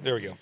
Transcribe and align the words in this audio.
There 0.00 0.14
we 0.14 0.20
go. 0.20 0.38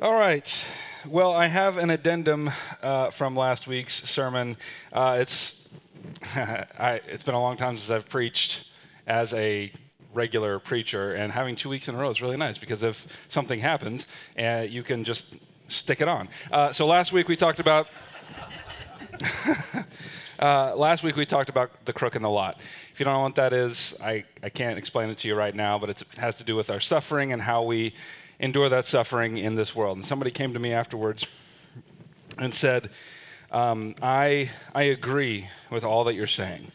All 0.00 0.14
right. 0.14 0.64
Well, 1.06 1.34
I 1.34 1.46
have 1.46 1.76
an 1.76 1.90
addendum 1.90 2.50
uh, 2.82 3.10
from 3.10 3.36
last 3.36 3.66
week's 3.66 4.08
sermon. 4.08 4.56
Uh, 4.90 5.18
it's 5.20 5.60
I, 6.34 7.02
it's 7.06 7.22
been 7.22 7.34
a 7.34 7.40
long 7.40 7.58
time 7.58 7.76
since 7.76 7.90
I've 7.90 8.08
preached 8.08 8.66
as 9.06 9.34
a 9.34 9.70
regular 10.14 10.58
preacher, 10.58 11.12
and 11.12 11.30
having 11.30 11.54
two 11.54 11.68
weeks 11.68 11.88
in 11.88 11.94
a 11.94 11.98
row 11.98 12.08
is 12.08 12.22
really 12.22 12.38
nice 12.38 12.56
because 12.56 12.82
if 12.82 13.06
something 13.28 13.60
happens, 13.60 14.06
uh, 14.38 14.64
you 14.66 14.82
can 14.82 15.04
just 15.04 15.26
stick 15.68 16.00
it 16.00 16.08
on. 16.08 16.26
Uh, 16.50 16.72
so 16.72 16.86
last 16.86 17.12
week 17.12 17.28
we 17.28 17.36
talked 17.36 17.60
about. 17.60 17.90
Uh, 20.38 20.74
last 20.76 21.02
week 21.02 21.16
we 21.16 21.24
talked 21.24 21.48
about 21.48 21.70
the 21.86 21.92
crook 21.94 22.14
in 22.14 22.20
the 22.20 22.28
lot. 22.28 22.60
If 22.92 23.00
you 23.00 23.04
don't 23.04 23.14
know 23.14 23.22
what 23.22 23.36
that 23.36 23.54
is, 23.54 23.94
I, 24.02 24.24
I 24.42 24.50
can't 24.50 24.78
explain 24.78 25.08
it 25.08 25.16
to 25.18 25.28
you 25.28 25.34
right 25.34 25.54
now, 25.54 25.78
but 25.78 25.88
it 25.88 26.02
has 26.18 26.36
to 26.36 26.44
do 26.44 26.54
with 26.54 26.68
our 26.68 26.78
suffering 26.78 27.32
and 27.32 27.40
how 27.40 27.62
we 27.62 27.94
endure 28.38 28.68
that 28.68 28.84
suffering 28.84 29.38
in 29.38 29.54
this 29.54 29.74
world. 29.74 29.96
And 29.96 30.06
somebody 30.06 30.30
came 30.30 30.52
to 30.52 30.58
me 30.58 30.72
afterwards 30.72 31.26
and 32.38 32.54
said, 32.54 32.90
um, 33.50 33.94
I, 34.02 34.50
I 34.74 34.84
agree 34.84 35.48
with 35.70 35.84
all 35.84 36.04
that 36.04 36.14
you're 36.14 36.26
saying. 36.26 36.70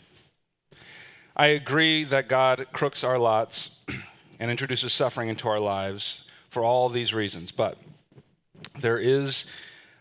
I 1.35 1.47
agree 1.47 2.03
that 2.05 2.27
God 2.27 2.67
crooks 2.71 3.03
our 3.03 3.17
lots 3.17 3.71
and 4.39 4.49
introduces 4.51 4.93
suffering 4.93 5.29
into 5.29 5.47
our 5.47 5.59
lives 5.59 6.23
for 6.49 6.63
all 6.63 6.89
these 6.89 7.13
reasons. 7.13 7.51
But 7.51 7.77
there 8.79 8.97
is 8.97 9.45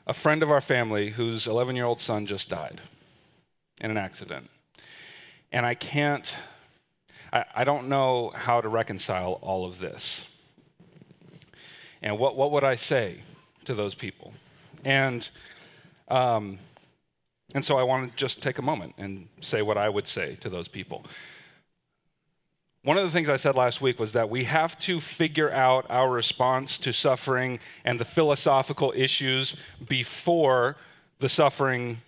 a 0.06 0.12
friend 0.12 0.42
of 0.42 0.50
our 0.50 0.60
family 0.60 1.10
whose 1.10 1.46
11 1.46 1.76
year 1.76 1.84
old 1.84 2.00
son 2.00 2.26
just 2.26 2.48
died 2.48 2.80
in 3.80 3.90
an 3.90 3.96
accident. 3.96 4.50
And 5.52 5.66
I 5.66 5.74
can't, 5.74 6.32
I, 7.32 7.44
I 7.56 7.64
don't 7.64 7.88
know 7.88 8.32
how 8.34 8.60
to 8.60 8.68
reconcile 8.68 9.38
all 9.42 9.64
of 9.64 9.78
this. 9.78 10.24
And 12.02 12.18
what, 12.18 12.36
what 12.36 12.50
would 12.52 12.64
I 12.64 12.76
say 12.76 13.22
to 13.64 13.74
those 13.74 13.94
people? 13.94 14.32
And, 14.84 15.28
um, 16.08 16.58
and 17.54 17.64
so 17.64 17.78
I 17.78 17.82
want 17.82 18.10
to 18.10 18.16
just 18.16 18.42
take 18.42 18.58
a 18.58 18.62
moment 18.62 18.94
and 18.98 19.28
say 19.40 19.62
what 19.62 19.76
I 19.76 19.88
would 19.88 20.08
say 20.08 20.36
to 20.40 20.48
those 20.48 20.68
people. 20.68 21.04
One 22.82 22.96
of 22.96 23.04
the 23.04 23.10
things 23.10 23.28
I 23.28 23.36
said 23.36 23.56
last 23.56 23.82
week 23.82 24.00
was 24.00 24.12
that 24.12 24.30
we 24.30 24.44
have 24.44 24.78
to 24.80 25.00
figure 25.00 25.50
out 25.50 25.84
our 25.90 26.10
response 26.10 26.78
to 26.78 26.92
suffering 26.92 27.60
and 27.84 28.00
the 28.00 28.06
philosophical 28.06 28.94
issues 28.96 29.54
before 29.86 30.76
the 31.18 31.28
suffering 31.28 32.00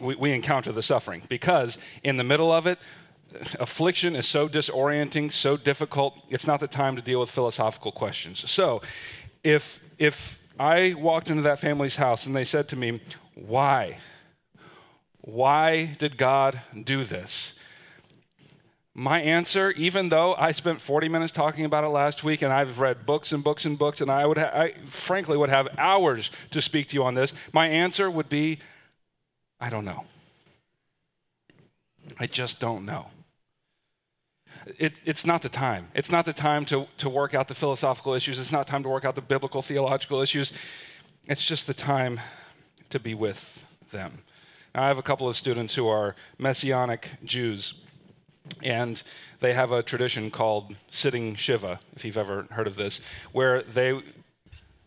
we 0.00 0.32
encounter 0.32 0.70
the 0.70 0.82
suffering 0.82 1.22
because 1.28 1.78
in 2.02 2.18
the 2.18 2.24
middle 2.24 2.52
of 2.52 2.66
it 2.66 2.78
affliction 3.58 4.16
is 4.16 4.26
so 4.26 4.48
disorienting, 4.48 5.32
so 5.32 5.56
difficult, 5.56 6.14
it's 6.28 6.46
not 6.46 6.60
the 6.60 6.68
time 6.68 6.96
to 6.96 7.02
deal 7.02 7.20
with 7.20 7.30
philosophical 7.30 7.92
questions. 7.92 8.50
So, 8.50 8.82
if 9.42 9.80
if 9.98 10.38
I 10.58 10.94
walked 10.94 11.30
into 11.30 11.42
that 11.42 11.58
family's 11.58 11.96
house 11.96 12.26
and 12.26 12.34
they 12.34 12.44
said 12.44 12.68
to 12.68 12.76
me, 12.76 13.00
"Why? 13.34 13.98
Why 15.20 15.96
did 15.98 16.16
God 16.16 16.60
do 16.84 17.04
this?" 17.04 17.52
My 18.94 19.20
answer, 19.22 19.70
even 19.70 20.10
though 20.10 20.34
I 20.34 20.52
spent 20.52 20.78
40 20.78 21.08
minutes 21.08 21.32
talking 21.32 21.64
about 21.64 21.82
it 21.82 21.88
last 21.88 22.22
week 22.24 22.42
and 22.42 22.52
I've 22.52 22.78
read 22.78 23.06
books 23.06 23.32
and 23.32 23.42
books 23.42 23.64
and 23.64 23.78
books 23.78 24.02
and 24.02 24.10
I 24.10 24.26
would 24.26 24.36
ha- 24.36 24.50
I 24.52 24.74
frankly 24.84 25.38
would 25.38 25.48
have 25.48 25.66
hours 25.78 26.30
to 26.50 26.60
speak 26.60 26.88
to 26.88 26.94
you 26.94 27.04
on 27.04 27.14
this, 27.14 27.32
my 27.54 27.68
answer 27.68 28.10
would 28.10 28.28
be 28.28 28.58
I 29.58 29.70
don't 29.70 29.84
know. 29.84 30.04
I 32.18 32.26
just 32.26 32.60
don't 32.60 32.84
know 32.84 33.11
it, 34.78 34.94
it's 35.04 35.26
not 35.26 35.42
the 35.42 35.48
time. 35.48 35.88
It's 35.94 36.10
not 36.10 36.24
the 36.24 36.32
time 36.32 36.64
to, 36.66 36.86
to 36.98 37.08
work 37.08 37.34
out 37.34 37.48
the 37.48 37.54
philosophical 37.54 38.14
issues. 38.14 38.38
It's 38.38 38.52
not 38.52 38.66
time 38.66 38.82
to 38.82 38.88
work 38.88 39.04
out 39.04 39.14
the 39.14 39.22
biblical 39.22 39.62
theological 39.62 40.20
issues. 40.20 40.52
It's 41.26 41.44
just 41.44 41.66
the 41.66 41.74
time 41.74 42.20
to 42.90 42.98
be 42.98 43.14
with 43.14 43.64
them. 43.90 44.22
Now, 44.74 44.84
I 44.84 44.88
have 44.88 44.98
a 44.98 45.02
couple 45.02 45.28
of 45.28 45.36
students 45.36 45.74
who 45.74 45.88
are 45.88 46.16
Messianic 46.38 47.08
Jews, 47.24 47.74
and 48.62 49.02
they 49.40 49.52
have 49.52 49.72
a 49.72 49.82
tradition 49.82 50.30
called 50.30 50.74
sitting 50.90 51.34
Shiva, 51.34 51.80
if 51.94 52.04
you've 52.04 52.16
ever 52.16 52.42
heard 52.50 52.66
of 52.66 52.76
this, 52.76 53.00
where 53.32 53.62
they, 53.62 54.00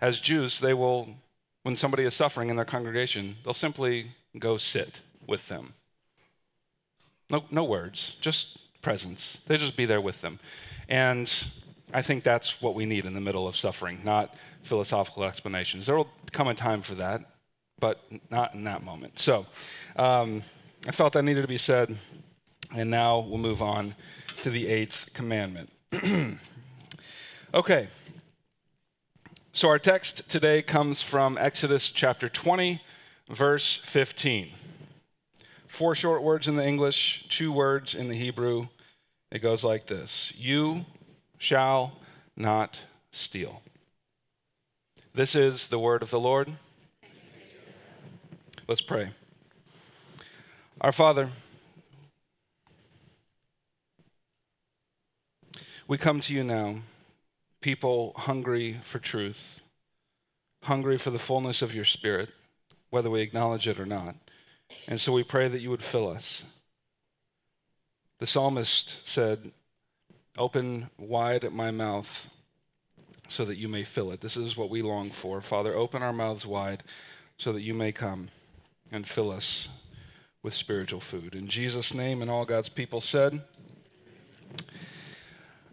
as 0.01 0.19
Jews, 0.19 0.59
they 0.59 0.73
will, 0.73 1.09
when 1.63 1.75
somebody 1.75 2.03
is 2.03 2.13
suffering 2.13 2.49
in 2.49 2.55
their 2.55 2.65
congregation, 2.65 3.35
they'll 3.43 3.53
simply 3.53 4.11
go 4.39 4.57
sit 4.57 5.01
with 5.27 5.47
them. 5.47 5.73
No, 7.29 7.43
no 7.49 7.63
words, 7.63 8.15
just 8.21 8.59
presence. 8.85 9.39
They 9.47 9.57
just 9.57 9.75
be 9.75 9.85
there 9.85 9.99
with 9.99 10.21
them. 10.21 10.39
And 10.89 11.33
I 11.91 12.03
think 12.03 12.23
that's 12.23 12.61
what 12.61 12.75
we 12.75 12.85
need 12.85 13.05
in 13.05 13.15
the 13.15 13.19
middle 13.19 13.47
of 13.47 13.57
suffering, 13.57 13.99
not 14.03 14.35
philosophical 14.61 15.23
explanations. 15.23 15.87
There 15.87 15.95
will 15.95 16.11
come 16.31 16.47
a 16.47 16.53
time 16.53 16.83
for 16.83 16.93
that, 16.93 17.31
but 17.79 17.99
not 18.29 18.53
in 18.53 18.63
that 18.65 18.83
moment. 18.83 19.17
So 19.17 19.47
um, 19.95 20.43
I 20.87 20.91
felt 20.91 21.13
that 21.13 21.23
needed 21.23 21.41
to 21.41 21.47
be 21.47 21.57
said. 21.57 21.97
And 22.75 22.91
now 22.91 23.25
we'll 23.27 23.39
move 23.39 23.63
on 23.63 23.95
to 24.43 24.51
the 24.51 24.67
eighth 24.67 25.09
commandment. 25.15 25.71
okay. 27.55 27.87
So 29.51 29.67
our 29.67 29.79
text 29.79 30.29
today 30.29 30.61
comes 30.61 31.01
from 31.01 31.39
Exodus 31.39 31.89
chapter 31.89 32.29
20, 32.29 32.83
verse 33.29 33.77
15. 33.83 34.51
Four 35.67 35.95
short 35.95 36.21
words 36.21 36.47
in 36.47 36.55
the 36.55 36.63
English, 36.63 37.25
two 37.29 37.51
words 37.51 37.95
in 37.95 38.09
the 38.09 38.15
Hebrew. 38.15 38.67
It 39.31 39.39
goes 39.39 39.63
like 39.63 39.87
this 39.87 40.33
You 40.35 40.85
shall 41.37 41.97
not 42.35 42.79
steal. 43.11 43.61
This 45.13 45.35
is 45.35 45.67
the 45.67 45.79
word 45.79 46.01
of 46.01 46.09
the 46.09 46.19
Lord. 46.19 46.51
Let's 48.67 48.81
pray. 48.81 49.09
Our 50.81 50.91
Father, 50.91 51.29
we 55.87 55.97
come 55.97 56.19
to 56.21 56.33
you 56.33 56.43
now, 56.43 56.77
people 57.61 58.13
hungry 58.17 58.79
for 58.83 58.99
truth, 58.99 59.61
hungry 60.63 60.97
for 60.97 61.11
the 61.11 61.19
fullness 61.19 61.61
of 61.61 61.73
your 61.73 61.85
Spirit, 61.85 62.29
whether 62.89 63.09
we 63.09 63.21
acknowledge 63.21 63.67
it 63.67 63.79
or 63.79 63.85
not. 63.85 64.15
And 64.87 64.99
so 64.99 65.13
we 65.13 65.23
pray 65.23 65.47
that 65.47 65.61
you 65.61 65.69
would 65.69 65.83
fill 65.83 66.09
us. 66.09 66.43
The 68.19 68.27
psalmist 68.27 69.07
said, 69.07 69.51
Open 70.37 70.89
wide 70.97 71.49
my 71.51 71.71
mouth 71.71 72.29
so 73.27 73.45
that 73.45 73.57
you 73.57 73.67
may 73.67 73.83
fill 73.83 74.11
it. 74.11 74.21
This 74.21 74.37
is 74.37 74.55
what 74.55 74.69
we 74.69 74.81
long 74.81 75.09
for. 75.09 75.41
Father, 75.41 75.73
open 75.73 76.01
our 76.01 76.13
mouths 76.13 76.45
wide 76.45 76.83
so 77.37 77.51
that 77.53 77.61
you 77.61 77.73
may 77.73 77.91
come 77.91 78.29
and 78.91 79.07
fill 79.07 79.31
us 79.31 79.67
with 80.43 80.53
spiritual 80.53 80.99
food. 80.99 81.35
In 81.35 81.47
Jesus' 81.47 81.93
name, 81.93 82.21
and 82.21 82.29
all 82.29 82.45
God's 82.45 82.69
people 82.69 83.01
said, 83.01 83.41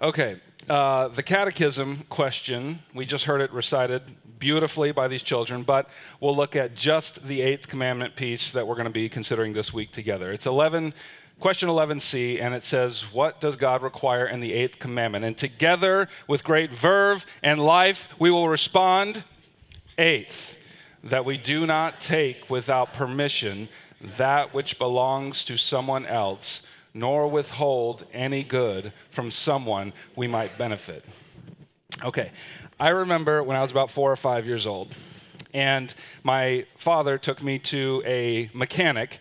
Okay, 0.01 0.41
uh, 0.69 1.09
the 1.09 1.23
catechism 1.23 2.05
question, 2.09 2.81
we 2.95 3.05
just 3.05 3.25
heard 3.25 3.41
it 3.41 3.53
recited 3.53 4.03
beautifully 4.39 4.91
by 4.91 5.07
these 5.07 5.23
children, 5.23 5.63
but 5.63 5.89
we'll 6.19 6.35
look 6.35 6.57
at 6.57 6.75
just 6.75 7.25
the 7.25 7.41
eighth 7.41 7.69
commandment 7.69 8.17
piece 8.17 8.51
that 8.53 8.67
we're 8.67 8.75
going 8.75 8.87
to 8.87 8.91
be 8.91 9.09
considering 9.09 9.53
this 9.53 9.73
week 9.73 9.93
together. 9.93 10.33
It's 10.33 10.47
11 10.47 10.95
question 11.43 11.69
11c, 11.69 12.41
and 12.41 12.55
it 12.55 12.63
says, 12.63 13.13
What 13.13 13.41
does 13.41 13.57
God 13.57 13.83
require 13.83 14.27
in 14.27 14.39
the 14.39 14.53
eighth 14.53 14.79
commandment? 14.79 15.25
And 15.25 15.37
together, 15.37 16.09
with 16.29 16.45
great 16.45 16.71
verve 16.71 17.27
and 17.43 17.59
life, 17.59 18.09
we 18.21 18.31
will 18.31 18.49
respond, 18.49 19.25
Eighth, 19.99 20.57
that 21.03 21.25
we 21.25 21.37
do 21.37 21.67
not 21.67 22.01
take 22.01 22.49
without 22.49 22.95
permission 22.95 23.69
that 24.01 24.55
which 24.55 24.79
belongs 24.79 25.45
to 25.47 25.57
someone 25.57 26.07
else, 26.07 26.63
nor 26.95 27.27
withhold 27.27 28.07
any 28.13 28.45
good 28.45 28.93
from 29.11 29.29
someone 29.29 29.93
we 30.15 30.29
might 30.29 30.57
benefit. 30.57 31.05
Okay, 32.05 32.31
I 32.79 32.91
remember 32.91 33.43
when 33.43 33.57
I 33.57 33.63
was 33.63 33.73
about 33.73 33.91
four 33.91 34.13
or 34.13 34.17
five 34.17 34.47
years 34.47 34.65
old, 34.65 34.95
and 35.53 35.93
my 36.23 36.67
father 36.77 37.19
took 37.19 37.43
me 37.43 37.59
to 37.59 38.01
a 38.07 38.49
mechanic 38.55 39.19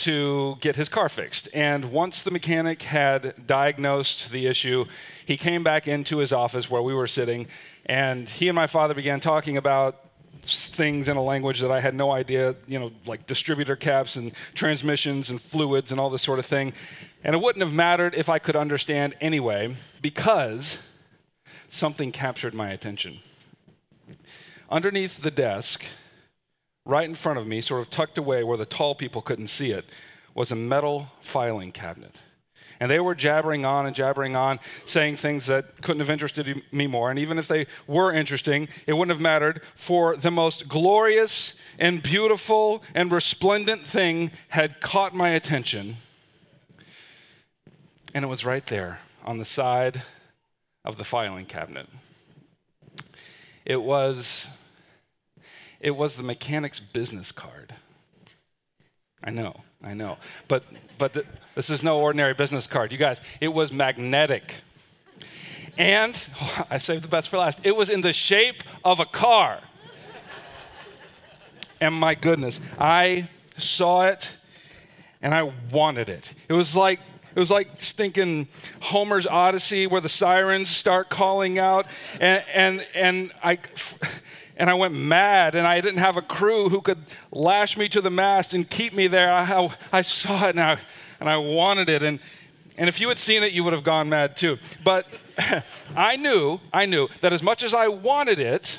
to 0.00 0.56
get 0.60 0.76
his 0.76 0.88
car 0.88 1.08
fixed. 1.08 1.48
And 1.54 1.92
once 1.92 2.22
the 2.22 2.30
mechanic 2.30 2.82
had 2.82 3.46
diagnosed 3.46 4.30
the 4.30 4.46
issue, 4.46 4.86
he 5.24 5.36
came 5.36 5.62
back 5.62 5.88
into 5.88 6.18
his 6.18 6.32
office 6.32 6.70
where 6.70 6.82
we 6.82 6.94
were 6.94 7.06
sitting, 7.06 7.46
and 7.86 8.28
he 8.28 8.48
and 8.48 8.56
my 8.56 8.66
father 8.66 8.94
began 8.94 9.20
talking 9.20 9.56
about 9.56 10.04
things 10.42 11.08
in 11.08 11.16
a 11.16 11.22
language 11.22 11.60
that 11.60 11.70
I 11.70 11.80
had 11.80 11.94
no 11.94 12.10
idea, 12.10 12.54
you 12.66 12.78
know, 12.78 12.92
like 13.06 13.26
distributor 13.26 13.76
caps 13.76 14.16
and 14.16 14.32
transmissions 14.54 15.28
and 15.30 15.40
fluids 15.40 15.92
and 15.92 16.00
all 16.00 16.08
this 16.08 16.22
sort 16.22 16.38
of 16.38 16.46
thing. 16.46 16.72
And 17.22 17.34
it 17.34 17.42
wouldn't 17.42 17.62
have 17.62 17.74
mattered 17.74 18.14
if 18.14 18.28
I 18.28 18.38
could 18.38 18.56
understand 18.56 19.14
anyway, 19.20 19.74
because 20.00 20.78
something 21.68 22.10
captured 22.10 22.54
my 22.54 22.70
attention. 22.70 23.18
Underneath 24.70 25.20
the 25.20 25.30
desk, 25.30 25.84
right 26.84 27.08
in 27.08 27.14
front 27.14 27.38
of 27.38 27.46
me, 27.46 27.60
sort 27.60 27.80
of 27.80 27.90
tucked 27.90 28.18
away 28.18 28.42
where 28.42 28.56
the 28.56 28.66
tall 28.66 28.94
people 28.94 29.22
couldn't 29.22 29.48
see 29.48 29.70
it, 29.70 29.84
was 30.34 30.50
a 30.50 30.56
metal 30.56 31.08
filing 31.20 31.72
cabinet. 31.72 32.20
And 32.80 32.90
they 32.90 33.00
were 33.00 33.14
jabbering 33.14 33.66
on 33.66 33.84
and 33.84 33.94
jabbering 33.94 34.34
on, 34.36 34.58
saying 34.86 35.16
things 35.16 35.46
that 35.46 35.82
couldn't 35.82 36.00
have 36.00 36.08
interested 36.08 36.62
me 36.72 36.86
more. 36.86 37.10
And 37.10 37.18
even 37.18 37.38
if 37.38 37.46
they 37.46 37.66
were 37.86 38.10
interesting, 38.10 38.68
it 38.86 38.94
wouldn't 38.94 39.14
have 39.14 39.20
mattered, 39.20 39.60
for 39.74 40.16
the 40.16 40.30
most 40.30 40.66
glorious 40.66 41.52
and 41.78 42.02
beautiful 42.02 42.82
and 42.94 43.12
resplendent 43.12 43.86
thing 43.86 44.30
had 44.48 44.80
caught 44.80 45.14
my 45.14 45.30
attention. 45.30 45.96
And 48.14 48.24
it 48.24 48.28
was 48.28 48.46
right 48.46 48.64
there 48.66 49.00
on 49.26 49.36
the 49.36 49.44
side 49.44 50.02
of 50.84 50.96
the 50.96 51.04
filing 51.04 51.44
cabinet. 51.44 51.86
It 53.66 53.82
was 53.82 54.48
it 55.80 55.92
was 55.92 56.16
the 56.16 56.22
mechanic's 56.22 56.80
business 56.80 57.32
card. 57.32 57.74
I 59.22 59.30
know, 59.30 59.62
I 59.82 59.94
know. 59.94 60.18
But 60.48 60.64
but 60.98 61.12
the, 61.12 61.24
this 61.54 61.70
is 61.70 61.82
no 61.82 61.98
ordinary 61.98 62.34
business 62.34 62.66
card. 62.66 62.92
You 62.92 62.98
guys, 62.98 63.20
it 63.40 63.48
was 63.48 63.72
magnetic. 63.72 64.54
And 65.76 66.20
oh, 66.40 66.66
I 66.70 66.78
saved 66.78 67.04
the 67.04 67.08
best 67.08 67.28
for 67.28 67.38
last. 67.38 67.60
It 67.64 67.76
was 67.76 67.90
in 67.90 68.00
the 68.00 68.12
shape 68.12 68.62
of 68.84 69.00
a 69.00 69.06
car. 69.06 69.60
And 71.80 71.94
my 71.94 72.14
goodness, 72.14 72.60
I 72.78 73.28
saw 73.56 74.06
it 74.06 74.28
and 75.22 75.34
I 75.34 75.52
wanted 75.70 76.08
it. 76.08 76.34
It 76.48 76.52
was 76.52 76.76
like 76.76 77.00
it 77.34 77.38
was 77.38 77.50
like 77.50 77.80
stinking 77.80 78.48
Homer's 78.80 79.26
Odyssey 79.26 79.86
where 79.86 80.00
the 80.00 80.08
sirens 80.08 80.68
start 80.68 81.08
calling 81.08 81.58
out 81.58 81.86
and 82.20 82.42
and 82.52 82.86
and 82.94 83.32
I 83.42 83.58
and 84.60 84.68
I 84.68 84.74
went 84.74 84.94
mad 84.94 85.54
and 85.54 85.66
I 85.66 85.80
didn't 85.80 86.00
have 86.00 86.18
a 86.18 86.22
crew 86.22 86.68
who 86.68 86.82
could 86.82 86.98
lash 87.32 87.78
me 87.78 87.88
to 87.88 88.02
the 88.02 88.10
mast 88.10 88.52
and 88.52 88.68
keep 88.68 88.92
me 88.92 89.06
there. 89.06 89.32
I, 89.32 89.70
I 89.90 90.02
saw 90.02 90.48
it 90.48 90.54
now 90.54 90.76
and 91.18 91.30
I 91.30 91.38
wanted 91.38 91.88
it 91.88 92.02
and 92.02 92.20
and 92.76 92.88
if 92.88 93.00
you 93.00 93.08
had 93.08 93.18
seen 93.18 93.42
it 93.42 93.52
you 93.52 93.64
would 93.64 93.72
have 93.72 93.84
gone 93.84 94.10
mad 94.10 94.36
too. 94.36 94.58
But 94.84 95.06
I 95.96 96.16
knew, 96.16 96.60
I 96.72 96.84
knew 96.84 97.08
that 97.22 97.32
as 97.32 97.42
much 97.42 97.62
as 97.62 97.72
I 97.72 97.88
wanted 97.88 98.38
it, 98.38 98.78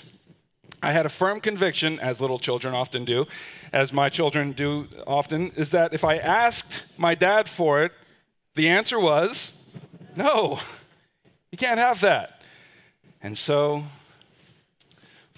I 0.83 0.91
had 0.91 1.05
a 1.05 1.09
firm 1.09 1.41
conviction, 1.41 1.99
as 1.99 2.21
little 2.21 2.39
children 2.39 2.73
often 2.73 3.05
do, 3.05 3.27
as 3.73 3.91
my 3.91 4.09
children 4.09 4.51
do 4.51 4.87
often, 5.05 5.51
is 5.55 5.71
that 5.71 5.93
if 5.93 6.03
I 6.03 6.17
asked 6.17 6.83
my 6.97 7.13
dad 7.13 7.47
for 7.49 7.83
it, 7.83 7.91
the 8.55 8.69
answer 8.69 8.99
was 8.99 9.53
no, 10.15 10.59
you 11.51 11.57
can't 11.57 11.79
have 11.79 12.01
that. 12.01 12.41
And 13.21 13.37
so, 13.37 13.83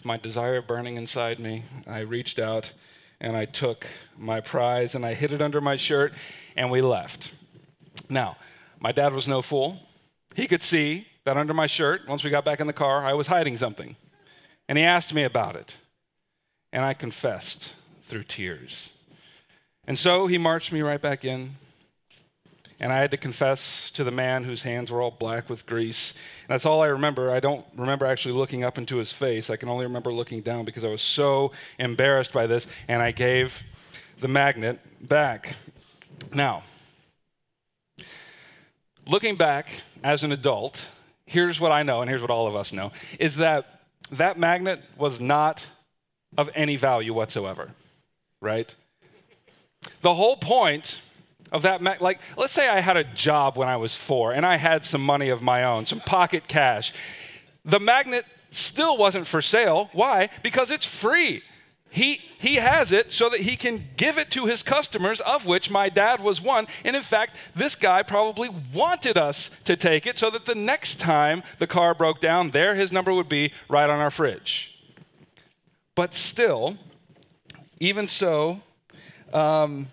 with 0.03 0.07
my 0.07 0.17
desire 0.17 0.61
burning 0.61 0.97
inside 0.97 1.39
me, 1.39 1.63
I 1.87 1.99
reached 1.99 2.37
out 2.37 2.73
and 3.21 3.37
I 3.37 3.45
took 3.45 3.87
my 4.17 4.41
prize 4.41 4.95
and 4.95 5.05
I 5.05 5.13
hid 5.13 5.31
it 5.31 5.41
under 5.41 5.61
my 5.61 5.77
shirt 5.77 6.11
and 6.57 6.69
we 6.69 6.81
left. 6.81 7.31
Now, 8.09 8.35
my 8.81 8.91
dad 8.91 9.13
was 9.13 9.29
no 9.29 9.41
fool. 9.41 9.79
He 10.35 10.45
could 10.45 10.61
see 10.61 11.07
that 11.23 11.37
under 11.37 11.53
my 11.53 11.67
shirt, 11.67 12.01
once 12.05 12.21
we 12.21 12.29
got 12.29 12.43
back 12.43 12.59
in 12.59 12.67
the 12.67 12.73
car, 12.73 13.05
I 13.05 13.13
was 13.13 13.27
hiding 13.27 13.55
something. 13.55 13.95
And 14.67 14.77
he 14.77 14.83
asked 14.83 15.13
me 15.13 15.23
about 15.23 15.55
it. 15.55 15.73
And 16.73 16.83
I 16.83 16.93
confessed 16.93 17.73
through 18.01 18.23
tears. 18.23 18.89
And 19.87 19.97
so 19.97 20.27
he 20.27 20.37
marched 20.37 20.73
me 20.73 20.81
right 20.81 21.01
back 21.01 21.23
in. 21.23 21.51
And 22.79 22.91
I 22.91 22.97
had 22.97 23.11
to 23.11 23.17
confess 23.17 23.91
to 23.91 24.03
the 24.03 24.11
man 24.11 24.43
whose 24.43 24.63
hands 24.63 24.91
were 24.91 25.01
all 25.01 25.11
black 25.11 25.49
with 25.49 25.65
grease. 25.65 26.13
And 26.41 26.49
that's 26.49 26.65
all 26.65 26.81
I 26.81 26.87
remember. 26.87 27.31
I 27.31 27.39
don't 27.39 27.65
remember 27.75 28.05
actually 28.05 28.33
looking 28.33 28.63
up 28.63 28.77
into 28.77 28.97
his 28.97 29.11
face. 29.11 29.49
I 29.49 29.55
can 29.55 29.69
only 29.69 29.85
remember 29.85 30.11
looking 30.11 30.41
down 30.41 30.65
because 30.65 30.83
I 30.83 30.89
was 30.89 31.01
so 31.01 31.51
embarrassed 31.79 32.33
by 32.33 32.47
this. 32.47 32.67
And 32.87 33.01
I 33.01 33.11
gave 33.11 33.63
the 34.19 34.27
magnet 34.27 34.79
back. 35.07 35.55
Now, 36.33 36.63
looking 39.07 39.35
back 39.35 39.69
as 40.03 40.23
an 40.23 40.31
adult, 40.31 40.81
here's 41.25 41.59
what 41.59 41.71
I 41.71 41.83
know, 41.83 42.01
and 42.01 42.09
here's 42.09 42.21
what 42.21 42.31
all 42.31 42.47
of 42.47 42.55
us 42.55 42.73
know, 42.73 42.91
is 43.19 43.37
that 43.37 43.81
that 44.11 44.37
magnet 44.37 44.81
was 44.97 45.19
not 45.19 45.65
of 46.37 46.49
any 46.55 46.75
value 46.75 47.13
whatsoever, 47.13 47.71
right? 48.41 48.73
The 50.01 50.13
whole 50.13 50.37
point 50.37 51.01
of 51.53 51.61
that, 51.61 51.81
mag- 51.81 52.01
like, 52.01 52.19
let's 52.35 52.51
say 52.51 52.67
I 52.67 52.81
had 52.81 52.97
a 52.97 53.03
job 53.03 53.55
when 53.57 53.69
I 53.69 53.77
was 53.77 53.95
four 53.95 54.33
and 54.33 54.45
I 54.45 54.57
had 54.57 54.83
some 54.83 55.01
money 55.01 55.29
of 55.29 55.41
my 55.41 55.63
own, 55.63 55.85
some 55.85 55.99
pocket 55.99 56.47
cash. 56.47 56.91
The 57.63 57.79
magnet 57.79 58.25
still 58.49 58.97
wasn't 58.97 59.27
for 59.27 59.41
sale. 59.41 59.89
Why? 59.93 60.29
Because 60.41 60.71
it's 60.71 60.85
free. 60.85 61.43
He, 61.91 62.21
he 62.39 62.55
has 62.55 62.91
it 62.91 63.13
so 63.13 63.29
that 63.29 63.41
he 63.41 63.55
can 63.55 63.87
give 63.97 64.17
it 64.17 64.31
to 64.31 64.47
his 64.47 64.63
customers, 64.63 65.21
of 65.21 65.45
which 65.45 65.69
my 65.69 65.89
dad 65.89 66.19
was 66.19 66.41
one. 66.41 66.65
And 66.83 66.95
in 66.95 67.03
fact, 67.03 67.35
this 67.55 67.75
guy 67.75 68.01
probably 68.01 68.49
wanted 68.73 69.15
us 69.15 69.51
to 69.65 69.75
take 69.75 70.07
it 70.07 70.17
so 70.17 70.31
that 70.31 70.45
the 70.45 70.55
next 70.55 70.99
time 70.99 71.43
the 71.59 71.67
car 71.67 71.93
broke 71.93 72.19
down, 72.19 72.49
there 72.49 72.73
his 72.73 72.91
number 72.91 73.13
would 73.13 73.29
be 73.29 73.53
right 73.69 73.89
on 73.91 73.99
our 73.99 74.09
fridge. 74.09 74.75
But 75.93 76.15
still, 76.15 76.77
even 77.79 78.07
so, 78.07 78.61
um, 79.31 79.85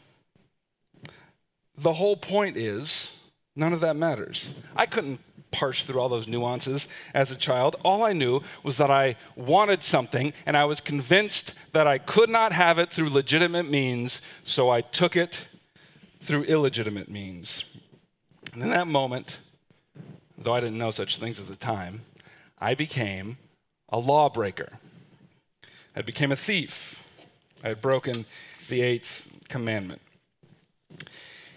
the 1.80 1.94
whole 1.94 2.16
point 2.16 2.56
is 2.56 3.10
none 3.56 3.72
of 3.72 3.80
that 3.80 3.96
matters. 3.96 4.52
I 4.76 4.86
couldn't 4.86 5.20
parse 5.50 5.84
through 5.84 6.00
all 6.00 6.08
those 6.08 6.28
nuances 6.28 6.86
as 7.12 7.30
a 7.30 7.36
child. 7.36 7.76
All 7.84 8.04
I 8.04 8.12
knew 8.12 8.42
was 8.62 8.76
that 8.76 8.90
I 8.90 9.16
wanted 9.34 9.82
something, 9.82 10.32
and 10.46 10.56
I 10.56 10.64
was 10.64 10.80
convinced 10.80 11.54
that 11.72 11.86
I 11.86 11.98
could 11.98 12.28
not 12.28 12.52
have 12.52 12.78
it 12.78 12.90
through 12.90 13.10
legitimate 13.10 13.68
means, 13.68 14.20
so 14.44 14.70
I 14.70 14.80
took 14.80 15.16
it 15.16 15.48
through 16.20 16.44
illegitimate 16.44 17.08
means. 17.08 17.64
And 18.52 18.62
in 18.62 18.70
that 18.70 18.86
moment, 18.86 19.38
though 20.38 20.54
I 20.54 20.60
didn't 20.60 20.78
know 20.78 20.90
such 20.90 21.18
things 21.18 21.40
at 21.40 21.46
the 21.46 21.56
time, 21.56 22.02
I 22.60 22.74
became 22.74 23.38
a 23.88 23.98
lawbreaker. 23.98 24.68
I 25.96 26.02
became 26.02 26.30
a 26.30 26.36
thief. 26.36 27.04
I 27.64 27.68
had 27.68 27.80
broken 27.80 28.24
the 28.68 28.82
eighth 28.82 29.26
commandment. 29.48 30.00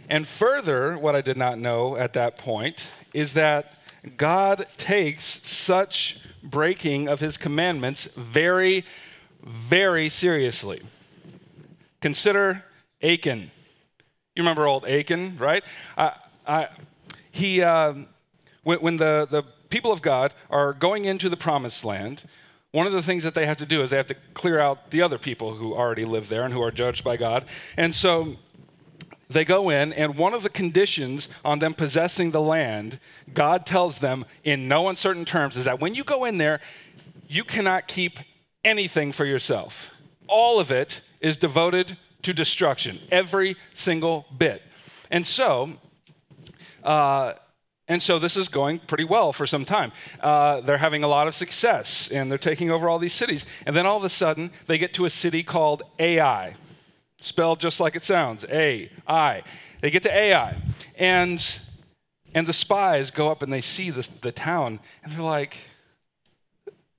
And 0.09 0.27
further, 0.27 0.97
what 0.97 1.15
I 1.15 1.21
did 1.21 1.37
not 1.37 1.57
know 1.57 1.95
at 1.95 2.13
that 2.13 2.37
point 2.37 2.83
is 3.13 3.33
that 3.33 3.73
God 4.17 4.67
takes 4.77 5.45
such 5.47 6.19
breaking 6.43 7.07
of 7.07 7.19
his 7.19 7.37
commandments 7.37 8.07
very, 8.15 8.85
very 9.41 10.09
seriously. 10.09 10.81
Consider 12.01 12.65
Achan. 13.01 13.49
You 14.35 14.43
remember 14.43 14.67
old 14.67 14.85
Achan, 14.85 15.37
right? 15.37 15.63
I, 16.45 16.67
he, 17.31 17.61
uh, 17.61 17.93
when, 18.63 18.79
when 18.79 18.97
the, 18.97 19.27
the 19.29 19.43
people 19.69 19.91
of 19.91 20.01
God 20.01 20.33
are 20.49 20.73
going 20.73 21.05
into 21.05 21.29
the 21.29 21.37
promised 21.37 21.85
land, 21.85 22.23
one 22.71 22.87
of 22.87 22.93
the 22.93 23.03
things 23.03 23.23
that 23.23 23.35
they 23.35 23.45
have 23.45 23.57
to 23.57 23.65
do 23.65 23.83
is 23.83 23.91
they 23.91 23.97
have 23.97 24.07
to 24.07 24.15
clear 24.33 24.59
out 24.59 24.91
the 24.91 25.01
other 25.01 25.17
people 25.17 25.55
who 25.55 25.73
already 25.73 26.05
live 26.05 26.27
there 26.27 26.43
and 26.43 26.53
who 26.53 26.61
are 26.61 26.71
judged 26.71 27.03
by 27.03 27.17
God. 27.17 27.45
And 27.77 27.93
so 27.93 28.37
they 29.33 29.45
go 29.45 29.69
in, 29.69 29.93
and 29.93 30.15
one 30.15 30.33
of 30.33 30.43
the 30.43 30.49
conditions 30.49 31.29
on 31.43 31.59
them 31.59 31.73
possessing 31.73 32.31
the 32.31 32.41
land, 32.41 32.99
God 33.33 33.65
tells 33.65 33.99
them 33.99 34.25
in 34.43 34.67
no 34.67 34.87
uncertain 34.87 35.25
terms, 35.25 35.57
is 35.57 35.65
that 35.65 35.81
when 35.81 35.95
you 35.95 36.03
go 36.03 36.25
in 36.25 36.37
there, 36.37 36.61
you 37.27 37.43
cannot 37.43 37.87
keep 37.87 38.19
anything 38.63 39.11
for 39.11 39.25
yourself. 39.25 39.91
All 40.27 40.59
of 40.59 40.71
it 40.71 41.01
is 41.19 41.37
devoted 41.37 41.97
to 42.23 42.33
destruction, 42.33 42.99
every 43.11 43.55
single 43.73 44.25
bit. 44.37 44.61
And 45.11 45.27
so, 45.27 45.73
uh, 46.83 47.33
and 47.87 48.01
so 48.01 48.17
this 48.17 48.37
is 48.37 48.47
going 48.47 48.79
pretty 48.79 49.03
well 49.03 49.33
for 49.33 49.45
some 49.45 49.65
time. 49.65 49.91
Uh, 50.21 50.61
they're 50.61 50.77
having 50.77 51.03
a 51.03 51.07
lot 51.07 51.27
of 51.27 51.35
success 51.35 52.07
and 52.09 52.31
they're 52.31 52.37
taking 52.37 52.71
over 52.71 52.87
all 52.87 52.97
these 52.97 53.13
cities. 53.13 53.45
And 53.65 53.75
then 53.75 53.85
all 53.85 53.97
of 53.97 54.03
a 54.03 54.09
sudden, 54.09 54.51
they 54.67 54.77
get 54.77 54.93
to 54.95 55.05
a 55.05 55.09
city 55.09 55.43
called 55.43 55.83
Ai 55.99 56.55
spelled 57.23 57.59
just 57.59 57.79
like 57.79 57.95
it 57.95 58.03
sounds 58.03 58.45
A 58.49 58.91
I. 59.07 59.43
They 59.81 59.89
get 59.89 60.03
to 60.03 60.15
Ai. 60.15 60.55
And, 60.97 61.45
and 62.33 62.45
the 62.45 62.53
spies 62.53 63.11
go 63.11 63.29
up 63.29 63.41
and 63.41 63.51
they 63.51 63.61
see 63.61 63.89
this, 63.89 64.07
the 64.07 64.31
town, 64.31 64.79
and 65.03 65.11
they're 65.11 65.21
like, 65.21 65.57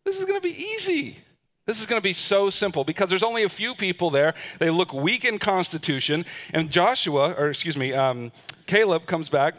this 0.05 0.19
is 0.19 0.25
going 0.25 0.41
to 0.41 0.47
be 0.47 0.55
easy. 0.55 1.19
This 1.67 1.81
is 1.81 1.87
going 1.87 1.99
to 2.01 2.05
be 2.05 2.13
so 2.13 2.51
simple 2.51 2.85
because 2.85 3.09
there's 3.09 3.23
only 3.23 3.45
a 3.45 3.49
few 3.49 3.75
people 3.75 4.11
there. 4.11 4.35
They 4.59 4.69
look 4.69 4.93
weak 4.93 5.25
in 5.25 5.39
constitution. 5.39 6.27
And 6.53 6.71
Joshua, 6.71 7.33
or 7.33 7.49
excuse 7.49 7.77
me, 7.77 7.95
um, 7.95 8.33
Caleb 8.67 9.07
comes 9.07 9.31
back 9.31 9.55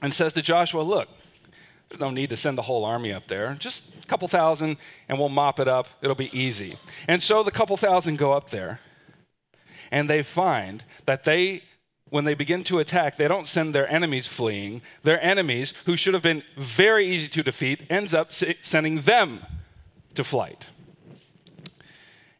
and 0.00 0.14
says 0.14 0.32
to 0.32 0.40
Joshua, 0.40 0.80
Look, 0.80 1.08
there's 1.90 2.00
no 2.00 2.10
need 2.10 2.30
to 2.30 2.38
send 2.38 2.56
the 2.56 2.62
whole 2.62 2.86
army 2.86 3.12
up 3.12 3.28
there. 3.28 3.54
Just 3.58 3.84
a 4.02 4.06
couple 4.06 4.28
thousand 4.28 4.78
and 5.10 5.18
we'll 5.18 5.28
mop 5.28 5.60
it 5.60 5.68
up. 5.68 5.88
It'll 6.00 6.14
be 6.14 6.36
easy. 6.38 6.78
And 7.06 7.22
so 7.22 7.42
the 7.42 7.50
couple 7.50 7.76
thousand 7.76 8.16
go 8.16 8.32
up 8.32 8.48
there 8.48 8.80
and 9.90 10.08
they 10.08 10.22
find 10.22 10.84
that 11.04 11.24
they 11.24 11.62
when 12.08 12.24
they 12.24 12.34
begin 12.34 12.62
to 12.62 12.78
attack, 12.78 13.16
they 13.16 13.26
don't 13.26 13.48
send 13.48 13.74
their 13.74 13.90
enemies 13.90 14.28
fleeing. 14.28 14.80
Their 15.02 15.20
enemies, 15.24 15.74
who 15.86 15.96
should 15.96 16.14
have 16.14 16.22
been 16.22 16.44
very 16.56 17.04
easy 17.04 17.26
to 17.26 17.42
defeat, 17.42 17.82
ends 17.90 18.14
up 18.14 18.32
sending 18.32 19.00
them 19.00 19.40
to 20.14 20.22
flight. 20.22 20.66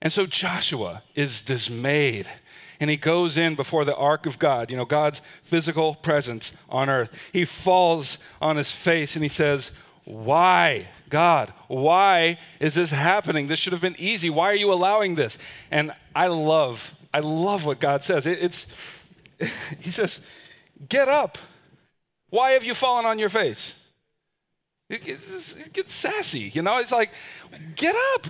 And 0.01 0.13
so 0.13 0.25
Joshua 0.25 1.03
is 1.17 1.41
dismayed 1.41 2.29
and 2.81 2.91
he 2.91 2.97
goes 2.97 3.37
in 3.37 3.55
before 3.55 3.85
the 3.85 3.97
ark 3.97 4.27
of 4.27 4.39
God, 4.39 4.71
you 4.71 4.77
know, 4.77 4.85
God's 4.85 5.23
physical 5.43 5.95
presence 5.95 6.53
on 6.69 6.89
earth. 6.89 7.13
He 7.33 7.45
falls 7.45 8.19
on 8.41 8.57
his 8.57 8.71
face 8.71 9.17
and 9.17 9.23
he 9.23 9.29
says, 9.29 9.71
Why, 10.05 10.89
God, 11.09 11.53
why 11.69 12.39
is 12.61 12.75
this 12.75 12.91
happening? 12.91 13.47
This 13.47 13.59
should 13.59 13.73
have 13.73 13.83
been 13.83 13.97
easy. 13.99 14.29
Why 14.31 14.51
are 14.51 14.57
you 14.57 14.73
allowing 14.73 15.15
this? 15.15 15.39
And 15.71 15.93
I 16.15 16.27
love, 16.27 16.95
I 17.17 17.21
love 17.21 17.65
what 17.65 17.81
God 17.81 18.05
says. 18.05 18.27
It, 18.27 18.39
it's, 18.43 18.67
he 19.81 19.91
says, 19.91 20.21
Get 20.87 21.09
up. 21.09 21.39
Why 22.29 22.51
have 22.51 22.63
you 22.63 22.75
fallen 22.75 23.07
on 23.07 23.19
your 23.19 23.31
face? 23.31 23.75
It 24.91 25.03
gets, 25.03 25.57
it 25.57 25.73
gets 25.73 25.95
sassy, 25.95 26.51
you 26.53 26.61
know? 26.61 26.79
It's 26.79 26.93
like, 26.93 27.11
get 27.75 27.97
up. 28.15 28.27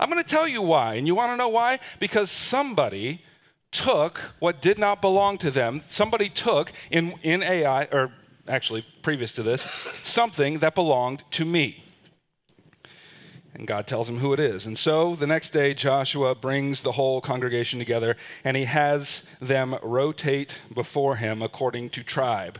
I'm 0.00 0.10
going 0.10 0.22
to 0.22 0.28
tell 0.28 0.48
you 0.48 0.62
why. 0.62 0.94
And 0.94 1.06
you 1.06 1.14
want 1.14 1.32
to 1.32 1.36
know 1.36 1.48
why? 1.48 1.78
Because 2.00 2.30
somebody 2.30 3.22
took 3.70 4.18
what 4.38 4.62
did 4.62 4.78
not 4.78 5.02
belong 5.02 5.36
to 5.38 5.50
them. 5.50 5.82
Somebody 5.90 6.30
took 6.30 6.72
in, 6.90 7.14
in 7.22 7.42
Ai, 7.42 7.82
or 7.92 8.10
actually 8.48 8.86
previous 9.02 9.32
to 9.32 9.42
this, 9.42 9.60
something 10.02 10.60
that 10.60 10.74
belonged 10.74 11.22
to 11.32 11.44
me. 11.44 11.84
And 13.56 13.66
God 13.66 13.86
tells 13.86 14.06
him 14.06 14.18
who 14.18 14.34
it 14.34 14.40
is. 14.40 14.66
And 14.66 14.78
so 14.78 15.14
the 15.14 15.26
next 15.26 15.50
day, 15.50 15.72
Joshua 15.72 16.34
brings 16.34 16.82
the 16.82 16.92
whole 16.92 17.22
congregation 17.22 17.78
together 17.78 18.16
and 18.44 18.54
he 18.54 18.64
has 18.64 19.22
them 19.40 19.78
rotate 19.82 20.56
before 20.74 21.16
him 21.16 21.40
according 21.40 21.88
to 21.90 22.02
tribe. 22.02 22.58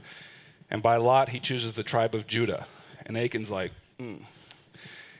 And 0.71 0.83
by 0.83 0.97
lot, 0.97 1.29
he 1.29 1.39
chooses 1.39 1.75
the 1.75 1.83
tribe 1.83 2.15
of 2.15 2.27
Judah. 2.27 2.67
And 3.05 3.17
Achan's 3.19 3.51
like, 3.51 3.73
mm. 4.01 4.23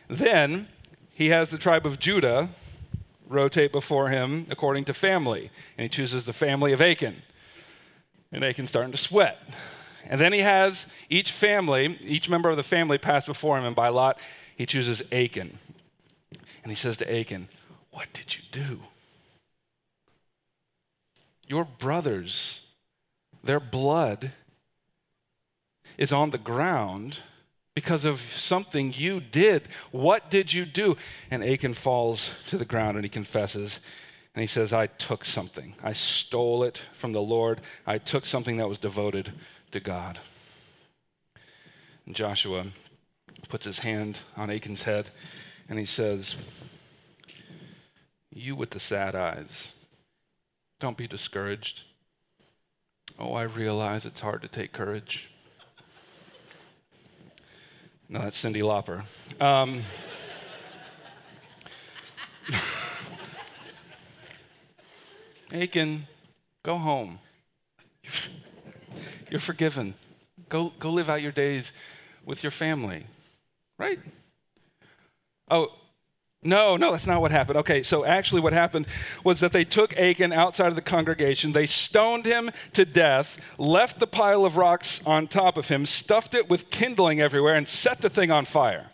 Then 0.09 0.67
he 1.13 1.29
has 1.29 1.51
the 1.51 1.59
tribe 1.59 1.85
of 1.85 1.99
Judah 1.99 2.49
rotate 3.29 3.71
before 3.71 4.09
him 4.09 4.47
according 4.49 4.87
to 4.87 4.95
family. 4.95 5.51
And 5.77 5.83
he 5.83 5.89
chooses 5.91 6.25
the 6.25 6.33
family 6.33 6.73
of 6.73 6.81
Achan. 6.81 7.21
And 8.33 8.43
Achan's 8.43 8.71
starting 8.71 8.93
to 8.93 8.99
sweat. 8.99 9.47
And 10.09 10.19
then 10.19 10.33
he 10.33 10.41
has 10.41 10.87
each 11.11 11.33
family, 11.33 11.99
each 12.03 12.31
member 12.31 12.49
of 12.49 12.57
the 12.57 12.63
family 12.63 12.97
pass 12.97 13.27
before 13.27 13.59
him, 13.59 13.65
and 13.65 13.77
by 13.77 13.89
lot, 13.89 14.19
he 14.57 14.67
chooses 14.67 15.03
Achan. 15.13 15.59
And 16.63 16.73
he 16.73 16.75
says 16.75 16.97
to 16.97 17.19
Achan, 17.21 17.49
What 17.93 18.09
did 18.13 18.37
you 18.37 18.43
do? 18.51 18.81
Your 21.47 21.65
brothers, 21.65 22.63
their 23.45 23.61
blood 23.61 24.33
is 25.97 26.13
on 26.13 26.31
the 26.31 26.39
ground 26.39 27.19
because 27.75 28.05
of 28.05 28.21
something 28.21 28.93
you 28.93 29.21
did. 29.21 29.69
What 29.93 30.31
did 30.31 30.53
you 30.53 30.65
do? 30.65 30.97
And 31.31 31.45
Achan 31.45 31.75
falls 31.75 32.31
to 32.49 32.59
the 32.59 32.65
ground 32.65 32.97
and 32.97 33.05
he 33.05 33.11
confesses. 33.11 33.81
And 34.35 34.41
he 34.41 34.47
says, 34.47 34.73
I 34.73 34.87
took 34.87 35.25
something. 35.25 35.75
I 35.83 35.93
stole 35.93 36.65
it 36.65 36.83
from 36.93 37.13
the 37.13 37.23
Lord. 37.23 37.61
I 37.87 37.99
took 37.99 38.27
something 38.27 38.57
that 38.57 38.69
was 38.69 38.79
devoted 38.79 39.33
to 39.71 39.81
God. 39.81 40.19
And 42.07 42.15
Joshua 42.15 42.67
puts 43.47 43.65
his 43.65 43.79
hand 43.81 44.19
on 44.37 44.51
Achan's 44.51 44.83
head 44.83 45.11
and 45.69 45.79
he 45.79 45.85
says, 45.85 46.37
You 48.31 48.57
with 48.57 48.71
the 48.71 48.81
sad 48.81 49.15
eyes, 49.15 49.73
don't 50.81 50.97
be 50.97 51.07
discouraged. 51.07 51.83
Oh, 53.19 53.33
I 53.33 53.43
realize 53.43 54.05
it's 54.05 54.21
hard 54.21 54.43
to 54.43 54.49
take 54.49 54.73
courage. 54.73 55.31
No, 58.09 58.21
that's 58.21 58.41
Cyndi 58.43 58.63
Lauper. 58.63 59.03
Um, 59.41 59.83
Achan, 65.63 66.07
go 66.63 66.79
home. 66.79 67.19
You're 69.31 69.41
forgiven. 69.41 69.95
Go, 70.49 70.73
go 70.79 70.91
live 70.91 71.11
out 71.11 71.23
your 71.23 71.33
days 71.33 71.73
with 72.25 72.45
your 72.45 72.53
family, 72.53 73.07
right? 73.79 73.99
Oh, 75.51 75.69
no, 76.43 76.77
no, 76.77 76.93
that's 76.93 77.07
not 77.07 77.21
what 77.21 77.33
happened. 77.33 77.59
Okay, 77.59 77.83
so 77.83 78.05
actually, 78.05 78.41
what 78.41 78.53
happened 78.53 78.87
was 79.25 79.41
that 79.41 79.53
they 79.53 79.65
took 79.65 79.97
Achan 79.97 80.33
outside 80.33 80.69
of 80.69 80.77
the 80.77 80.83
congregation, 80.83 81.53
they 81.53 81.67
stoned 81.67 82.25
him 82.25 82.51
to 82.75 82.85
death, 82.85 83.39
left 83.59 83.99
the 83.99 84.07
pile 84.07 84.45
of 84.45 84.57
rocks 84.57 85.01
on 85.05 85.27
top 85.27 85.57
of 85.57 85.69
him, 85.69 85.85
stuffed 85.85 86.35
it 86.35 86.49
with 86.49 86.71
kindling 86.71 87.21
everywhere, 87.21 87.55
and 87.55 87.67
set 87.67 88.01
the 88.01 88.11
thing 88.11 88.31
on 88.31 88.45
fire. 88.45 88.91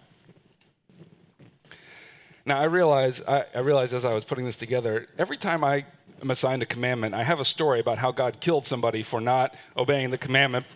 Now, 2.47 2.59
I 2.59 2.65
realize, 2.65 3.21
I, 3.29 3.45
I 3.55 3.61
as 3.61 4.05
I 4.05 4.15
was 4.15 4.25
putting 4.25 4.45
this 4.45 4.57
together, 4.57 5.07
every 5.19 5.37
time 5.37 5.63
I 5.63 5.85
am 6.23 6.31
assigned 6.31 6.63
a 6.63 6.67
commandment, 6.67 7.15
I 7.15 7.23
have 7.23 7.39
a 7.39 7.45
story 7.45 7.81
about 7.81 7.99
how 7.99 8.13
God 8.13 8.41
killed 8.41 8.67
somebody 8.67 9.03
for 9.03 9.21
not 9.21 9.55
obeying 9.77 10.11
the 10.11 10.19
commandment. 10.19 10.67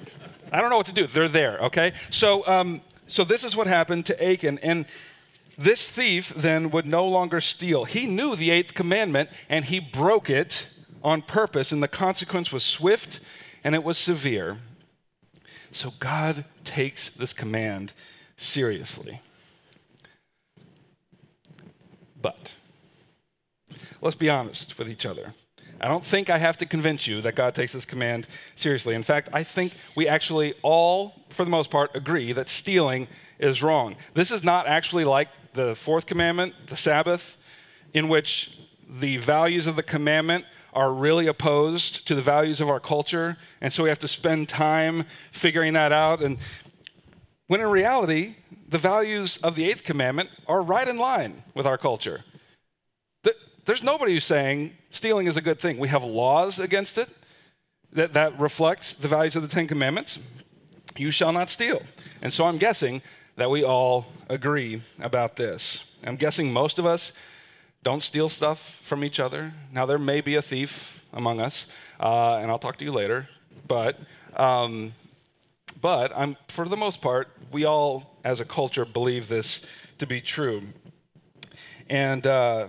I 0.52 0.60
don't 0.60 0.70
know 0.70 0.76
what 0.76 0.86
to 0.86 0.92
do. 0.92 1.06
They're 1.06 1.28
there, 1.28 1.58
okay? 1.58 1.94
So, 2.10 2.46
um, 2.46 2.82
so 3.06 3.25
this 3.25 3.44
is 3.44 3.56
what 3.56 3.66
happened 3.66 4.06
to 4.06 4.25
Achan, 4.25 4.58
and 4.62 4.86
this 5.58 5.88
thief 5.88 6.32
then 6.34 6.70
would 6.70 6.86
no 6.86 7.06
longer 7.06 7.40
steal. 7.40 7.84
He 7.84 8.06
knew 8.06 8.36
the 8.36 8.50
eighth 8.50 8.75
commandment 8.75 9.30
and 9.48 9.64
he 9.64 9.80
broke 9.80 10.28
it 10.28 10.68
on 11.02 11.22
purpose, 11.22 11.72
and 11.72 11.82
the 11.82 11.88
consequence 11.88 12.52
was 12.52 12.64
swift 12.64 13.20
and 13.64 13.75
it 13.75 13.82
was 13.82 13.96
severe. 13.96 14.58
So 15.72 15.92
God 15.98 16.44
takes 16.64 17.08
this 17.10 17.32
command 17.32 17.92
seriously. 18.36 19.20
But 22.20 22.50
let's 24.00 24.16
be 24.16 24.28
honest 24.28 24.78
with 24.78 24.88
each 24.88 25.06
other. 25.06 25.34
I 25.80 25.88
don't 25.88 26.04
think 26.04 26.30
I 26.30 26.38
have 26.38 26.56
to 26.59 26.66
convince 26.66 27.06
you 27.06 27.21
that 27.23 27.35
God 27.35 27.54
takes 27.54 27.73
this 27.73 27.85
command 27.85 28.26
seriously. 28.54 28.95
In 28.95 29.02
fact, 29.02 29.28
I 29.33 29.42
think 29.42 29.75
we 29.95 30.09
actually 30.09 30.54
all, 30.62 31.14
for 31.30 31.45
the 31.45 31.50
most 31.50 31.71
part, 31.71 31.95
agree 31.95 32.33
that 32.33 32.49
stealing 32.49 33.09
is 33.38 33.62
wrong. 33.62 33.97
This 34.14 34.30
is 34.30 34.42
not 34.42 34.66
actually 34.66 35.04
like 35.04 35.28
the 35.52 35.75
fourth 35.75 36.06
commandment, 36.06 36.54
the 36.66 36.76
Sabbath, 36.76 37.37
in 37.92 38.09
which 38.09 38.59
the 38.88 39.16
values 39.18 39.66
of 39.66 39.76
the 39.76 39.83
commandment 39.83 40.45
are 40.73 40.92
really 40.92 41.26
opposed 41.26 42.06
to 42.06 42.14
the 42.14 42.23
values 42.23 42.61
of 42.61 42.68
our 42.68 42.80
culture. 42.80 43.37
And 43.61 43.73
so 43.73 43.83
we 43.83 43.88
have 43.88 43.99
to 44.00 44.09
spend 44.09 44.49
time 44.49 45.04
figuring 45.30 45.73
that 45.73 45.92
out. 45.92 46.23
And 46.23 46.38
when 47.47 47.61
in 47.61 47.68
reality, 47.68 48.37
the 48.68 48.78
values 48.78 49.38
of 49.38 49.54
the 49.54 49.68
eighth 49.68 49.85
commandment 49.85 50.30
are 50.47 50.62
right 50.62 50.87
in 50.87 50.99
line 50.99 51.42
with 51.54 51.66
our 51.66 51.78
culture. 51.78 52.25
There's 53.66 53.82
nobody 53.82 54.14
who's 54.14 54.25
saying 54.25 54.73
stealing 54.90 55.26
is 55.26 55.37
a 55.37 55.40
good 55.40 55.58
thing. 55.58 55.78
We 55.78 55.88
have 55.88 56.04
laws 56.04 56.61
against 56.61 56.99
it 56.99 57.08
that, 57.94 58.12
that 58.12 58.38
reflect 58.38 59.00
the 59.00 59.08
values 59.08 59.35
of 59.35 59.42
the 59.42 59.49
Ten 59.49 59.66
Commandments. 59.66 60.20
You 60.96 61.11
shall 61.11 61.32
not 61.32 61.50
steal. 61.50 61.82
And 62.23 62.32
so 62.32 62.44
I'm 62.44 62.58
guessing 62.58 63.02
that 63.35 63.50
we 63.50 63.64
all 63.64 64.06
agree 64.28 64.82
about 65.00 65.35
this. 65.35 65.82
I'm 66.06 66.14
guessing 66.14 66.52
most 66.52 66.78
of 66.78 66.87
us 66.87 67.11
don't 67.82 68.04
steal 68.04 68.28
stuff 68.28 68.78
from 68.85 69.02
each 69.02 69.18
other. 69.18 69.52
Now, 69.73 69.85
there 69.85 69.99
may 69.99 70.20
be 70.20 70.37
a 70.37 70.42
thief 70.42 71.02
among 71.12 71.40
us, 71.40 71.66
uh, 71.99 72.37
and 72.37 72.52
I'll 72.52 72.61
talk 72.61 72.78
to 72.78 72.85
you 72.85 72.92
later, 72.92 73.28
but, 73.66 73.99
um, 74.37 74.92
but 75.80 76.12
I'm, 76.14 76.37
for 76.46 76.68
the 76.68 76.76
most 76.76 77.02
part, 77.02 77.28
we 77.50 77.64
all, 77.64 78.16
as 78.25 78.38
a 78.40 78.44
culture, 78.44 78.85
believe 78.85 79.26
this 79.26 79.61
to 79.99 80.06
be 80.06 80.20
true. 80.20 80.62
And 81.88 82.26
uh, 82.26 82.68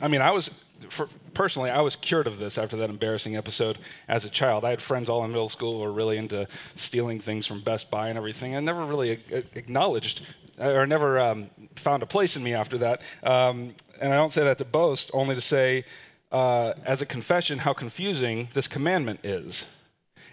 I 0.00 0.08
mean, 0.08 0.22
I 0.22 0.30
was 0.30 0.50
for, 0.90 1.08
personally, 1.34 1.70
I 1.70 1.80
was 1.80 1.96
cured 1.96 2.26
of 2.26 2.38
this 2.38 2.56
after 2.56 2.76
that 2.76 2.90
embarrassing 2.90 3.36
episode 3.36 3.78
as 4.06 4.24
a 4.24 4.28
child. 4.28 4.64
I 4.64 4.70
had 4.70 4.80
friends 4.80 5.08
all 5.08 5.24
in 5.24 5.30
middle 5.30 5.48
school 5.48 5.78
who 5.78 5.82
were 5.82 5.92
really 5.92 6.16
into 6.18 6.46
stealing 6.76 7.18
things 7.18 7.46
from 7.46 7.60
Best 7.60 7.90
Buy 7.90 8.08
and 8.08 8.16
everything. 8.16 8.54
I 8.54 8.60
never 8.60 8.84
really 8.84 9.20
acknowledged 9.54 10.22
or 10.58 10.86
never 10.86 11.18
um, 11.18 11.50
found 11.74 12.02
a 12.02 12.06
place 12.06 12.36
in 12.36 12.42
me 12.42 12.54
after 12.54 12.78
that. 12.78 13.02
Um, 13.22 13.74
and 14.00 14.12
I 14.12 14.16
don't 14.16 14.32
say 14.32 14.44
that 14.44 14.58
to 14.58 14.64
boast, 14.64 15.10
only 15.12 15.34
to 15.34 15.40
say, 15.40 15.84
uh, 16.30 16.74
as 16.84 17.00
a 17.00 17.06
confession, 17.06 17.58
how 17.58 17.72
confusing 17.72 18.48
this 18.54 18.68
commandment 18.68 19.20
is. 19.24 19.66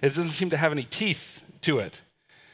It 0.02 0.10
doesn't 0.10 0.30
seem 0.30 0.50
to 0.52 0.58
have 0.58 0.72
any 0.72 0.84
teeth 0.84 1.44
to 1.62 1.80
it. 1.80 2.02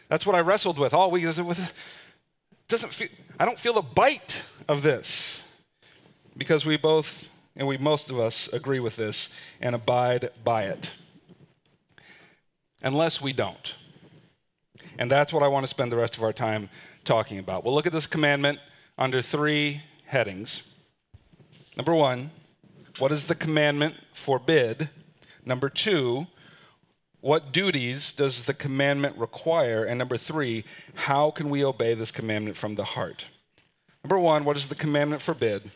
That's 0.10 0.26
what 0.26 0.36
I 0.36 0.40
wrestled 0.40 0.78
with 0.78 0.94
all 0.94 1.12
week. 1.12 1.24
Doesn't 1.24 2.94
feel, 2.94 3.08
I 3.40 3.46
don't 3.46 3.60
feel 3.60 3.74
the 3.74 3.82
bite 3.82 4.42
of 4.70 4.82
this 4.82 5.42
because 6.38 6.66
we 6.66 6.78
both 6.78 7.30
and 7.56 7.68
we 7.68 7.78
most 7.78 8.10
of 8.10 8.20
us 8.20 8.48
agree 8.54 8.80
with 8.80 8.96
this 8.96 9.30
and 9.60 9.76
abide 9.76 10.30
by 10.44 10.64
it. 10.64 10.92
Unless 12.82 13.22
we 13.22 13.34
don't. 13.34 13.76
And 14.98 15.10
that's 15.10 15.34
what 15.34 15.44
I 15.44 15.48
want 15.48 15.64
to 15.64 15.68
spend 15.70 15.92
the 15.92 15.98
rest 15.98 16.18
of 16.18 16.24
our 16.24 16.34
time 16.34 16.70
talking 17.04 17.40
about. 17.40 17.64
We'll 17.64 17.74
look 17.74 17.88
at 17.88 17.94
this 17.94 18.08
commandment 18.08 18.60
under 18.98 19.22
three 19.22 19.82
headings. 20.06 20.64
Number 21.76 21.94
one, 21.94 22.32
what 23.00 23.10
does 23.10 23.26
the 23.26 23.36
commandment 23.36 23.96
forbid? 24.14 24.90
Number 25.46 25.70
two, 25.70 26.28
what 27.22 27.52
duties 27.52 28.12
does 28.12 28.44
the 28.44 28.54
commandment 28.54 29.18
require? 29.18 29.84
And 29.84 29.98
number 29.98 30.18
three, 30.18 30.66
how 30.96 31.32
can 31.32 31.50
we 31.50 31.64
obey 31.64 31.94
this 31.94 32.12
commandment 32.12 32.58
from 32.58 32.76
the 32.76 32.84
heart? 32.84 33.26
Number 34.04 34.20
one, 34.20 34.44
what 34.44 34.54
does 34.54 34.68
the 34.68 34.76
commandment 34.76 35.22
forbid? 35.22 35.70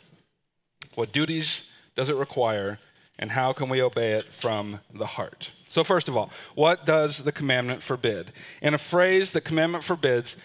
What 0.96 1.12
duties 1.12 1.64
does 1.96 2.10
it 2.10 2.16
require? 2.16 2.80
And 3.18 3.32
how 3.32 3.54
can 3.54 3.70
we 3.70 3.82
obey 3.82 4.14
it 4.14 4.26
from 4.26 4.80
the 4.94 5.06
heart? 5.06 5.52
So, 5.70 5.84
first 5.84 6.10
of 6.10 6.18
all, 6.18 6.30
what 6.54 6.86
does 6.86 7.20
the 7.20 7.32
commandment 7.32 7.82
forbid? 7.82 8.32
In 8.62 8.74
a 8.74 8.78
phrase, 8.78 9.32
the 9.32 9.42
commandment 9.42 9.84
forbids 9.84 10.36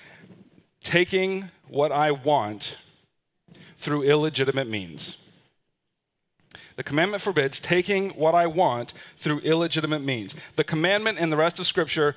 taking 0.82 1.50
what 1.68 1.92
I 1.92 2.10
want 2.10 2.76
through 3.76 4.02
illegitimate 4.02 4.68
means. 4.68 5.16
The 6.76 6.84
commandment 6.84 7.22
forbids 7.22 7.60
taking 7.60 8.10
what 8.10 8.34
I 8.34 8.46
want 8.46 8.94
through 9.16 9.40
illegitimate 9.40 10.02
means. 10.02 10.34
The 10.56 10.64
commandment 10.64 11.18
in 11.18 11.30
the 11.30 11.36
rest 11.36 11.58
of 11.58 11.66
Scripture 11.66 12.14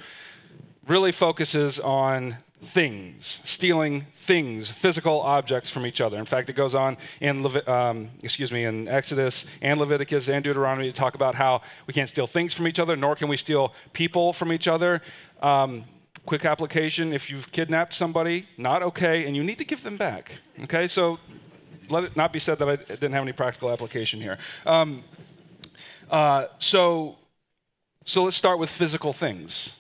really 0.88 1.12
focuses 1.12 1.80
on 1.80 2.38
things, 2.64 3.40
stealing 3.44 4.06
things, 4.14 4.70
physical 4.70 5.22
objects 5.22 5.70
from 5.70 5.86
each 5.86 6.02
other. 6.02 6.18
In 6.18 6.26
fact, 6.26 6.50
it 6.50 6.54
goes 6.54 6.76
on 6.76 6.98
in 7.20 7.44
Levi- 7.44 7.66
um, 7.68 8.10
excuse 8.22 8.52
me 8.52 8.66
in 8.66 8.88
Exodus 8.88 9.46
and 9.62 9.80
Leviticus 9.80 10.30
and 10.30 10.44
Deuteronomy 10.44 10.88
to 10.88 10.94
talk 10.94 11.16
about 11.16 11.36
how 11.36 11.62
we 11.88 11.94
can't 11.94 12.10
steal 12.10 12.28
things 12.28 12.54
from 12.54 12.68
each 12.68 12.80
other, 12.80 12.96
nor 12.96 13.16
can 13.16 13.28
we 13.28 13.38
steal 13.38 13.74
people 13.94 14.34
from 14.34 14.52
each 14.52 14.68
other. 14.68 15.02
Um, 15.42 15.84
quick 16.26 16.46
application: 16.46 17.14
if 17.14 17.30
you've 17.30 17.52
kidnapped 17.52 17.94
somebody, 17.94 18.48
not 18.58 18.82
okay, 18.82 19.26
and 19.26 19.36
you 19.36 19.44
need 19.44 19.58
to 19.58 19.66
give 19.66 19.84
them 19.84 19.98
back. 19.98 20.40
Okay, 20.64 20.88
so 20.88 21.20
let 21.90 22.04
it 22.04 22.16
not 22.16 22.32
be 22.34 22.40
said 22.40 22.60
that 22.60 22.70
I 22.70 22.76
didn't 22.76 23.14
have 23.14 23.24
any 23.24 23.34
practical 23.34 23.72
application 23.72 24.22
here. 24.22 24.38
Um, 24.66 25.04
uh, 26.10 26.46
so, 26.60 27.18
so 28.06 28.24
let's 28.24 28.36
start 28.36 28.60
with 28.60 28.70
physical 28.70 29.14
things. 29.14 29.72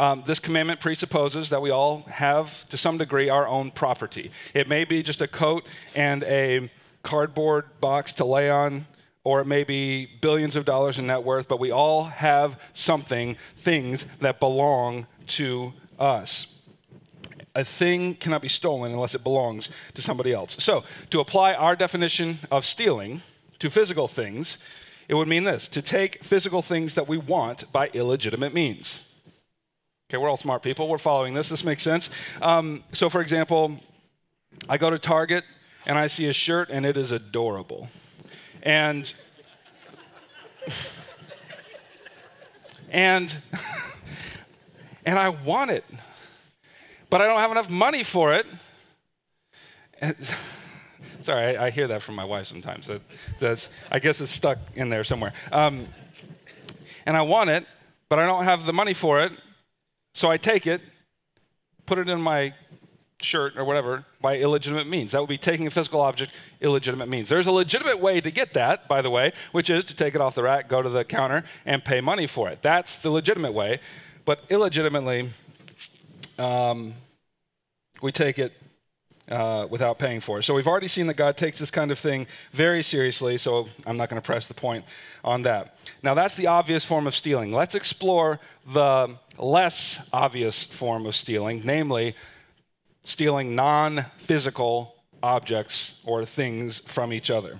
Um, 0.00 0.22
this 0.26 0.38
commandment 0.38 0.80
presupposes 0.80 1.50
that 1.50 1.60
we 1.60 1.68
all 1.68 2.04
have, 2.08 2.66
to 2.70 2.78
some 2.78 2.96
degree, 2.96 3.28
our 3.28 3.46
own 3.46 3.70
property. 3.70 4.30
It 4.54 4.66
may 4.66 4.84
be 4.84 5.02
just 5.02 5.20
a 5.20 5.28
coat 5.28 5.66
and 5.94 6.24
a 6.24 6.70
cardboard 7.02 7.66
box 7.82 8.14
to 8.14 8.24
lay 8.24 8.48
on, 8.48 8.86
or 9.24 9.42
it 9.42 9.44
may 9.44 9.62
be 9.62 10.08
billions 10.22 10.56
of 10.56 10.64
dollars 10.64 10.98
in 10.98 11.06
net 11.06 11.22
worth, 11.22 11.48
but 11.48 11.60
we 11.60 11.70
all 11.70 12.04
have 12.04 12.58
something, 12.72 13.36
things 13.56 14.06
that 14.20 14.40
belong 14.40 15.06
to 15.26 15.74
us. 15.98 16.46
A 17.54 17.62
thing 17.62 18.14
cannot 18.14 18.40
be 18.40 18.48
stolen 18.48 18.92
unless 18.92 19.14
it 19.14 19.22
belongs 19.22 19.68
to 19.92 20.00
somebody 20.00 20.32
else. 20.32 20.56
So, 20.60 20.82
to 21.10 21.20
apply 21.20 21.52
our 21.52 21.76
definition 21.76 22.38
of 22.50 22.64
stealing 22.64 23.20
to 23.58 23.68
physical 23.68 24.08
things, 24.08 24.56
it 25.08 25.14
would 25.14 25.28
mean 25.28 25.44
this 25.44 25.68
to 25.68 25.82
take 25.82 26.24
physical 26.24 26.62
things 26.62 26.94
that 26.94 27.06
we 27.06 27.18
want 27.18 27.70
by 27.70 27.88
illegitimate 27.88 28.54
means. 28.54 29.02
Okay, 30.10 30.16
we're 30.16 30.28
all 30.28 30.36
smart 30.36 30.60
people. 30.64 30.88
We're 30.88 30.98
following 30.98 31.34
this. 31.34 31.48
This 31.48 31.62
makes 31.62 31.84
sense. 31.84 32.10
Um, 32.42 32.82
so, 32.92 33.08
for 33.08 33.20
example, 33.20 33.78
I 34.68 34.76
go 34.76 34.90
to 34.90 34.98
Target 34.98 35.44
and 35.86 35.96
I 35.96 36.08
see 36.08 36.26
a 36.26 36.32
shirt 36.32 36.68
and 36.68 36.84
it 36.84 36.96
is 36.96 37.12
adorable. 37.12 37.88
And 38.60 39.14
and 42.90 43.36
and 45.06 45.16
I 45.16 45.28
want 45.28 45.70
it, 45.70 45.84
but 47.08 47.20
I 47.20 47.28
don't 47.28 47.38
have 47.38 47.52
enough 47.52 47.70
money 47.70 48.02
for 48.02 48.34
it. 48.34 48.46
And, 50.00 50.16
sorry, 51.22 51.56
I, 51.56 51.66
I, 51.66 51.70
hear 51.70 51.86
that 51.86 52.02
from 52.02 52.16
my 52.16 52.24
wife 52.24 52.48
sometimes. 52.48 52.88
That, 52.88 53.02
that's, 53.38 53.68
I 53.92 54.00
guess 54.00 54.20
it's 54.20 54.32
stuck 54.32 54.58
in 54.74 54.88
there 54.88 55.04
somewhere. 55.04 55.34
Um, 55.52 55.86
and 57.06 57.16
I 57.16 57.22
want 57.22 57.50
it, 57.50 57.64
but 58.08 58.18
I 58.18 58.26
don't 58.26 58.42
have 58.42 58.66
the 58.66 58.72
money 58.72 58.92
for 58.92 59.20
it. 59.20 59.30
So 60.12 60.30
I 60.30 60.36
take 60.36 60.66
it, 60.66 60.80
put 61.86 61.98
it 61.98 62.08
in 62.08 62.20
my 62.20 62.54
shirt 63.22 63.56
or 63.56 63.64
whatever 63.64 64.04
by 64.20 64.38
illegitimate 64.38 64.86
means. 64.86 65.12
That 65.12 65.20
would 65.20 65.28
be 65.28 65.38
taking 65.38 65.66
a 65.66 65.70
physical 65.70 66.00
object 66.00 66.32
illegitimate 66.60 67.08
means. 67.08 67.28
There's 67.28 67.46
a 67.46 67.52
legitimate 67.52 68.00
way 68.00 68.20
to 68.20 68.30
get 68.30 68.54
that, 68.54 68.88
by 68.88 69.02
the 69.02 69.10
way, 69.10 69.32
which 69.52 69.70
is 69.70 69.84
to 69.86 69.94
take 69.94 70.14
it 70.14 70.20
off 70.20 70.34
the 70.34 70.42
rack, 70.42 70.68
go 70.68 70.82
to 70.82 70.88
the 70.88 71.04
counter, 71.04 71.44
and 71.66 71.84
pay 71.84 72.00
money 72.00 72.26
for 72.26 72.48
it. 72.48 72.62
That's 72.62 72.96
the 72.96 73.10
legitimate 73.10 73.52
way. 73.52 73.80
But 74.24 74.40
illegitimately, 74.48 75.30
um, 76.38 76.94
we 78.02 78.12
take 78.12 78.38
it 78.38 78.52
uh, 79.28 79.66
without 79.70 79.98
paying 79.98 80.20
for 80.20 80.38
it. 80.38 80.42
So 80.42 80.54
we've 80.54 80.66
already 80.66 80.88
seen 80.88 81.06
that 81.06 81.14
God 81.14 81.36
takes 81.36 81.58
this 81.58 81.70
kind 81.70 81.90
of 81.90 81.98
thing 81.98 82.26
very 82.52 82.82
seriously, 82.82 83.38
so 83.38 83.68
I'm 83.86 83.96
not 83.96 84.08
going 84.08 84.20
to 84.20 84.26
press 84.26 84.46
the 84.46 84.54
point 84.54 84.84
on 85.24 85.42
that. 85.42 85.76
Now, 86.02 86.14
that's 86.14 86.34
the 86.34 86.48
obvious 86.48 86.84
form 86.84 87.06
of 87.06 87.14
stealing. 87.14 87.52
Let's 87.52 87.74
explore 87.74 88.40
the 88.66 89.16
less 89.38 90.00
obvious 90.12 90.64
form 90.64 91.06
of 91.06 91.14
stealing, 91.14 91.62
namely 91.64 92.16
stealing 93.04 93.54
non 93.54 94.06
physical 94.16 94.96
objects 95.22 95.94
or 96.04 96.24
things 96.24 96.80
from 96.86 97.12
each 97.12 97.30
other. 97.30 97.58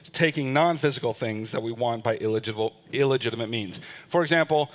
It's 0.00 0.10
taking 0.10 0.52
non 0.52 0.76
physical 0.76 1.14
things 1.14 1.52
that 1.52 1.62
we 1.62 1.72
want 1.72 2.02
by 2.02 2.16
illegitimate 2.16 3.50
means. 3.50 3.80
For 4.08 4.22
example, 4.22 4.70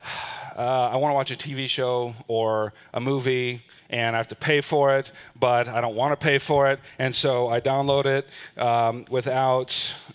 uh, 0.56 0.60
I 0.60 0.96
want 0.96 1.12
to 1.12 1.14
watch 1.14 1.30
a 1.30 1.36
TV 1.36 1.68
show 1.68 2.14
or 2.28 2.72
a 2.92 3.00
movie 3.00 3.62
and 3.94 4.16
I 4.16 4.18
have 4.18 4.28
to 4.28 4.34
pay 4.34 4.60
for 4.60 4.98
it, 4.98 5.12
but 5.38 5.68
I 5.68 5.80
don't 5.80 5.94
want 5.94 6.18
to 6.18 6.22
pay 6.22 6.38
for 6.38 6.68
it, 6.68 6.80
and 6.98 7.14
so 7.14 7.48
I 7.48 7.60
download 7.60 8.06
it 8.06 8.28
um, 8.60 9.04
without 9.08 9.70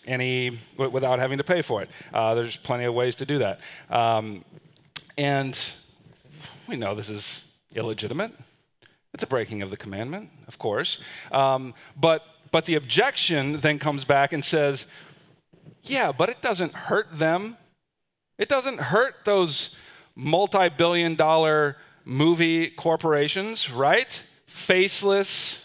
any 0.06 0.60
without 0.76 1.20
having 1.20 1.38
to 1.38 1.46
pay 1.46 1.62
for 1.62 1.82
it. 1.82 1.89
Uh, 2.13 2.36
there's 2.36 2.58
plenty 2.58 2.84
of 2.84 2.94
ways 2.94 3.15
to 3.15 3.26
do 3.26 3.39
that, 3.39 3.62
um, 3.89 4.44
and 5.18 5.58
we 6.68 6.76
know 6.76 6.94
this 6.94 7.10
is 7.10 7.46
illegitimate. 7.74 8.34
It's 9.13 9.24
a 9.24 9.28
breaking 9.28 9.62
of 9.62 9.70
the 9.70 9.78
commandment, 9.78 10.30
of 10.50 10.60
course, 10.60 11.00
um, 11.32 11.74
but 11.96 12.26
but 12.52 12.65
the 12.65 12.76
objection 12.76 13.62
then 13.62 13.80
comes 13.80 14.04
back 14.04 14.34
and 14.34 14.44
says, 14.44 14.88
"Yeah, 15.84 16.12
but 16.12 16.28
it 16.28 16.42
doesn't 16.42 16.74
hurt 16.74 17.18
them. 17.18 17.56
It 18.38 18.50
doesn't 18.50 18.80
hurt 18.82 19.24
those." 19.24 19.70
multi-billion 20.15 21.15
dollar 21.15 21.78
movie 22.10 22.72
corporations, 22.72 23.72
right? 23.72 24.24
Faceless 24.48 25.60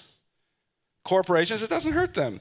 corporations, 1.03 1.63
it 1.63 1.71
doesn't 1.71 1.93
hurt 1.93 2.13
them. 2.13 2.41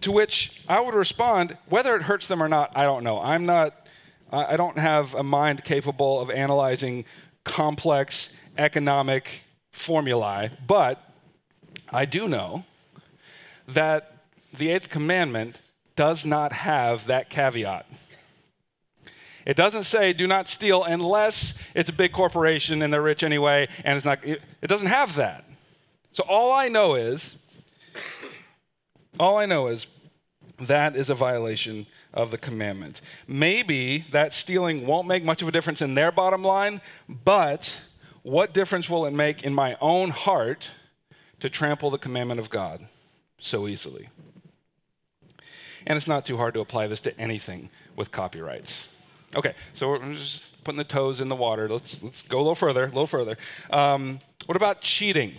To 0.00 0.10
which 0.10 0.62
I 0.66 0.80
would 0.80 0.94
respond, 0.94 1.56
whether 1.68 1.94
it 1.94 2.02
hurts 2.02 2.26
them 2.26 2.42
or 2.42 2.48
not, 2.48 2.74
I 2.74 2.84
don't 2.84 3.04
know. 3.04 3.20
I'm 3.20 3.44
not, 3.44 3.86
I 4.32 4.56
don't 4.56 4.78
have 4.78 5.14
a 5.14 5.22
mind 5.22 5.64
capable 5.64 6.18
of 6.18 6.30
analyzing 6.30 7.04
complex 7.44 8.30
economic 8.56 9.42
formulae, 9.70 10.50
but 10.66 11.12
I 11.90 12.06
do 12.06 12.26
know 12.26 12.64
that 13.68 14.16
the 14.56 14.70
eighth 14.70 14.88
commandment 14.88 15.58
does 15.94 16.24
not 16.24 16.52
have 16.52 17.06
that 17.06 17.28
caveat. 17.28 17.86
It 19.46 19.56
doesn't 19.56 19.84
say 19.84 20.12
do 20.12 20.26
not 20.26 20.48
steal 20.48 20.84
unless 20.84 21.54
it's 21.74 21.88
a 21.88 21.92
big 21.92 22.12
corporation 22.12 22.82
and 22.82 22.92
they're 22.92 23.02
rich 23.02 23.22
anyway, 23.22 23.68
and 23.84 23.96
it's 23.96 24.04
not, 24.04 24.24
it, 24.24 24.42
doesn't 24.62 24.88
have 24.88 25.16
that. 25.16 25.44
So 26.12 26.24
all 26.28 26.52
I 26.52 26.68
know 26.68 26.94
is, 26.94 27.36
all 29.18 29.38
I 29.38 29.46
know 29.46 29.68
is 29.68 29.86
that 30.60 30.96
is 30.96 31.10
a 31.10 31.14
violation 31.14 31.86
of 32.12 32.30
the 32.30 32.38
commandment. 32.38 33.00
Maybe 33.26 34.04
that 34.10 34.32
stealing 34.32 34.86
won't 34.86 35.06
make 35.08 35.24
much 35.24 35.42
of 35.42 35.48
a 35.48 35.52
difference 35.52 35.80
in 35.80 35.94
their 35.94 36.12
bottom 36.12 36.42
line, 36.42 36.80
but 37.08 37.80
what 38.22 38.52
difference 38.52 38.90
will 38.90 39.06
it 39.06 39.12
make 39.12 39.42
in 39.42 39.54
my 39.54 39.76
own 39.80 40.10
heart 40.10 40.70
to 41.40 41.48
trample 41.48 41.90
the 41.90 41.98
commandment 41.98 42.40
of 42.40 42.50
God 42.50 42.86
so 43.38 43.66
easily? 43.66 44.08
And 45.86 45.96
it's 45.96 46.08
not 46.08 46.26
too 46.26 46.36
hard 46.36 46.54
to 46.54 46.60
apply 46.60 46.88
this 46.88 47.00
to 47.00 47.18
anything 47.18 47.70
with 47.96 48.12
copyrights. 48.12 48.88
Okay, 49.36 49.54
so 49.74 49.88
we're 49.90 50.14
just 50.14 50.42
putting 50.64 50.78
the 50.78 50.84
toes 50.84 51.20
in 51.20 51.28
the 51.28 51.36
water. 51.36 51.68
Let's, 51.68 52.02
let's 52.02 52.22
go 52.22 52.38
a 52.38 52.42
little 52.42 52.56
further, 52.56 52.84
a 52.84 52.88
little 52.88 53.06
further. 53.06 53.36
Um, 53.70 54.18
what 54.46 54.56
about 54.56 54.80
cheating? 54.80 55.34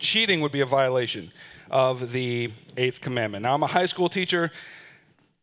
Cheating 0.00 0.40
would 0.40 0.50
be 0.50 0.60
a 0.60 0.66
violation 0.66 1.30
of 1.70 2.10
the 2.10 2.50
eighth 2.76 3.00
commandment. 3.00 3.44
Now, 3.44 3.54
I'm 3.54 3.62
a 3.62 3.68
high 3.68 3.86
school 3.86 4.08
teacher, 4.08 4.50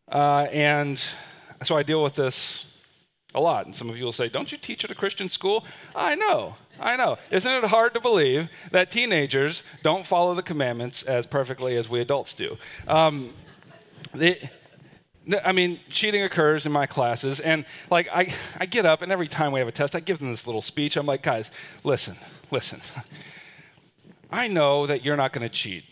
uh, 0.09 0.47
and 0.51 1.01
so 1.63 1.77
I 1.77 1.83
deal 1.83 2.03
with 2.03 2.15
this 2.15 2.65
a 3.33 3.39
lot. 3.39 3.65
And 3.65 3.73
some 3.73 3.89
of 3.89 3.97
you 3.97 4.03
will 4.03 4.11
say, 4.11 4.27
Don't 4.27 4.51
you 4.51 4.57
teach 4.57 4.83
at 4.83 4.91
a 4.91 4.95
Christian 4.95 5.29
school? 5.29 5.63
I 5.95 6.15
know, 6.15 6.55
I 6.81 6.97
know. 6.97 7.17
Isn't 7.31 7.51
it 7.51 7.63
hard 7.63 7.93
to 7.93 8.01
believe 8.01 8.49
that 8.71 8.91
teenagers 8.91 9.63
don't 9.83 10.05
follow 10.05 10.35
the 10.35 10.43
commandments 10.43 11.03
as 11.03 11.25
perfectly 11.25 11.77
as 11.77 11.87
we 11.87 12.01
adults 12.01 12.33
do? 12.33 12.57
Um, 12.89 13.33
I 15.43 15.51
mean, 15.51 15.79
cheating 15.89 16.23
occurs 16.23 16.65
in 16.65 16.71
my 16.71 16.85
classes, 16.85 17.39
and 17.39 17.65
like 17.89 18.07
I, 18.11 18.33
I 18.59 18.65
get 18.65 18.85
up, 18.85 19.01
and 19.01 19.11
every 19.11 19.27
time 19.27 19.51
we 19.51 19.59
have 19.59 19.67
a 19.67 19.71
test, 19.71 19.95
I 19.95 19.99
give 19.99 20.19
them 20.19 20.31
this 20.31 20.47
little 20.47 20.61
speech. 20.61 20.97
I'm 20.97 21.05
like, 21.05 21.21
guys, 21.21 21.51
listen, 21.83 22.15
listen. 22.51 22.81
I 24.31 24.47
know 24.47 24.87
that 24.87 25.03
you're 25.03 25.17
not 25.17 25.33
going 25.33 25.47
to 25.47 25.53
cheat, 25.53 25.83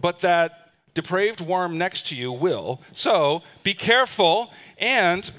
but 0.00 0.20
that 0.20 0.72
depraved 0.94 1.40
worm 1.40 1.78
next 1.78 2.06
to 2.08 2.16
you 2.16 2.32
will. 2.32 2.82
So 2.92 3.42
be 3.62 3.74
careful, 3.74 4.50
and 4.78 5.30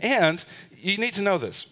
and 0.00 0.44
you 0.76 0.96
need 0.98 1.14
to 1.14 1.22
know 1.22 1.38
this. 1.38 1.66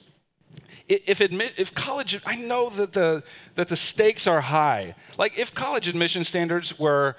If, 0.89 1.21
admit, 1.21 1.55
if 1.57 1.75
college, 1.75 2.21
I 2.25 2.37
know 2.37 2.71
that 2.71 2.93
the, 2.93 3.25
that 3.57 3.67
the 3.67 3.77
stakes 3.77 4.29
are 4.29 4.41
high. 4.41 4.95
Like 5.19 5.37
if 5.37 5.53
college 5.53 5.89
admission 5.89 6.25
standards 6.25 6.79
were 6.79 7.17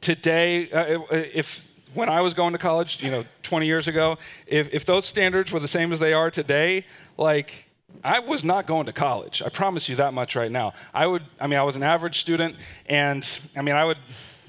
today, 0.00 0.68
uh, 0.72 1.04
if 1.12 1.69
when 1.94 2.08
I 2.08 2.20
was 2.20 2.34
going 2.34 2.52
to 2.52 2.58
college, 2.58 3.02
you 3.02 3.10
know, 3.10 3.24
20 3.42 3.66
years 3.66 3.88
ago, 3.88 4.18
if, 4.46 4.72
if 4.72 4.84
those 4.84 5.04
standards 5.04 5.52
were 5.52 5.60
the 5.60 5.68
same 5.68 5.92
as 5.92 5.98
they 5.98 6.12
are 6.12 6.30
today, 6.30 6.84
like, 7.16 7.66
I 8.04 8.20
was 8.20 8.44
not 8.44 8.66
going 8.66 8.86
to 8.86 8.92
college. 8.92 9.42
I 9.42 9.48
promise 9.48 9.88
you 9.88 9.96
that 9.96 10.14
much 10.14 10.36
right 10.36 10.50
now. 10.50 10.74
I 10.94 11.06
would, 11.06 11.22
I 11.40 11.46
mean, 11.46 11.58
I 11.58 11.64
was 11.64 11.76
an 11.76 11.82
average 11.82 12.20
student, 12.20 12.56
and 12.86 13.26
I 13.56 13.62
mean, 13.62 13.74
I 13.74 13.84
would 13.84 13.98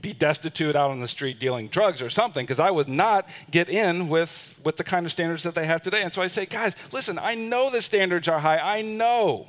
be 0.01 0.13
destitute 0.13 0.75
out 0.75 0.91
on 0.91 0.99
the 0.99 1.08
street 1.08 1.39
dealing 1.39 1.67
drugs 1.67 2.01
or 2.01 2.10
something 2.10 2.43
because 2.43 2.60
I 2.60 2.71
would 2.71 2.88
not 2.88 3.27
get 3.51 3.69
in 3.69 4.10
with, 4.10 4.60
with 4.63 4.77
the 4.77 4.84
kind 4.84 5.06
of 5.06 5.12
standards 5.12 5.43
that 5.43 5.56
they 5.56 5.65
have 5.65 5.82
today. 5.82 6.01
And 6.01 6.12
so 6.12 6.21
I 6.21 6.27
say, 6.27 6.45
guys, 6.45 6.73
listen, 6.91 7.19
I 7.19 7.36
know 7.36 7.69
the 7.69 7.82
standards 7.82 8.27
are 8.27 8.39
high. 8.39 8.58
I 8.58 8.82
know. 8.82 9.47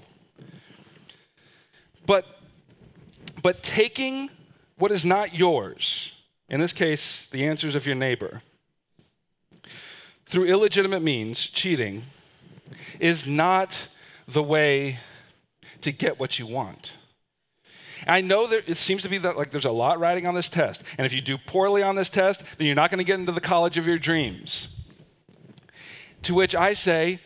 But, 2.04 2.26
but 3.42 3.62
taking 3.62 4.30
what 4.76 4.90
is 4.90 5.04
not 5.04 5.34
yours, 5.34 6.14
in 6.48 6.60
this 6.60 6.72
case, 6.72 7.26
the 7.30 7.44
answers 7.44 7.74
of 7.74 7.86
your 7.86 7.96
neighbor, 7.96 8.42
through 10.26 10.44
illegitimate 10.44 11.02
means, 11.02 11.46
cheating, 11.46 12.04
is 13.00 13.26
not 13.26 13.88
the 14.26 14.42
way 14.42 14.98
to 15.80 15.92
get 15.92 16.18
what 16.18 16.38
you 16.38 16.46
want. 16.46 16.92
I 18.06 18.20
know 18.20 18.46
that 18.46 18.68
it 18.68 18.76
seems 18.76 19.02
to 19.02 19.08
be 19.08 19.18
that 19.18 19.36
like 19.36 19.50
there's 19.50 19.64
a 19.64 19.70
lot 19.70 20.00
riding 20.00 20.26
on 20.26 20.34
this 20.34 20.48
test. 20.48 20.82
And 20.98 21.06
if 21.06 21.12
you 21.12 21.20
do 21.20 21.38
poorly 21.38 21.82
on 21.82 21.94
this 21.94 22.08
test, 22.08 22.42
then 22.58 22.66
you're 22.66 22.76
not 22.76 22.90
going 22.90 22.98
to 22.98 23.04
get 23.04 23.18
into 23.18 23.32
the 23.32 23.40
college 23.40 23.78
of 23.78 23.86
your 23.86 23.98
dreams. 23.98 24.68
To 26.22 26.34
which 26.34 26.54
I 26.54 26.74
say, 26.74 27.20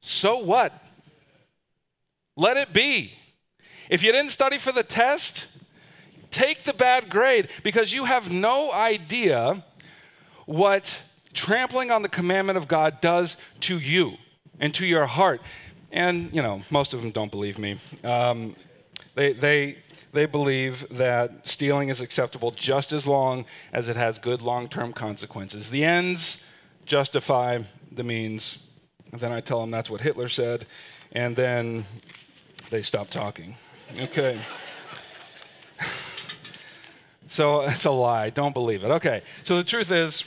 so 0.00 0.38
what? 0.38 0.72
Let 2.36 2.56
it 2.56 2.72
be. 2.72 3.12
If 3.90 4.02
you 4.02 4.12
didn't 4.12 4.30
study 4.30 4.58
for 4.58 4.72
the 4.72 4.82
test, 4.82 5.48
take 6.32 6.64
the 6.64 6.72
bad 6.72 7.08
grade 7.08 7.48
because 7.62 7.92
you 7.92 8.06
have 8.06 8.32
no 8.32 8.72
idea 8.72 9.62
what 10.46 11.02
trampling 11.32 11.90
on 11.90 12.02
the 12.02 12.08
commandment 12.08 12.56
of 12.56 12.66
God 12.66 13.00
does 13.00 13.36
to 13.60 13.78
you 13.78 14.14
and 14.58 14.74
to 14.74 14.84
your 14.84 15.06
heart. 15.06 15.40
And, 15.92 16.32
you 16.34 16.42
know, 16.42 16.62
most 16.70 16.94
of 16.94 17.02
them 17.02 17.10
don't 17.10 17.30
believe 17.30 17.58
me. 17.58 17.78
Um, 18.02 18.56
they, 19.14 19.32
they, 19.32 19.76
they 20.12 20.26
believe 20.26 20.86
that 20.90 21.46
stealing 21.46 21.90
is 21.90 22.00
acceptable 22.00 22.50
just 22.50 22.92
as 22.92 23.06
long 23.06 23.44
as 23.72 23.88
it 23.88 23.96
has 23.96 24.18
good 24.18 24.42
long 24.42 24.68
term 24.68 24.92
consequences. 24.92 25.70
The 25.70 25.84
ends 25.84 26.38
justify 26.86 27.60
the 27.90 28.02
means. 28.02 28.58
And 29.12 29.20
then 29.20 29.32
I 29.32 29.40
tell 29.40 29.60
them 29.60 29.70
that's 29.70 29.90
what 29.90 30.00
Hitler 30.00 30.28
said, 30.28 30.66
and 31.12 31.36
then 31.36 31.84
they 32.70 32.82
stop 32.82 33.10
talking. 33.10 33.56
Okay. 33.98 34.40
So 37.32 37.62
it's 37.62 37.86
a 37.86 37.90
lie. 37.90 38.30
Don't 38.30 38.52
believe 38.52 38.84
it. 38.84 38.90
Okay. 38.90 39.22
So 39.44 39.56
the 39.56 39.64
truth 39.64 39.90
is, 39.90 40.24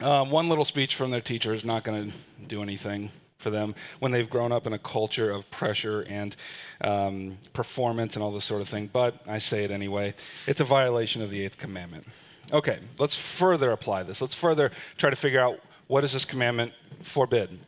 um, 0.00 0.30
one 0.30 0.48
little 0.48 0.64
speech 0.64 0.94
from 0.94 1.10
their 1.10 1.20
teacher 1.20 1.52
is 1.52 1.64
not 1.64 1.82
going 1.82 2.10
to 2.10 2.16
do 2.46 2.62
anything 2.62 3.10
for 3.38 3.50
them 3.50 3.74
when 3.98 4.12
they've 4.12 4.30
grown 4.30 4.52
up 4.52 4.66
in 4.66 4.72
a 4.72 4.78
culture 4.78 5.30
of 5.30 5.50
pressure 5.50 6.02
and 6.02 6.36
um, 6.80 7.38
performance 7.52 8.14
and 8.14 8.22
all 8.22 8.30
this 8.30 8.44
sort 8.44 8.60
of 8.60 8.68
thing. 8.68 8.88
But 8.92 9.16
I 9.26 9.38
say 9.38 9.64
it 9.64 9.72
anyway. 9.72 10.14
It's 10.46 10.60
a 10.60 10.64
violation 10.64 11.22
of 11.22 11.30
the 11.30 11.44
eighth 11.44 11.58
commandment. 11.58 12.06
Okay, 12.52 12.78
let's 12.98 13.16
further 13.16 13.72
apply 13.72 14.04
this. 14.04 14.20
Let's 14.20 14.34
further 14.34 14.70
try 14.98 15.10
to 15.10 15.16
figure 15.16 15.40
out 15.40 15.58
what 15.88 16.02
does 16.02 16.12
this 16.12 16.24
commandment 16.24 16.72
forbid. 17.02 17.58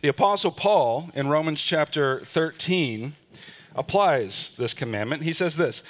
The 0.00 0.08
Apostle 0.08 0.52
Paul 0.52 1.10
in 1.14 1.28
Romans 1.28 1.60
chapter 1.60 2.20
13 2.20 3.14
applies 3.74 4.52
this 4.56 4.74
commandment. 4.74 5.24
He 5.24 5.32
says 5.32 5.56
this 5.56 5.82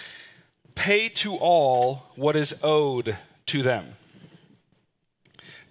Pay 0.79 1.09
to 1.11 1.35
all 1.35 2.05
what 2.15 2.37
is 2.37 2.55
owed 2.63 3.19
to 3.47 3.63
them. 3.63 3.95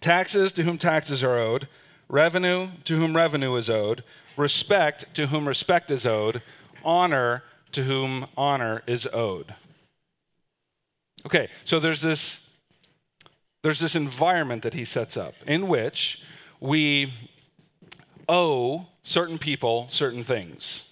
Taxes 0.02 0.52
to 0.52 0.63
whom 0.63 0.78
taxes 0.78 1.24
are 1.24 1.38
owed 1.38 1.67
revenue 2.10 2.70
to 2.86 2.98
whom 2.98 3.15
revenue 3.15 3.56
is 3.56 3.70
owed, 3.70 4.04
respect 4.36 5.13
to 5.15 5.28
whom 5.28 5.48
respect 5.48 5.91
is 5.91 6.06
owed, 6.06 6.41
honor 6.84 7.43
to 7.72 7.84
whom 7.84 8.28
honor 8.38 8.84
is 8.88 9.08
owed. 9.13 9.54
Okay, 11.26 11.50
so 11.65 11.80
there's 11.80 12.02
this 12.02 12.39
there's 13.63 13.80
this 13.80 13.96
environment 13.96 14.63
that 14.63 14.74
he 14.74 14.86
sets 14.86 15.17
up 15.17 15.34
in 15.46 15.67
which 15.67 16.22
we 16.60 17.12
owe 18.30 18.86
certain 19.02 19.38
people 19.38 19.88
certain 19.89 20.24
things. 20.24 20.84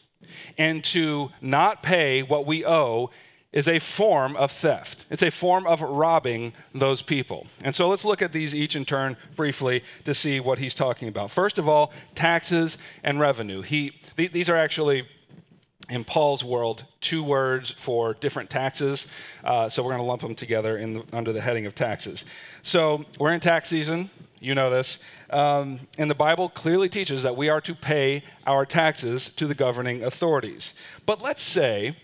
And 0.58 0.84
to 0.86 1.32
not 1.41 1.84
pay 1.84 2.23
what 2.23 2.45
we 2.45 2.65
owe 2.65 3.12
is 3.56 3.70
a 3.70 3.80
form 3.80 4.36
of 4.36 4.52
theft. 4.52 5.06
It's 5.10 5.24
a 5.24 5.32
form 5.32 5.65
of 5.65 5.82
robbing 5.82 6.54
those 6.74 7.02
people. 7.02 7.48
And 7.63 7.74
so 7.74 7.88
let's 7.88 8.04
look 8.04 8.22
at 8.22 8.34
these 8.34 8.54
each 8.54 8.76
in 8.76 8.84
turn 8.84 9.15
briefly 9.36 9.82
to 10.04 10.13
see 10.13 10.41
what 10.41 10.60
he's 10.60 10.76
talking 10.76 11.08
about. 11.08 11.32
First 11.32 11.58
of 11.58 11.68
all, 11.68 11.94
taxes 12.13 12.78
and 13.02 13.20
revenue. 13.20 13.62
He, 13.62 13.94
th- 14.18 14.34
these 14.34 14.50
are 14.50 14.58
actually 14.58 15.08
in 15.89 16.04
Paul's 16.04 16.44
world, 16.44 16.84
two 17.00 17.24
words 17.24 17.72
for 17.72 18.15
different 18.15 18.50
taxes. 18.50 19.08
Uh, 19.44 19.70
so 19.70 19.84
we're 19.84 19.91
going 19.91 20.02
to 20.02 20.08
lump 20.08 20.22
them 20.22 20.36
together 20.36 20.78
the, 20.78 21.04
under 21.13 21.32
the 21.32 21.41
heading 21.41 21.65
of 21.65 21.74
taxes. 21.76 22.26
So 22.62 23.06
we're 23.20 23.34
in 23.34 23.39
tax 23.39 23.70
season. 23.70 24.10
You 24.41 24.54
know 24.54 24.70
this. 24.70 25.00
Um, 25.30 25.80
and 25.98 26.10
the 26.10 26.15
Bible 26.15 26.50
clearly 26.50 26.89
teaches 26.89 27.24
that 27.24 27.38
we 27.38 27.50
are 27.50 27.62
to 27.62 27.74
pay 27.74 28.24
our 28.46 28.65
taxes 28.65 29.30
to 29.38 29.48
the 29.48 29.56
governing 29.56 30.04
authorities. 30.04 30.74
But 31.06 31.22
let's 31.22 31.41
say 31.41 31.96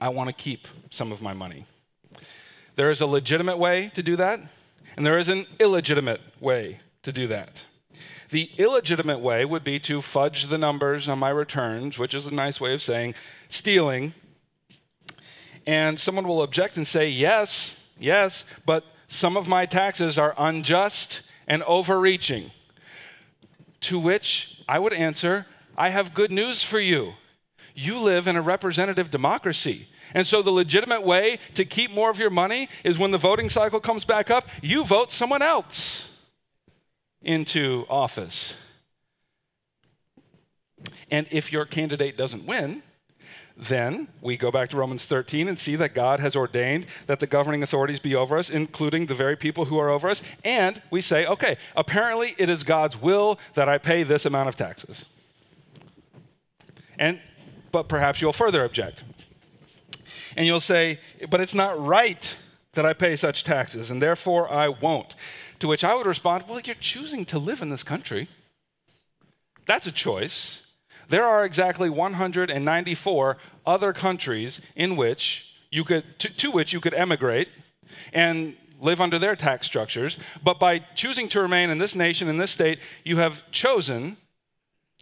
I 0.00 0.08
want 0.08 0.28
to 0.28 0.32
keep 0.32 0.68
some 0.90 1.12
of 1.12 1.22
my 1.22 1.32
money. 1.32 1.66
There 2.76 2.90
is 2.90 3.00
a 3.00 3.06
legitimate 3.06 3.58
way 3.58 3.90
to 3.94 4.02
do 4.02 4.16
that, 4.16 4.40
and 4.96 5.04
there 5.04 5.18
is 5.18 5.28
an 5.28 5.46
illegitimate 5.58 6.20
way 6.40 6.80
to 7.02 7.12
do 7.12 7.26
that. 7.28 7.62
The 8.30 8.50
illegitimate 8.56 9.20
way 9.20 9.44
would 9.44 9.62
be 9.62 9.78
to 9.80 10.00
fudge 10.00 10.46
the 10.46 10.56
numbers 10.56 11.08
on 11.08 11.18
my 11.18 11.28
returns, 11.28 11.98
which 11.98 12.14
is 12.14 12.24
a 12.24 12.30
nice 12.30 12.60
way 12.60 12.72
of 12.72 12.80
saying 12.80 13.14
stealing. 13.50 14.14
And 15.66 16.00
someone 16.00 16.26
will 16.26 16.42
object 16.42 16.76
and 16.76 16.86
say, 16.86 17.08
yes, 17.08 17.76
yes, 17.98 18.44
but 18.64 18.84
some 19.06 19.36
of 19.36 19.48
my 19.48 19.66
taxes 19.66 20.18
are 20.18 20.34
unjust 20.38 21.20
and 21.46 21.62
overreaching. 21.64 22.50
To 23.82 23.98
which 23.98 24.58
I 24.66 24.78
would 24.78 24.94
answer, 24.94 25.46
I 25.76 25.90
have 25.90 26.14
good 26.14 26.32
news 26.32 26.62
for 26.62 26.80
you. 26.80 27.12
You 27.74 27.98
live 27.98 28.26
in 28.26 28.36
a 28.36 28.42
representative 28.42 29.10
democracy. 29.10 29.88
And 30.14 30.26
so 30.26 30.42
the 30.42 30.50
legitimate 30.50 31.02
way 31.04 31.38
to 31.54 31.64
keep 31.64 31.90
more 31.90 32.10
of 32.10 32.18
your 32.18 32.30
money 32.30 32.68
is 32.84 32.98
when 32.98 33.10
the 33.10 33.18
voting 33.18 33.50
cycle 33.50 33.80
comes 33.80 34.04
back 34.04 34.30
up, 34.30 34.46
you 34.60 34.84
vote 34.84 35.10
someone 35.10 35.42
else 35.42 36.06
into 37.22 37.86
office. 37.88 38.54
And 41.10 41.26
if 41.30 41.52
your 41.52 41.64
candidate 41.64 42.16
doesn't 42.16 42.46
win, 42.46 42.82
then 43.56 44.08
we 44.20 44.36
go 44.36 44.50
back 44.50 44.70
to 44.70 44.76
Romans 44.76 45.04
13 45.04 45.46
and 45.46 45.58
see 45.58 45.76
that 45.76 45.94
God 45.94 46.20
has 46.20 46.34
ordained 46.34 46.86
that 47.06 47.20
the 47.20 47.26
governing 47.26 47.62
authorities 47.62 48.00
be 48.00 48.14
over 48.14 48.38
us, 48.38 48.50
including 48.50 49.06
the 49.06 49.14
very 49.14 49.36
people 49.36 49.66
who 49.66 49.78
are 49.78 49.90
over 49.90 50.08
us. 50.08 50.22
And 50.44 50.80
we 50.90 51.00
say, 51.00 51.26
okay, 51.26 51.56
apparently 51.76 52.34
it 52.38 52.48
is 52.48 52.62
God's 52.62 53.00
will 53.00 53.38
that 53.54 53.68
I 53.68 53.78
pay 53.78 54.02
this 54.02 54.24
amount 54.24 54.48
of 54.48 54.56
taxes. 54.56 55.04
And, 56.98 57.20
but 57.72 57.88
perhaps 57.88 58.20
you'll 58.20 58.32
further 58.32 58.64
object 58.64 59.02
and 60.36 60.46
you'll 60.46 60.60
say, 60.60 60.98
But 61.28 61.40
it's 61.40 61.54
not 61.54 61.80
right 61.84 62.36
that 62.74 62.86
I 62.86 62.92
pay 62.92 63.16
such 63.16 63.44
taxes, 63.44 63.90
and 63.90 64.00
therefore 64.00 64.50
I 64.50 64.68
won't. 64.68 65.14
To 65.60 65.68
which 65.68 65.84
I 65.84 65.94
would 65.94 66.06
respond, 66.06 66.44
Well, 66.48 66.60
you're 66.60 66.74
choosing 66.76 67.24
to 67.26 67.38
live 67.38 67.62
in 67.62 67.70
this 67.70 67.82
country. 67.82 68.28
That's 69.66 69.86
a 69.86 69.92
choice. 69.92 70.60
There 71.08 71.24
are 71.24 71.44
exactly 71.44 71.90
194 71.90 73.36
other 73.66 73.92
countries 73.92 74.60
in 74.74 74.96
which 74.96 75.46
you 75.70 75.84
could, 75.84 76.04
to, 76.20 76.28
to 76.28 76.50
which 76.50 76.72
you 76.72 76.80
could 76.80 76.94
emigrate 76.94 77.48
and 78.12 78.56
live 78.80 79.00
under 79.00 79.18
their 79.18 79.36
tax 79.36 79.66
structures. 79.66 80.18
But 80.42 80.58
by 80.58 80.80
choosing 80.94 81.28
to 81.30 81.40
remain 81.40 81.70
in 81.70 81.78
this 81.78 81.94
nation, 81.94 82.28
in 82.28 82.38
this 82.38 82.50
state, 82.50 82.80
you 83.04 83.18
have 83.18 83.48
chosen 83.52 84.16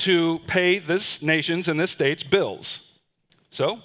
to 0.01 0.41
pay 0.47 0.79
this 0.79 1.23
nation's 1.23 1.69
and 1.69 1.79
this 1.79 1.91
state's 1.91 2.23
bills. 2.23 2.81
So 3.51 3.81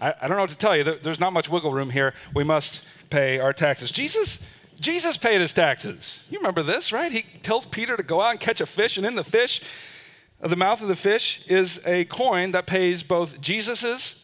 I, 0.00 0.14
I 0.20 0.28
don't 0.28 0.36
know 0.36 0.42
what 0.42 0.50
to 0.50 0.56
tell 0.56 0.76
you. 0.76 0.84
There, 0.84 0.96
there's 0.96 1.20
not 1.20 1.32
much 1.32 1.48
wiggle 1.48 1.72
room 1.72 1.90
here. 1.90 2.14
We 2.34 2.44
must 2.44 2.82
pay 3.10 3.38
our 3.38 3.52
taxes. 3.52 3.90
Jesus, 3.90 4.38
Jesus 4.80 5.16
paid 5.16 5.40
his 5.40 5.52
taxes. 5.52 6.24
You 6.30 6.38
remember 6.38 6.62
this, 6.62 6.92
right? 6.92 7.12
He 7.12 7.24
tells 7.42 7.66
Peter 7.66 7.96
to 7.96 8.02
go 8.02 8.20
out 8.20 8.30
and 8.30 8.40
catch 8.40 8.60
a 8.60 8.66
fish, 8.66 8.96
and 8.96 9.06
in 9.06 9.14
the 9.14 9.24
fish, 9.24 9.62
uh, 10.42 10.48
the 10.48 10.56
mouth 10.56 10.82
of 10.82 10.88
the 10.88 10.96
fish 10.96 11.42
is 11.46 11.80
a 11.86 12.04
coin 12.06 12.52
that 12.52 12.66
pays 12.66 13.02
both 13.02 13.40
Jesus's 13.40 14.16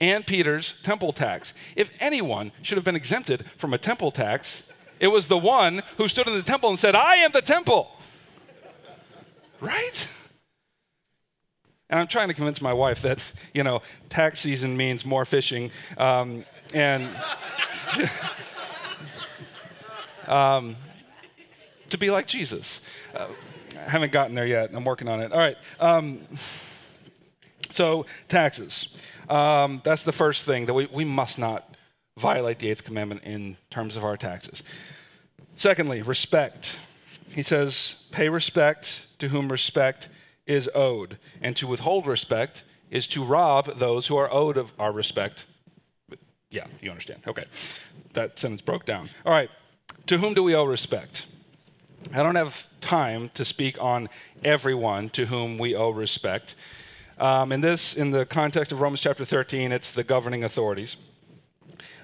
and 0.00 0.26
Peter's 0.26 0.74
temple 0.82 1.12
tax. 1.12 1.54
If 1.76 1.90
anyone 2.00 2.52
should 2.62 2.76
have 2.76 2.84
been 2.84 2.96
exempted 2.96 3.44
from 3.56 3.72
a 3.72 3.78
temple 3.78 4.10
tax, 4.10 4.62
it 5.00 5.08
was 5.08 5.28
the 5.28 5.38
one 5.38 5.82
who 5.96 6.08
stood 6.08 6.26
in 6.26 6.34
the 6.34 6.42
temple 6.42 6.68
and 6.68 6.78
said, 6.78 6.94
I 6.94 7.16
am 7.16 7.32
the 7.32 7.42
temple. 7.42 7.90
Right? 9.64 10.08
And 11.90 12.00
I'm 12.00 12.06
trying 12.06 12.28
to 12.28 12.34
convince 12.34 12.60
my 12.60 12.72
wife 12.72 13.02
that, 13.02 13.20
you 13.52 13.62
know, 13.62 13.82
tax 14.08 14.40
season 14.40 14.76
means 14.76 15.04
more 15.04 15.24
fishing. 15.24 15.70
Um, 15.98 16.44
and 16.72 17.08
Um, 20.28 20.76
to 21.90 21.98
be 21.98 22.10
like 22.10 22.26
Jesus. 22.26 22.80
Uh, 23.14 23.26
I 23.76 23.90
haven't 23.90 24.12
gotten 24.12 24.34
there 24.34 24.46
yet. 24.46 24.70
I'm 24.72 24.84
working 24.84 25.08
on 25.08 25.20
it. 25.20 25.32
All 25.32 25.38
right. 25.38 25.56
Um, 25.80 26.20
so, 27.70 28.06
taxes. 28.28 28.88
Um, 29.28 29.82
that's 29.84 30.04
the 30.04 30.12
first 30.12 30.44
thing 30.44 30.66
that 30.66 30.74
we, 30.74 30.86
we 30.86 31.04
must 31.04 31.38
not 31.38 31.74
violate 32.18 32.58
the 32.58 32.70
eighth 32.70 32.84
commandment 32.84 33.22
in 33.24 33.56
terms 33.70 33.96
of 33.96 34.04
our 34.04 34.16
taxes. 34.16 34.62
Secondly, 35.56 36.02
respect. 36.02 36.78
He 37.34 37.42
says, 37.42 37.96
pay 38.10 38.28
respect 38.28 39.06
to 39.18 39.28
whom 39.28 39.50
respect 39.50 40.08
is 40.46 40.70
owed. 40.74 41.18
And 41.40 41.56
to 41.56 41.66
withhold 41.66 42.06
respect 42.06 42.64
is 42.90 43.06
to 43.08 43.24
rob 43.24 43.78
those 43.78 44.06
who 44.06 44.16
are 44.16 44.32
owed 44.32 44.56
of 44.56 44.72
our 44.78 44.92
respect. 44.92 45.46
Yeah, 46.50 46.66
you 46.80 46.90
understand. 46.90 47.22
Okay. 47.26 47.44
That 48.12 48.38
sentence 48.38 48.62
broke 48.62 48.86
down. 48.86 49.10
All 49.26 49.32
right. 49.32 49.50
To 50.06 50.18
whom 50.18 50.34
do 50.34 50.42
we 50.42 50.54
owe 50.54 50.64
respect? 50.64 51.26
I 52.12 52.22
don't 52.22 52.36
have 52.36 52.68
time 52.80 53.30
to 53.34 53.44
speak 53.44 53.80
on 53.80 54.08
everyone 54.44 55.08
to 55.10 55.26
whom 55.26 55.58
we 55.58 55.74
owe 55.74 55.90
respect. 55.90 56.54
Um, 57.18 57.50
in 57.50 57.60
this, 57.60 57.94
in 57.94 58.10
the 58.10 58.26
context 58.26 58.70
of 58.70 58.80
Romans 58.80 59.00
chapter 59.00 59.24
13, 59.24 59.72
it's 59.72 59.92
the 59.92 60.04
governing 60.04 60.44
authorities. 60.44 60.96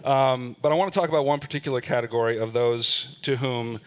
Um, 0.04 0.56
but 0.62 0.72
I 0.72 0.74
want 0.74 0.92
to 0.92 0.98
talk 0.98 1.08
about 1.08 1.26
one 1.26 1.38
particular 1.38 1.80
category 1.80 2.38
of 2.38 2.52
those 2.52 3.16
to 3.22 3.36
whom 3.36 3.80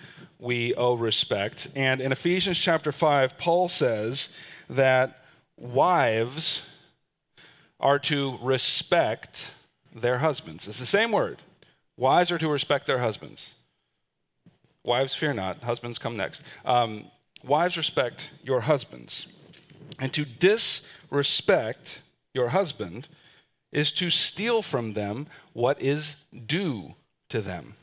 we 0.44 0.76
owe 0.76 0.96
respect. 0.96 1.70
And 1.74 2.02
in 2.02 2.12
Ephesians 2.12 2.60
chapter 2.60 2.92
5, 2.92 3.38
Paul 3.38 3.70
says 3.70 4.28
that 4.70 5.24
wives 5.58 6.62
are 7.80 7.98
to 8.00 8.38
respect 8.42 9.52
their 9.96 10.18
husbands. 10.18 10.68
It's 10.68 10.80
the 10.80 10.86
same 10.86 11.12
word. 11.12 11.40
Wives 11.96 12.32
are 12.32 12.38
to 12.38 12.50
respect 12.50 12.88
their 12.88 13.00
husbands. 13.00 13.56
Wives, 14.84 15.16
fear 15.16 15.34
not. 15.34 15.64
Husbands 15.64 15.98
come 15.98 16.18
next. 16.18 16.42
Um, 16.66 17.06
wives, 17.44 17.78
respect 17.78 18.32
your 18.44 18.62
husbands. 18.62 19.28
And 19.98 20.14
to 20.14 20.26
disrespect 20.26 22.02
your 22.34 22.50
husband 22.50 23.08
is 23.72 23.94
to 23.94 24.10
steal 24.10 24.62
from 24.62 24.94
them 24.94 25.28
what 25.54 25.82
is 25.82 26.16
due 26.46 26.96
to 27.30 27.42
them. 27.42 27.76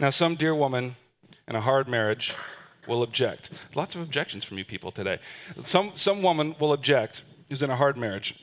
Now, 0.00 0.10
some 0.10 0.34
dear 0.34 0.54
woman 0.54 0.96
in 1.48 1.54
a 1.54 1.60
hard 1.60 1.88
marriage 1.88 2.34
will 2.86 3.02
object. 3.02 3.50
Lots 3.74 3.94
of 3.94 4.00
objections 4.00 4.44
from 4.44 4.58
you 4.58 4.64
people 4.64 4.90
today. 4.90 5.18
Some, 5.64 5.92
some 5.94 6.22
woman 6.22 6.56
will 6.58 6.72
object 6.72 7.22
who's 7.48 7.62
in 7.62 7.70
a 7.70 7.76
hard 7.76 7.96
marriage. 7.96 8.34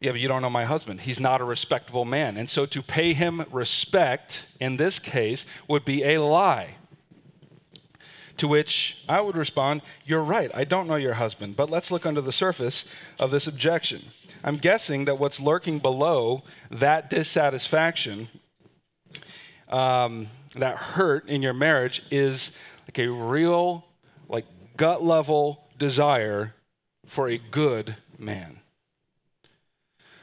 Yeah, 0.00 0.10
but 0.10 0.20
you 0.20 0.28
don't 0.28 0.42
know 0.42 0.50
my 0.50 0.64
husband. 0.64 1.00
He's 1.00 1.20
not 1.20 1.40
a 1.40 1.44
respectable 1.44 2.04
man. 2.04 2.36
And 2.36 2.50
so 2.50 2.66
to 2.66 2.82
pay 2.82 3.14
him 3.14 3.46
respect 3.50 4.46
in 4.60 4.76
this 4.76 4.98
case 4.98 5.46
would 5.68 5.84
be 5.84 6.02
a 6.04 6.20
lie. 6.20 6.76
To 8.38 8.48
which 8.48 9.02
I 9.08 9.20
would 9.20 9.36
respond, 9.36 9.82
You're 10.04 10.22
right, 10.22 10.50
I 10.52 10.64
don't 10.64 10.88
know 10.88 10.96
your 10.96 11.14
husband, 11.14 11.56
but 11.56 11.70
let's 11.70 11.90
look 11.90 12.04
under 12.04 12.20
the 12.20 12.32
surface 12.32 12.84
of 13.20 13.30
this 13.30 13.46
objection. 13.46 14.02
I'm 14.42 14.56
guessing 14.56 15.06
that 15.06 15.18
what's 15.18 15.40
lurking 15.40 15.78
below 15.78 16.42
that 16.70 17.08
dissatisfaction, 17.08 18.28
um, 19.74 20.28
that 20.54 20.76
hurt 20.76 21.28
in 21.28 21.42
your 21.42 21.52
marriage, 21.52 22.00
is 22.10 22.52
like 22.82 23.00
a 23.00 23.08
real, 23.08 23.84
like 24.28 24.46
gut 24.76 25.02
level 25.02 25.64
desire 25.80 26.54
for 27.06 27.28
a 27.28 27.38
good 27.38 27.96
man. 28.16 28.60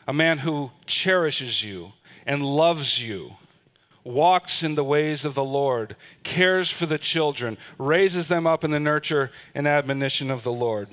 A 0.08 0.14
man 0.14 0.38
who 0.40 0.72
cherishes 0.86 1.64
you 1.64 1.92
and 2.26 2.42
loves 2.42 3.02
you 3.02 3.36
walks 4.06 4.64
in 4.64 4.76
the 4.76 4.86
ways 4.86 5.26
of 5.26 5.36
the 5.36 5.44
Lord, 5.44 5.98
cares 6.24 6.72
for 6.72 6.86
the 6.86 6.98
children, 6.98 7.58
raises 7.78 8.28
them 8.28 8.48
up 8.48 8.64
in 8.64 8.72
the 8.72 8.80
nurture 8.80 9.32
and 9.54 9.68
admonition 9.68 10.32
of 10.32 10.44
the 10.44 10.52
Lord 10.52 10.88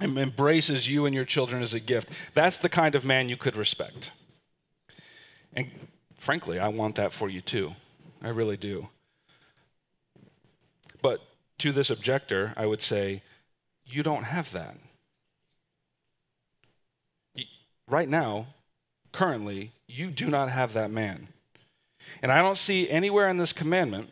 and 0.00 0.16
embraces 0.16 0.88
you 0.88 1.06
and 1.06 1.14
your 1.14 1.24
children 1.24 1.60
as 1.60 1.74
a 1.74 1.80
gift. 1.80 2.08
That's 2.34 2.58
the 2.58 2.68
kind 2.68 2.94
of 2.94 3.04
man 3.04 3.28
you 3.28 3.36
could 3.36 3.56
respect. 3.56 4.12
And 5.52 5.70
frankly, 6.24 6.58
I 6.58 6.68
want 6.68 6.94
that 6.96 7.12
for 7.12 7.28
you 7.28 7.42
too. 7.42 7.74
I 8.22 8.28
really 8.28 8.56
do. 8.56 8.88
But 11.02 11.20
to 11.58 11.70
this 11.70 11.90
objector, 11.90 12.54
I 12.56 12.64
would 12.64 12.80
say, 12.80 13.22
you 13.84 14.02
don't 14.02 14.24
have 14.24 14.50
that. 14.52 14.76
Right 17.86 18.08
now, 18.08 18.46
currently, 19.12 19.72
you 19.86 20.10
do 20.10 20.30
not 20.30 20.50
have 20.50 20.72
that 20.72 20.90
man. 20.90 21.28
And 22.22 22.32
I 22.32 22.38
don't 22.38 22.56
see 22.56 22.88
anywhere 22.88 23.28
in 23.28 23.36
this 23.36 23.52
commandment, 23.52 24.08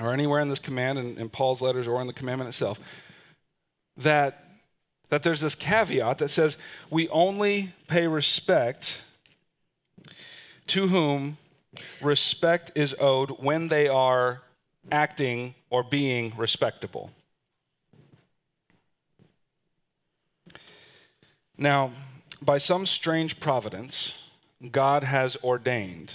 or 0.00 0.12
anywhere 0.12 0.40
in 0.40 0.48
this 0.48 0.58
command 0.58 0.98
in, 0.98 1.16
in 1.16 1.28
Paul's 1.28 1.62
letters 1.62 1.86
or 1.86 2.00
in 2.00 2.08
the 2.08 2.12
commandment 2.12 2.48
itself, 2.48 2.80
that 3.96 4.46
that 5.10 5.24
there's 5.24 5.40
this 5.40 5.56
caveat 5.56 6.18
that 6.18 6.28
says 6.28 6.56
we 6.88 7.08
only 7.08 7.72
pay 7.88 8.06
respect 8.06 9.02
to 10.68 10.88
whom 10.88 11.36
respect 12.00 12.72
is 12.74 12.94
owed 12.98 13.30
when 13.42 13.68
they 13.68 13.88
are 13.88 14.42
acting 14.90 15.54
or 15.68 15.82
being 15.82 16.32
respectable. 16.36 17.10
Now, 21.56 21.92
by 22.40 22.58
some 22.58 22.86
strange 22.86 23.38
providence, 23.38 24.14
God 24.70 25.04
has 25.04 25.36
ordained 25.44 26.14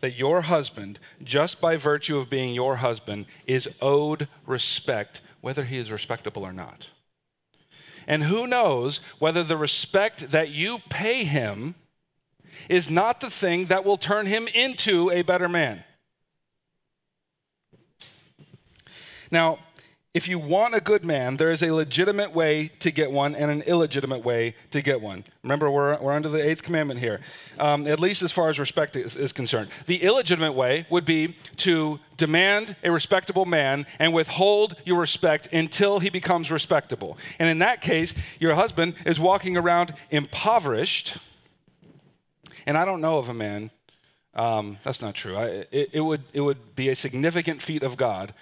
that 0.00 0.16
your 0.16 0.42
husband, 0.42 0.98
just 1.22 1.60
by 1.60 1.76
virtue 1.76 2.18
of 2.18 2.30
being 2.30 2.54
your 2.54 2.76
husband, 2.76 3.26
is 3.46 3.68
owed 3.80 4.28
respect 4.46 5.20
whether 5.40 5.64
he 5.64 5.78
is 5.78 5.90
respectable 5.90 6.42
or 6.42 6.52
not. 6.52 6.88
And 8.06 8.24
who 8.24 8.46
knows 8.46 9.00
whether 9.18 9.42
the 9.42 9.56
respect 9.56 10.30
that 10.30 10.50
you 10.50 10.78
pay 10.88 11.24
him 11.24 11.74
is 12.68 12.90
not 12.90 13.20
the 13.20 13.30
thing 13.30 13.66
that 13.66 13.84
will 13.84 13.96
turn 13.96 14.26
him 14.26 14.48
into 14.48 15.10
a 15.10 15.22
better 15.22 15.48
man. 15.48 15.84
Now, 19.30 19.58
if 20.14 20.26
you 20.26 20.38
want 20.38 20.74
a 20.74 20.80
good 20.80 21.04
man, 21.04 21.36
there 21.36 21.52
is 21.52 21.62
a 21.62 21.70
legitimate 21.70 22.32
way 22.32 22.72
to 22.80 22.90
get 22.90 23.12
one 23.12 23.36
and 23.36 23.50
an 23.50 23.62
illegitimate 23.62 24.24
way 24.24 24.54
to 24.70 24.80
get 24.80 25.02
one. 25.02 25.22
Remember, 25.42 25.70
we're, 25.70 25.96
we're 25.98 26.12
under 26.12 26.30
the 26.30 26.42
eighth 26.42 26.62
commandment 26.62 26.98
here, 26.98 27.20
um, 27.60 27.86
at 27.86 28.00
least 28.00 28.22
as 28.22 28.32
far 28.32 28.48
as 28.48 28.58
respect 28.58 28.96
is, 28.96 29.14
is 29.14 29.32
concerned. 29.32 29.68
The 29.86 30.02
illegitimate 30.02 30.54
way 30.54 30.86
would 30.90 31.04
be 31.04 31.36
to 31.58 32.00
demand 32.16 32.74
a 32.82 32.90
respectable 32.90 33.44
man 33.44 33.86
and 33.98 34.14
withhold 34.14 34.76
your 34.84 34.98
respect 34.98 35.52
until 35.52 35.98
he 35.98 36.08
becomes 36.08 36.50
respectable. 36.50 37.18
And 37.38 37.48
in 37.48 37.58
that 37.58 37.82
case, 37.82 38.14
your 38.40 38.54
husband 38.54 38.94
is 39.04 39.20
walking 39.20 39.56
around 39.58 39.94
impoverished. 40.10 41.18
And 42.66 42.76
I 42.76 42.84
don't 42.84 43.00
know 43.00 43.18
of 43.18 43.28
a 43.28 43.34
man, 43.34 43.70
um, 44.34 44.78
that's 44.84 45.02
not 45.02 45.14
true. 45.14 45.36
I, 45.36 45.46
it, 45.70 45.90
it, 45.92 46.00
would, 46.00 46.22
it 46.32 46.40
would 46.40 46.76
be 46.76 46.88
a 46.90 46.96
significant 46.96 47.62
feat 47.62 47.82
of 47.82 47.96
God 47.96 48.34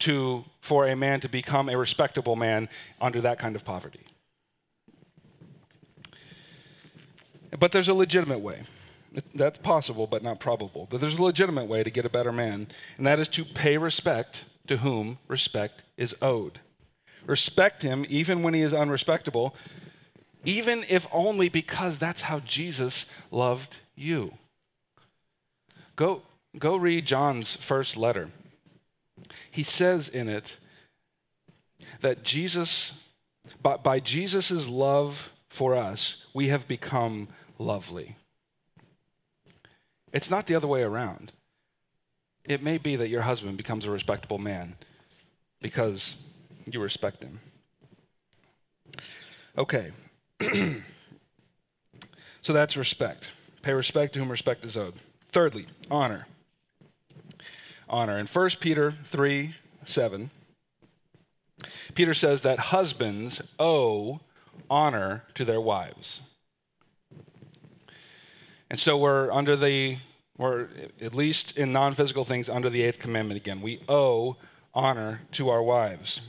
to, 0.00 0.44
for 0.60 0.86
a 0.86 0.96
man 0.96 1.20
to 1.20 1.28
become 1.28 1.68
a 1.68 1.76
respectable 1.76 2.36
man 2.36 2.68
under 3.00 3.20
that 3.20 3.38
kind 3.38 3.56
of 3.56 3.64
poverty. 3.64 4.00
But 7.58 7.72
there's 7.72 7.88
a 7.88 7.94
legitimate 7.94 8.38
way. 8.40 8.62
That's 9.34 9.58
possible, 9.58 10.06
but 10.06 10.22
not 10.22 10.38
probable. 10.38 10.86
But 10.88 11.00
there's 11.00 11.18
a 11.18 11.22
legitimate 11.22 11.66
way 11.66 11.82
to 11.82 11.90
get 11.90 12.04
a 12.04 12.08
better 12.08 12.32
man, 12.32 12.68
and 12.96 13.06
that 13.06 13.18
is 13.18 13.28
to 13.30 13.44
pay 13.44 13.76
respect 13.76 14.44
to 14.68 14.78
whom 14.78 15.18
respect 15.26 15.82
is 15.96 16.14
owed. 16.22 16.60
Respect 17.26 17.82
him 17.82 18.06
even 18.08 18.42
when 18.42 18.54
he 18.54 18.60
is 18.60 18.72
unrespectable, 18.72 19.54
even 20.44 20.84
if 20.88 21.06
only 21.12 21.48
because 21.48 21.98
that's 21.98 22.22
how 22.22 22.40
Jesus 22.40 23.06
loved 23.30 23.76
you. 23.94 24.34
Go, 25.96 26.22
go 26.58 26.76
read 26.76 27.06
John's 27.06 27.56
first 27.56 27.96
letter 27.96 28.30
he 29.50 29.62
says 29.62 30.08
in 30.08 30.28
it 30.28 30.56
that 32.00 32.22
Jesus, 32.22 32.92
by, 33.62 33.76
by 33.76 34.00
Jesus' 34.00 34.68
love 34.68 35.30
for 35.48 35.74
us, 35.74 36.16
we 36.32 36.48
have 36.48 36.68
become 36.68 37.28
lovely. 37.58 38.16
It's 40.12 40.30
not 40.30 40.46
the 40.46 40.54
other 40.54 40.66
way 40.66 40.82
around. 40.82 41.32
It 42.48 42.62
may 42.62 42.78
be 42.78 42.96
that 42.96 43.08
your 43.08 43.22
husband 43.22 43.56
becomes 43.56 43.84
a 43.84 43.90
respectable 43.90 44.38
man 44.38 44.76
because 45.60 46.16
you 46.70 46.80
respect 46.80 47.22
him. 47.22 47.40
Okay. 49.58 49.90
so 52.42 52.52
that's 52.52 52.76
respect. 52.76 53.30
Pay 53.62 53.72
respect 53.72 54.14
to 54.14 54.18
whom 54.18 54.30
respect 54.30 54.64
is 54.64 54.76
owed. 54.76 54.94
Thirdly, 55.30 55.66
honor 55.90 56.26
honor. 57.90 58.18
In 58.18 58.26
1 58.26 58.50
Peter 58.60 58.92
3 59.04 59.54
7, 59.84 60.30
Peter 61.94 62.14
says 62.14 62.42
that 62.42 62.58
husbands 62.58 63.42
owe 63.58 64.20
honor 64.70 65.24
to 65.34 65.44
their 65.44 65.60
wives. 65.60 66.22
And 68.70 68.78
so 68.78 68.96
we're 68.96 69.30
under 69.32 69.56
the 69.56 69.98
or 70.38 70.70
at 71.02 71.14
least 71.14 71.58
in 71.58 71.72
non 71.72 71.92
physical 71.92 72.24
things 72.24 72.48
under 72.48 72.70
the 72.70 72.82
eighth 72.82 72.98
commandment 72.98 73.38
again. 73.38 73.60
We 73.60 73.80
owe 73.88 74.36
honor 74.72 75.22
to 75.32 75.50
our 75.50 75.62
wives. 75.62 76.22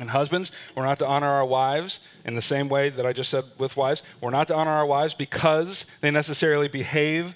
And 0.00 0.10
husbands, 0.10 0.50
we're 0.74 0.86
not 0.86 0.98
to 1.00 1.06
honor 1.06 1.28
our 1.28 1.44
wives 1.44 2.00
in 2.24 2.34
the 2.34 2.42
same 2.42 2.70
way 2.70 2.88
that 2.88 3.04
I 3.04 3.12
just 3.12 3.28
said 3.28 3.44
with 3.58 3.76
wives. 3.76 4.02
We're 4.20 4.30
not 4.30 4.48
to 4.48 4.54
honor 4.54 4.70
our 4.70 4.86
wives 4.86 5.14
because 5.14 5.84
they 6.00 6.10
necessarily 6.10 6.68
behave 6.68 7.34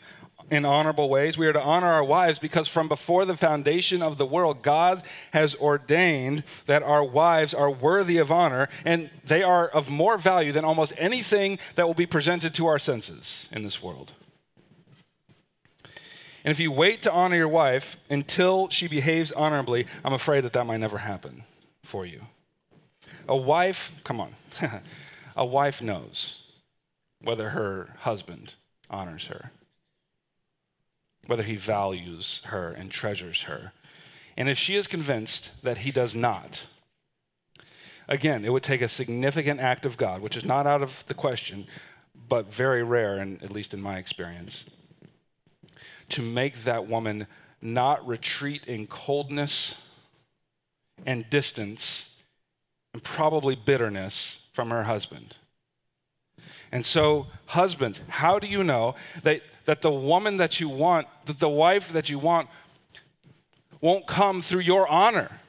in 0.51 0.65
honorable 0.65 1.11
ways. 1.11 1.37
We 1.37 1.47
are 1.47 1.53
to 1.53 1.63
honor 1.63 1.89
our 1.89 2.03
wives 2.03 2.39
because 2.39 2.67
from 2.67 2.89
before 2.89 3.27
the 3.27 3.37
foundation 3.37 4.03
of 4.03 4.17
the 4.17 4.27
world, 4.27 4.63
God 4.63 5.03
has 5.33 5.55
ordained 5.57 6.43
that 6.65 6.83
our 6.83 7.05
wives 7.05 7.53
are 7.53 7.71
worthy 7.71 8.17
of 8.17 8.33
honor 8.33 8.69
and 8.85 9.11
they 9.27 9.43
are 9.43 9.69
of 9.69 9.91
more 9.91 10.17
value 10.17 10.53
than 10.53 10.65
almost 10.65 10.95
anything 10.97 11.59
that 11.75 11.87
will 11.87 11.95
be 11.95 12.07
presented 12.07 12.55
to 12.55 12.67
our 12.67 12.79
senses 12.79 13.47
in 13.53 13.63
this 13.63 13.83
world. 13.83 14.13
And 16.45 16.51
if 16.51 16.61
you 16.61 16.73
wait 16.73 17.03
to 17.03 17.13
honor 17.13 17.37
your 17.37 17.49
wife 17.49 17.99
until 18.09 18.69
she 18.71 18.89
behaves 18.89 19.33
honorably, 19.33 19.87
I'm 20.03 20.13
afraid 20.15 20.45
that 20.45 20.55
that 20.55 20.67
might 20.67 20.81
never 20.81 20.99
happen 20.99 21.45
for 21.83 22.07
you. 22.07 22.23
A 23.29 23.37
wife, 23.37 23.93
come 24.05 24.21
on, 24.21 24.35
a 25.37 25.45
wife 25.45 25.81
knows 25.81 26.43
whether 27.23 27.51
her 27.51 27.97
husband 28.01 28.55
honors 28.91 29.27
her, 29.27 29.51
whether 31.27 31.43
he 31.43 31.57
values 31.57 32.43
her 32.45 32.71
and 32.71 32.91
treasures 32.91 33.43
her. 33.43 33.73
And 34.37 34.49
if 34.49 34.59
she 34.59 34.75
is 34.75 34.87
convinced 34.87 35.51
that 35.63 35.79
he 35.79 35.91
does 35.91 36.15
not, 36.15 36.67
again, 38.09 38.45
it 38.45 38.53
would 38.53 38.63
take 38.63 38.83
a 38.83 38.89
significant 38.89 39.61
act 39.61 39.87
of 39.87 39.97
God, 39.97 40.21
which 40.21 40.37
is 40.37 40.45
not 40.45 40.67
out 40.67 40.83
of 40.83 41.05
the 41.07 41.15
question, 41.15 41.67
but 42.29 42.53
very 42.53 42.83
rare, 42.83 43.19
and 43.19 43.43
at 43.43 43.53
least 43.53 43.73
in 43.73 43.81
my 43.81 43.97
experience, 43.97 44.67
to 46.11 46.21
make 46.21 46.65
that 46.65 46.87
woman 46.87 47.27
not 47.63 48.07
retreat 48.07 48.67
in 48.67 48.87
coldness 48.87 49.75
and 51.07 51.29
distance 51.31 52.09
and 52.95 53.03
probably 53.03 53.57
bitterness 53.57 54.39
from 54.53 54.71
her 54.71 54.85
husband. 54.85 55.35
And 56.73 56.87
so, 56.87 57.27
husbands, 57.47 58.01
how 58.09 58.39
do 58.39 58.47
you 58.47 58.65
know 58.65 58.95
that, 59.25 59.43
that 59.67 59.83
the 59.83 59.91
woman 59.91 60.39
that 60.39 60.61
you 60.61 60.69
want, 60.69 61.09
that 61.27 61.41
the 61.41 61.49
wife 61.49 61.93
that 61.93 62.09
you 62.09 62.19
want, 62.19 62.49
won't 63.81 64.07
come 64.07 64.41
through 64.41 64.61
your 64.61 64.89
honor? 64.89 65.41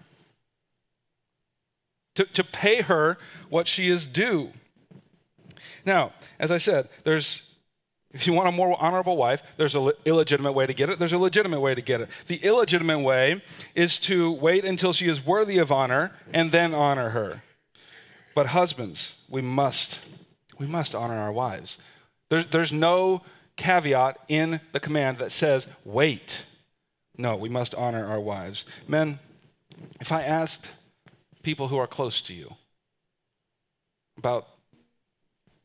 To, 2.15 2.25
to 2.25 2.43
pay 2.43 2.81
her 2.81 3.17
what 3.49 3.67
she 3.67 3.89
is 3.89 4.08
due. 4.08 4.51
Now, 5.86 6.13
as 6.39 6.49
I 6.49 6.58
said, 6.58 6.89
there's 7.03 7.43
if 8.15 8.25
you 8.25 8.32
want 8.32 8.47
a 8.47 8.51
more 8.54 8.82
honorable 8.82 9.17
wife, 9.17 9.43
there's 9.58 9.75
an 9.75 9.91
illegitimate 10.06 10.54
way 10.54 10.65
to 10.65 10.73
get 10.73 10.89
it. 10.89 10.99
There's 10.99 11.12
a 11.12 11.17
legitimate 11.17 11.60
way 11.60 11.75
to 11.75 11.82
get 11.82 11.99
it. 11.99 12.10
The 12.28 12.38
illegitimate 12.38 13.01
way 13.01 13.43
is 13.75 13.99
to 13.99 14.32
wait 14.32 14.63
until 14.63 14.93
she 14.93 15.10
is 15.10 15.25
worthy 15.25 15.58
of 15.58 15.69
honor 15.69 16.13
and 16.34 16.49
then 16.49 16.73
honor 16.73 17.10
her. 17.10 17.43
But 18.34 18.47
husbands, 18.47 19.17
we 19.28 19.41
must, 19.41 19.99
we 20.58 20.65
must 20.65 20.95
honor 20.95 21.17
our 21.17 21.34
wives. 21.34 21.78
There's, 22.30 22.47
there's 22.47 22.71
no 22.71 23.21
caveat 23.58 24.17
in 24.30 24.62
the 24.71 24.80
command 24.80 25.17
that 25.17 25.34
says, 25.34 25.67
wait. 25.84 26.45
No, 27.17 27.36
we 27.36 27.49
must 27.49 27.75
honor 27.75 28.06
our 28.08 28.19
wives. 28.21 28.63
Men, 28.88 29.19
if 29.99 30.13
I 30.13 30.23
asked 30.23 30.69
people 31.43 31.67
who 31.67 31.78
are 31.78 31.88
close 31.88 32.21
to 32.23 32.34
you 32.34 32.56
about, 34.17 34.47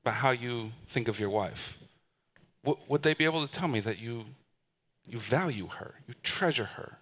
about 0.03 0.15
how 0.15 0.31
you 0.31 0.73
think 0.89 1.07
of 1.07 1.21
your 1.21 1.31
wife, 1.31 1.77
would 2.65 3.03
they 3.03 3.15
be 3.15 3.25
able 3.25 3.47
to 3.47 3.53
tell 3.53 3.69
me 3.69 3.81
that 3.81 3.99
you, 3.99 4.25
you 5.07 5.19
value 5.19 5.69
her, 5.69 5.95
you 6.07 6.15
treasure 6.23 6.65
her? 6.65 6.99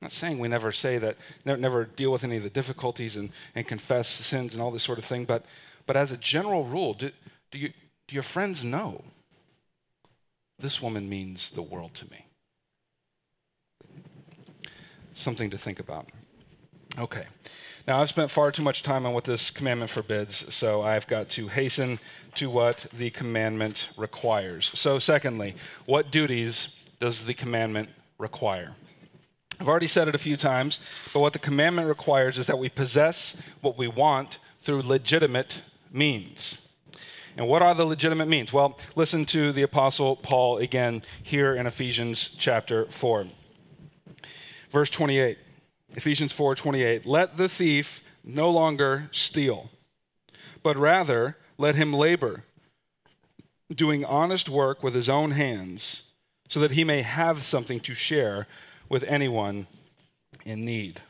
I'm 0.00 0.06
not 0.06 0.12
saying 0.12 0.38
we 0.38 0.48
never 0.48 0.72
say 0.72 0.98
that, 0.98 1.16
never 1.44 1.84
deal 1.84 2.12
with 2.12 2.24
any 2.24 2.36
of 2.36 2.42
the 2.42 2.50
difficulties 2.50 3.16
and, 3.16 3.30
and 3.54 3.66
confess 3.66 4.08
sins 4.08 4.52
and 4.52 4.62
all 4.62 4.70
this 4.70 4.82
sort 4.82 4.98
of 4.98 5.04
thing, 5.04 5.24
but, 5.24 5.44
but 5.86 5.96
as 5.96 6.12
a 6.12 6.16
general 6.16 6.64
rule, 6.64 6.94
do, 6.94 7.10
do, 7.50 7.58
you, 7.58 7.68
do 8.08 8.14
your 8.14 8.22
friends 8.22 8.64
know 8.64 9.02
this 10.58 10.82
woman 10.82 11.08
means 11.08 11.50
the 11.50 11.62
world 11.62 11.94
to 11.94 12.10
me? 12.10 12.26
Something 15.14 15.50
to 15.50 15.58
think 15.58 15.78
about. 15.78 16.08
Okay. 16.98 17.26
Now, 17.86 18.00
I've 18.00 18.08
spent 18.08 18.30
far 18.30 18.50
too 18.50 18.62
much 18.62 18.82
time 18.82 19.04
on 19.04 19.12
what 19.12 19.24
this 19.24 19.50
commandment 19.50 19.90
forbids, 19.90 20.46
so 20.54 20.80
I've 20.80 21.06
got 21.06 21.28
to 21.30 21.48
hasten 21.48 21.98
to 22.36 22.48
what 22.48 22.86
the 22.96 23.10
commandment 23.10 23.90
requires. 23.98 24.70
So, 24.74 24.98
secondly, 24.98 25.54
what 25.84 26.10
duties 26.10 26.68
does 26.98 27.26
the 27.26 27.34
commandment 27.34 27.90
require? 28.16 28.74
I've 29.60 29.68
already 29.68 29.86
said 29.86 30.08
it 30.08 30.14
a 30.14 30.18
few 30.18 30.38
times, 30.38 30.80
but 31.12 31.20
what 31.20 31.34
the 31.34 31.38
commandment 31.38 31.86
requires 31.86 32.38
is 32.38 32.46
that 32.46 32.58
we 32.58 32.70
possess 32.70 33.36
what 33.60 33.76
we 33.76 33.86
want 33.86 34.38
through 34.60 34.80
legitimate 34.80 35.60
means. 35.92 36.58
And 37.36 37.46
what 37.46 37.60
are 37.60 37.74
the 37.74 37.84
legitimate 37.84 38.28
means? 38.28 38.50
Well, 38.50 38.78
listen 38.96 39.26
to 39.26 39.52
the 39.52 39.62
Apostle 39.62 40.16
Paul 40.16 40.56
again 40.56 41.02
here 41.22 41.54
in 41.54 41.66
Ephesians 41.66 42.30
chapter 42.38 42.86
4. 42.86 43.26
Verse 44.70 44.88
28. 44.88 45.36
Ephesians 45.96 46.32
4:28, 46.32 47.06
"Let 47.06 47.36
the 47.36 47.48
thief 47.48 48.02
no 48.24 48.50
longer 48.50 49.08
steal, 49.12 49.70
but 50.62 50.76
rather 50.76 51.36
let 51.56 51.76
him 51.76 51.92
labor, 51.92 52.44
doing 53.70 54.04
honest 54.04 54.48
work 54.48 54.82
with 54.82 54.94
his 54.94 55.08
own 55.08 55.32
hands, 55.32 56.02
so 56.48 56.58
that 56.60 56.72
he 56.72 56.84
may 56.84 57.02
have 57.02 57.42
something 57.42 57.80
to 57.80 57.94
share 57.94 58.46
with 58.88 59.04
anyone 59.04 59.66
in 60.44 60.64
need." 60.64 61.02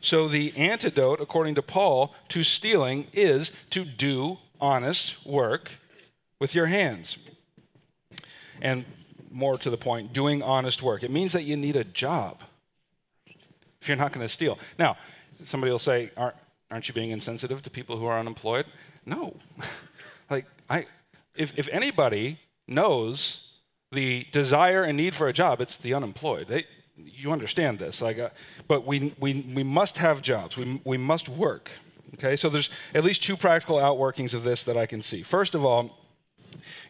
So 0.00 0.28
the 0.28 0.56
antidote 0.56 1.20
according 1.20 1.56
to 1.56 1.62
Paul 1.62 2.14
to 2.28 2.44
stealing 2.44 3.08
is 3.12 3.50
to 3.70 3.84
do 3.84 4.38
honest 4.60 5.24
work 5.26 5.72
with 6.38 6.54
your 6.54 6.66
hands. 6.66 7.18
And 8.62 8.84
more 9.30 9.58
to 9.58 9.68
the 9.68 9.76
point, 9.76 10.12
doing 10.14 10.42
honest 10.42 10.80
work. 10.82 11.02
It 11.02 11.10
means 11.10 11.32
that 11.32 11.42
you 11.42 11.56
need 11.56 11.76
a 11.76 11.84
job 11.84 12.42
if 13.80 13.88
you're 13.88 13.96
not 13.96 14.12
going 14.12 14.26
to 14.26 14.32
steal. 14.32 14.58
Now, 14.78 14.96
somebody 15.44 15.70
will 15.70 15.78
say, 15.78 16.10
aren't, 16.16 16.36
aren't 16.70 16.88
you 16.88 16.94
being 16.94 17.10
insensitive 17.10 17.62
to 17.62 17.70
people 17.70 17.96
who 17.96 18.06
are 18.06 18.18
unemployed? 18.18 18.66
No. 19.04 19.36
like, 20.30 20.46
I, 20.68 20.86
if, 21.34 21.56
if 21.58 21.68
anybody 21.68 22.38
knows 22.66 23.40
the 23.92 24.26
desire 24.32 24.82
and 24.82 24.96
need 24.96 25.14
for 25.14 25.28
a 25.28 25.32
job, 25.32 25.60
it's 25.60 25.76
the 25.76 25.94
unemployed. 25.94 26.48
They, 26.48 26.66
you 26.96 27.32
understand 27.32 27.78
this. 27.78 28.00
Like, 28.00 28.18
uh, 28.18 28.30
but 28.66 28.86
we, 28.86 29.14
we, 29.20 29.46
we 29.54 29.62
must 29.62 29.98
have 29.98 30.22
jobs. 30.22 30.56
We, 30.56 30.80
we 30.84 30.96
must 30.96 31.28
work. 31.28 31.70
Okay, 32.14 32.36
so 32.36 32.48
there's 32.48 32.70
at 32.94 33.04
least 33.04 33.22
two 33.22 33.36
practical 33.36 33.76
outworkings 33.76 34.32
of 34.32 34.42
this 34.42 34.64
that 34.64 34.76
I 34.76 34.86
can 34.86 35.02
see. 35.02 35.22
First 35.22 35.54
of 35.54 35.64
all, 35.64 35.98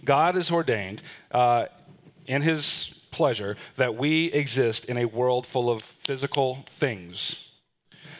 God 0.04 0.36
has 0.36 0.50
ordained 0.50 1.02
uh, 1.32 1.66
in 2.26 2.42
His 2.42 2.92
pleasure 3.10 3.56
that 3.76 3.96
we 3.96 4.26
exist 4.26 4.84
in 4.86 4.98
a 4.98 5.04
world 5.04 5.46
full 5.46 5.70
of 5.70 5.82
physical 5.82 6.64
things 6.66 7.40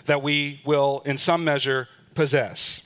that 0.06 0.22
we 0.22 0.60
will, 0.64 1.02
in 1.04 1.18
some 1.18 1.44
measure, 1.44 1.88
possess. 2.14 2.80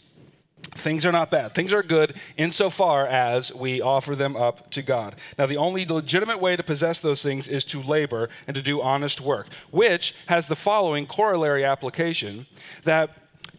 Things 0.73 1.05
are 1.05 1.13
not 1.13 1.31
bad. 1.31 1.55
Things 1.55 1.73
are 1.73 1.83
good 1.83 2.15
insofar 2.37 3.07
as 3.07 3.53
we 3.53 3.81
offer 3.81 4.15
them 4.15 4.37
up 4.37 4.71
to 4.73 4.83
God. 4.83 5.17
Now, 5.39 5.47
the 5.47 5.57
only 5.57 5.85
legitimate 5.85 6.41
way 6.41 6.57
to 6.57 6.63
possess 6.63 7.01
those 7.01 7.23
things 7.23 7.49
is 7.49 7.65
to 7.67 7.83
labor 7.83 8.29
and 8.47 8.55
to 8.55 8.63
do 8.63 8.81
honest 8.81 9.21
work, 9.21 9.49
which 9.71 10.15
has 10.27 10.47
the 10.47 10.57
following 10.57 11.07
corollary 11.07 11.65
application 11.65 12.47
that 12.85 13.11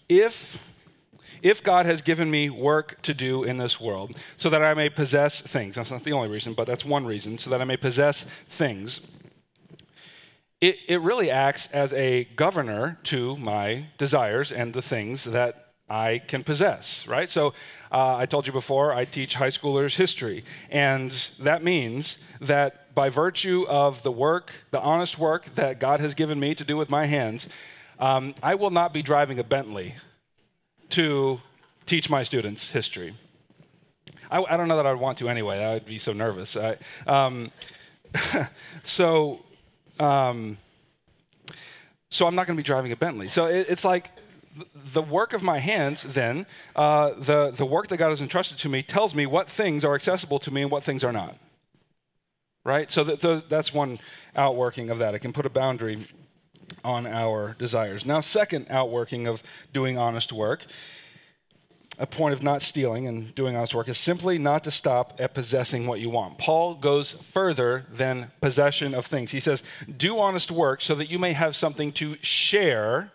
if 0.08 0.71
if 1.42 1.64
God 1.64 1.86
has 1.86 2.02
given 2.02 2.30
me 2.30 2.50
work 2.50 3.02
to 3.04 3.14
do 3.14 3.44
in 3.44 3.58
this 3.58 3.80
world 3.80 4.18
so 4.38 4.50
that 4.50 4.64
I 4.64 4.74
may 4.74 4.90
possess 4.90 5.42
things, 5.42 5.76
that's 5.76 5.92
not 5.92 6.04
the 6.04 6.14
only 6.14 6.30
reason, 6.30 6.54
but 6.54 6.68
that's 6.68 6.86
one 6.86 7.06
reason, 7.06 7.38
so 7.38 7.50
that 7.50 7.62
I 7.62 7.66
may 7.66 7.78
possess 7.78 8.26
things, 8.48 9.02
it, 10.60 10.78
it 10.88 11.02
really 11.02 11.32
acts 11.32 11.68
as 11.68 11.92
a 11.94 12.26
governor 12.36 13.00
to 13.06 13.36
my 13.38 13.88
desires 13.98 14.52
and 14.52 14.74
the 14.74 14.82
things 14.82 15.24
that 15.24 15.72
I 15.90 16.20
can 16.20 16.44
possess, 16.44 17.06
right? 17.08 17.30
So 17.30 17.48
uh, 17.92 18.16
I 18.16 18.26
told 18.26 18.48
you 18.48 18.54
before, 18.54 18.94
I 18.94 19.04
teach 19.04 19.36
high 19.36 19.50
schoolers 19.50 19.96
history, 19.96 20.46
and 20.70 21.12
that 21.40 21.64
means 21.64 22.18
that 22.40 22.94
by 22.96 23.10
virtue 23.10 23.66
of 23.68 24.04
the 24.04 24.12
work, 24.12 24.52
the 24.70 24.80
honest 24.80 25.18
work 25.18 25.54
that 25.56 25.80
God 25.80 26.00
has 26.00 26.14
given 26.14 26.40
me 26.40 26.56
to 26.56 26.64
do 26.64 26.78
with 26.78 26.90
my 26.90 27.08
hands, 27.08 27.50
um, 28.00 28.36
I 28.42 28.56
will 28.56 28.70
not 28.70 28.94
be 28.94 29.02
driving 29.02 29.40
a 29.40 29.44
Bentley 29.44 29.96
to 30.92 31.40
teach 31.86 32.10
my 32.10 32.24
students 32.24 32.72
history. 32.72 33.14
I, 34.30 34.44
I, 34.44 34.58
don't 34.58 34.68
know 34.68 34.78
that 34.78 34.86
I 34.86 34.92
would 34.92 35.02
want 35.02 35.18
to 35.20 35.30
anyway. 35.30 35.64
I 35.64 35.74
would 35.74 35.86
be 35.86 35.98
so 35.98 36.14
nervous. 36.14 36.56
I, 36.56 36.78
um, 37.06 37.52
so, 38.84 39.44
um, 40.00 40.58
so 42.10 42.28
I'm 42.28 42.36
not 42.36 42.48
going 42.48 42.56
to 42.56 42.62
be 42.62 42.66
driving 42.66 42.92
a 42.92 42.96
Bentley. 42.96 43.28
So 43.28 43.46
it, 43.46 43.68
it's 43.70 43.84
like 43.84 44.12
the 44.94 45.02
work 45.02 45.34
of 45.34 45.44
my 45.44 45.60
hands, 45.60 46.04
then, 46.04 46.46
uh, 46.76 47.12
the, 47.18 47.52
the 47.52 47.66
work 47.66 47.88
that 47.90 47.98
God 47.98 48.10
has 48.10 48.22
entrusted 48.22 48.58
to 48.60 48.70
me 48.70 48.84
tells 48.84 49.16
me 49.16 49.26
what 49.26 49.50
things 49.50 49.86
are 49.86 49.96
accessible 49.96 50.40
to 50.40 50.52
me 50.52 50.62
and 50.62 50.72
what 50.72 50.84
things 50.84 51.04
are 51.04 51.12
not. 51.14 51.38
right? 52.64 52.92
So 52.92 53.04
that, 53.04 53.50
that's 53.50 53.74
one 53.74 54.00
outworking 54.36 54.90
of 54.90 55.00
that. 55.00 55.16
It 55.16 55.20
can 55.20 55.34
put 55.34 55.46
a 55.46 55.50
boundary 55.50 56.00
on 56.84 57.08
our 57.08 57.56
desires. 57.60 58.06
Now, 58.06 58.22
second 58.22 58.68
outworking 58.70 59.28
of 59.28 59.44
doing 59.74 59.98
honest 59.98 60.32
work, 60.32 60.66
a 62.00 62.08
point 62.08 62.34
of 62.34 62.42
not 62.42 62.62
stealing 62.62 63.08
and 63.08 63.34
doing 63.36 63.56
honest 63.56 63.76
work, 63.76 63.88
is 63.88 63.98
simply 63.98 64.38
not 64.38 64.64
to 64.64 64.72
stop 64.72 65.20
at 65.20 65.34
possessing 65.34 65.86
what 65.86 66.00
you 66.00 66.10
want. 66.10 66.38
Paul 66.38 66.76
goes 66.76 67.12
further 67.12 67.86
than 67.92 68.32
possession 68.42 68.94
of 68.94 69.06
things. 69.06 69.32
He 69.32 69.40
says, 69.40 69.62
Do 69.98 70.18
honest 70.20 70.52
work 70.52 70.82
so 70.82 70.96
that 70.96 71.10
you 71.10 71.20
may 71.20 71.34
have 71.34 71.56
something 71.56 71.92
to 71.94 72.18
share 72.22 73.12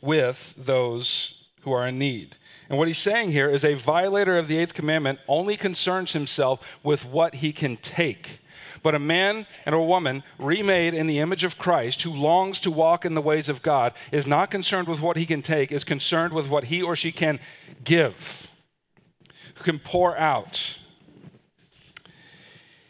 with 0.00 0.54
those 0.58 1.44
who 1.62 1.72
are 1.72 1.88
in 1.88 1.98
need. 1.98 2.36
And 2.68 2.78
what 2.78 2.88
he's 2.88 2.98
saying 2.98 3.32
here 3.32 3.48
is 3.48 3.64
a 3.64 3.74
violator 3.74 4.36
of 4.36 4.48
the 4.48 4.58
eighth 4.58 4.74
commandment 4.74 5.18
only 5.28 5.56
concerns 5.56 6.12
himself 6.12 6.60
with 6.82 7.04
what 7.04 7.36
he 7.36 7.52
can 7.52 7.76
take. 7.78 8.40
But 8.84 8.94
a 8.94 8.98
man 8.98 9.46
and 9.64 9.74
a 9.74 9.80
woman 9.80 10.22
remade 10.38 10.92
in 10.92 11.06
the 11.06 11.18
image 11.18 11.42
of 11.42 11.56
Christ 11.56 12.02
who 12.02 12.12
longs 12.12 12.60
to 12.60 12.70
walk 12.70 13.06
in 13.06 13.14
the 13.14 13.22
ways 13.22 13.48
of 13.48 13.62
God 13.62 13.94
is 14.12 14.26
not 14.26 14.50
concerned 14.50 14.88
with 14.88 15.00
what 15.00 15.16
he 15.16 15.24
can 15.24 15.40
take, 15.40 15.72
is 15.72 15.84
concerned 15.84 16.34
with 16.34 16.50
what 16.50 16.64
he 16.64 16.82
or 16.82 16.94
she 16.94 17.10
can 17.10 17.40
give, 17.82 18.46
who 19.54 19.64
can 19.64 19.78
pour 19.78 20.14
out. 20.18 20.78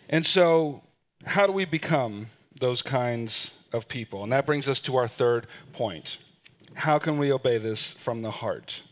And 0.08 0.26
so, 0.26 0.82
how 1.24 1.46
do 1.46 1.52
we 1.52 1.64
become 1.64 2.26
those 2.58 2.82
kinds 2.82 3.52
of 3.72 3.86
people? 3.86 4.24
And 4.24 4.32
that 4.32 4.46
brings 4.46 4.68
us 4.68 4.80
to 4.80 4.96
our 4.96 5.06
third 5.06 5.46
point. 5.72 6.18
How 6.74 6.98
can 6.98 7.18
we 7.18 7.32
obey 7.32 7.58
this 7.58 7.92
from 7.92 8.22
the 8.22 8.32
heart? 8.32 8.82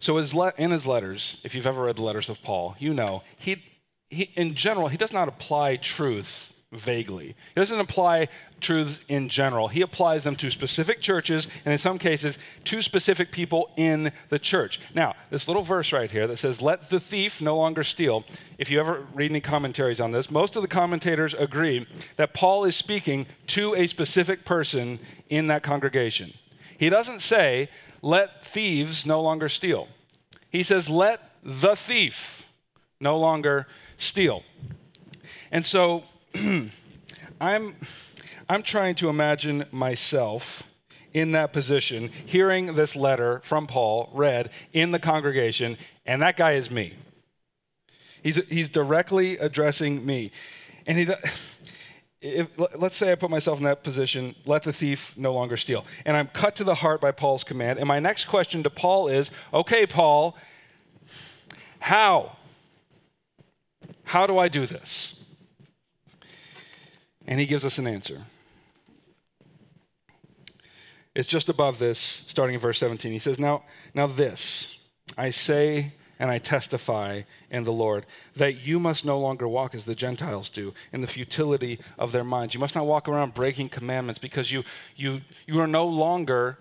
So, 0.00 0.18
in 0.18 0.70
his 0.70 0.86
letters, 0.86 1.38
if 1.44 1.54
you've 1.54 1.66
ever 1.66 1.84
read 1.84 1.96
the 1.96 2.02
letters 2.02 2.28
of 2.28 2.42
Paul, 2.42 2.76
you 2.78 2.92
know 2.92 3.22
he 3.38 3.64
he, 4.10 4.30
in 4.34 4.54
general, 4.54 4.88
he 4.88 4.96
does 4.96 5.12
not 5.12 5.28
apply 5.28 5.76
truth 5.76 6.54
vaguely. 6.72 7.28
He 7.54 7.60
doesn't 7.60 7.80
apply 7.80 8.28
truths 8.60 9.00
in 9.08 9.28
general. 9.28 9.68
He 9.68 9.80
applies 9.80 10.24
them 10.24 10.36
to 10.36 10.50
specific 10.50 11.00
churches 11.00 11.48
and, 11.64 11.72
in 11.72 11.78
some 11.78 11.98
cases, 11.98 12.38
to 12.64 12.82
specific 12.82 13.32
people 13.32 13.70
in 13.76 14.12
the 14.28 14.38
church. 14.38 14.80
Now, 14.94 15.14
this 15.30 15.48
little 15.48 15.62
verse 15.62 15.92
right 15.92 16.10
here 16.10 16.26
that 16.26 16.38
says, 16.38 16.60
Let 16.60 16.90
the 16.90 17.00
thief 17.00 17.40
no 17.40 17.56
longer 17.56 17.82
steal. 17.82 18.24
If 18.58 18.70
you 18.70 18.80
ever 18.80 19.06
read 19.14 19.30
any 19.30 19.40
commentaries 19.40 20.00
on 20.00 20.10
this, 20.10 20.30
most 20.30 20.56
of 20.56 20.62
the 20.62 20.68
commentators 20.68 21.32
agree 21.34 21.86
that 22.16 22.34
Paul 22.34 22.64
is 22.64 22.76
speaking 22.76 23.26
to 23.48 23.74
a 23.74 23.86
specific 23.86 24.44
person 24.44 24.98
in 25.30 25.46
that 25.46 25.62
congregation. 25.62 26.34
He 26.76 26.90
doesn't 26.90 27.20
say, 27.20 27.70
Let 28.02 28.44
thieves 28.44 29.06
no 29.06 29.22
longer 29.22 29.48
steal. 29.48 29.88
He 30.50 30.62
says, 30.62 30.90
Let 30.90 31.22
the 31.42 31.76
thief 31.76 32.46
no 33.00 33.18
longer 33.18 33.66
steal. 33.98 34.42
And 35.52 35.64
so 35.64 36.04
I'm, 37.40 37.76
I'm 38.48 38.62
trying 38.62 38.94
to 38.96 39.10
imagine 39.10 39.66
myself 39.70 40.62
in 41.12 41.32
that 41.32 41.52
position, 41.52 42.10
hearing 42.26 42.74
this 42.74 42.94
letter 42.94 43.40
from 43.42 43.66
Paul 43.66 44.10
read 44.12 44.50
in 44.72 44.92
the 44.92 44.98
congregation, 44.98 45.76
and 46.06 46.22
that 46.22 46.36
guy 46.36 46.52
is 46.52 46.70
me. 46.70 46.94
He's, 48.22 48.36
he's 48.48 48.68
directly 48.68 49.38
addressing 49.38 50.04
me. 50.04 50.32
And 50.86 50.98
he, 50.98 51.08
if, 52.20 52.48
let's 52.76 52.96
say 52.96 53.12
I 53.12 53.14
put 53.14 53.30
myself 53.30 53.58
in 53.58 53.64
that 53.64 53.82
position, 53.82 54.34
let 54.44 54.62
the 54.64 54.72
thief 54.72 55.16
no 55.16 55.32
longer 55.32 55.56
steal. 55.56 55.84
And 56.04 56.16
I'm 56.16 56.28
cut 56.28 56.56
to 56.56 56.64
the 56.64 56.74
heart 56.74 57.00
by 57.00 57.12
Paul's 57.12 57.44
command. 57.44 57.78
And 57.78 57.88
my 57.88 58.00
next 58.00 58.26
question 58.26 58.62
to 58.64 58.70
Paul 58.70 59.08
is 59.08 59.30
okay, 59.52 59.86
Paul, 59.86 60.36
how? 61.78 62.36
How 64.08 64.26
do 64.26 64.38
I 64.38 64.48
do 64.48 64.64
this? 64.64 65.14
And 67.26 67.38
he 67.38 67.44
gives 67.44 67.62
us 67.62 67.76
an 67.76 67.86
answer. 67.86 68.22
It's 71.14 71.28
just 71.28 71.50
above 71.50 71.78
this, 71.78 72.24
starting 72.26 72.54
in 72.54 72.60
verse 72.60 72.78
17. 72.78 73.12
He 73.12 73.18
says, 73.18 73.38
Now, 73.38 73.64
now 73.92 74.06
this 74.06 74.78
I 75.18 75.30
say 75.30 75.92
and 76.18 76.30
I 76.30 76.38
testify 76.38 77.22
in 77.50 77.64
the 77.64 77.72
Lord 77.72 78.06
that 78.34 78.66
you 78.66 78.80
must 78.80 79.04
no 79.04 79.18
longer 79.18 79.46
walk 79.46 79.74
as 79.74 79.84
the 79.84 79.94
Gentiles 79.94 80.48
do 80.48 80.72
in 80.90 81.02
the 81.02 81.06
futility 81.06 81.78
of 81.98 82.10
their 82.12 82.24
minds. 82.24 82.54
You 82.54 82.60
must 82.60 82.74
not 82.74 82.86
walk 82.86 83.08
around 83.08 83.34
breaking 83.34 83.68
commandments 83.68 84.18
because 84.18 84.50
you, 84.50 84.64
you, 84.96 85.20
you 85.46 85.60
are 85.60 85.66
no 85.66 85.86
longer 85.86 86.56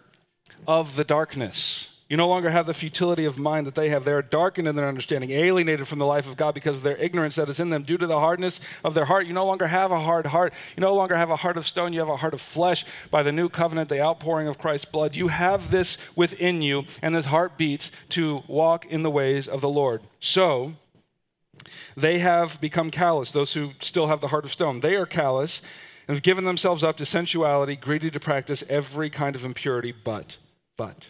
of 0.68 0.98
the 0.98 1.06
darkness 1.06 1.92
you 2.10 2.16
no 2.16 2.28
longer 2.28 2.50
have 2.50 2.66
the 2.66 2.74
futility 2.74 3.26
of 3.26 3.38
mind 3.38 3.68
that 3.68 3.76
they 3.76 3.90
have. 3.90 4.06
They 4.06 4.14
are 4.14 4.22
darkened 4.22 4.68
in 4.68 4.76
their 4.76 4.88
understanding, 4.88 5.32
alienated 5.32 5.88
from 5.88 6.00
the 6.00 6.06
life 6.06 6.28
of 6.28 6.38
God 6.38 6.54
because 6.54 6.78
of 6.78 6.84
their 6.84 6.96
ignorance 6.98 7.36
that 7.36 7.50
is 7.50 7.60
in 7.60 7.70
them 7.70 7.84
due 7.84 7.98
to 7.98 8.08
the 8.08 8.20
hardness 8.20 8.62
of 8.86 8.94
their 8.94 9.06
heart. 9.06 9.28
You 9.28 9.34
no 9.34 9.46
longer 9.46 9.68
have 9.68 9.92
a 9.92 10.00
hard 10.00 10.26
heart. 10.28 10.54
You 10.78 10.82
no 10.82 10.96
longer 10.96 11.16
have 11.16 11.30
a 11.30 11.36
heart 11.36 11.58
of 11.58 11.68
stone. 11.68 11.92
You 11.92 12.00
have 12.00 12.08
a 12.08 12.16
heart 12.16 12.34
of 12.34 12.40
flesh 12.40 12.86
by 13.12 13.24
the 13.24 13.34
new 13.34 13.50
covenant, 13.50 13.90
the 13.90 14.02
outpouring 14.02 14.48
of 14.48 14.58
Christ's 14.58 14.86
blood. 14.86 15.16
You 15.16 15.28
have 15.28 15.70
this 15.70 15.98
within 16.16 16.62
you, 16.62 16.86
and 17.02 17.14
this 17.14 17.26
heart 17.26 17.58
beats 17.58 17.92
to 18.10 18.44
walk 18.48 18.86
in 18.86 19.04
the 19.04 19.12
ways 19.12 19.50
of 19.50 19.60
the 19.60 19.70
Lord. 19.70 20.02
So, 20.22 20.74
they 21.98 22.20
have 22.20 22.62
become 22.62 22.90
callous, 22.90 23.32
those 23.32 23.54
who 23.54 23.72
still 23.82 24.08
have 24.08 24.22
the 24.22 24.30
heart 24.30 24.46
of 24.46 24.52
stone. 24.52 24.80
They 24.80 24.96
are 24.96 25.06
callous 25.06 25.62
and 26.08 26.16
have 26.16 26.24
given 26.24 26.46
themselves 26.46 26.84
up 26.86 26.96
to 26.98 27.06
sensuality, 27.06 27.76
greedy 27.76 28.10
to 28.12 28.20
practice 28.20 28.64
every 28.70 29.10
kind 29.10 29.36
of 29.36 29.44
impurity, 29.44 29.92
but, 29.92 30.38
but, 30.78 31.10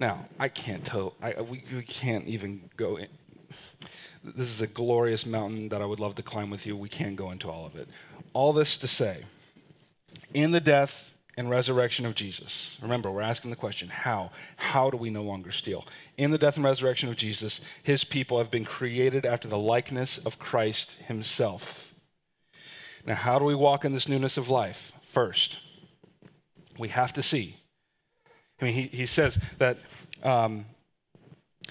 Now, 0.00 0.24
I 0.38 0.48
can't 0.48 0.82
tell, 0.82 1.12
I, 1.22 1.42
we, 1.42 1.62
we 1.72 1.82
can't 1.82 2.26
even 2.26 2.70
go 2.78 2.96
in. 2.96 3.08
This 4.24 4.48
is 4.48 4.62
a 4.62 4.66
glorious 4.66 5.26
mountain 5.26 5.68
that 5.68 5.82
I 5.82 5.84
would 5.84 6.00
love 6.00 6.14
to 6.14 6.22
climb 6.22 6.48
with 6.48 6.66
you. 6.66 6.74
We 6.74 6.88
can't 6.88 7.16
go 7.16 7.30
into 7.30 7.50
all 7.50 7.66
of 7.66 7.76
it. 7.76 7.86
All 8.32 8.54
this 8.54 8.78
to 8.78 8.88
say, 8.88 9.24
in 10.32 10.52
the 10.52 10.60
death 10.60 11.12
and 11.36 11.50
resurrection 11.50 12.06
of 12.06 12.14
Jesus, 12.14 12.78
remember, 12.80 13.10
we're 13.10 13.20
asking 13.20 13.50
the 13.50 13.56
question 13.56 13.90
how? 13.90 14.30
How 14.56 14.88
do 14.88 14.96
we 14.96 15.10
no 15.10 15.22
longer 15.22 15.52
steal? 15.52 15.86
In 16.16 16.30
the 16.30 16.38
death 16.38 16.56
and 16.56 16.64
resurrection 16.64 17.10
of 17.10 17.16
Jesus, 17.16 17.60
his 17.82 18.02
people 18.02 18.38
have 18.38 18.50
been 18.50 18.64
created 18.64 19.26
after 19.26 19.48
the 19.48 19.58
likeness 19.58 20.16
of 20.16 20.38
Christ 20.38 20.96
himself. 21.08 21.92
Now, 23.04 23.16
how 23.16 23.38
do 23.38 23.44
we 23.44 23.54
walk 23.54 23.84
in 23.84 23.92
this 23.92 24.08
newness 24.08 24.38
of 24.38 24.48
life? 24.48 24.92
First, 25.02 25.58
we 26.78 26.88
have 26.88 27.12
to 27.12 27.22
see 27.22 27.59
I 28.60 28.64
mean, 28.64 28.74
he, 28.74 28.82
he 28.82 29.06
says 29.06 29.38
that 29.58 29.78
um, 30.22 30.66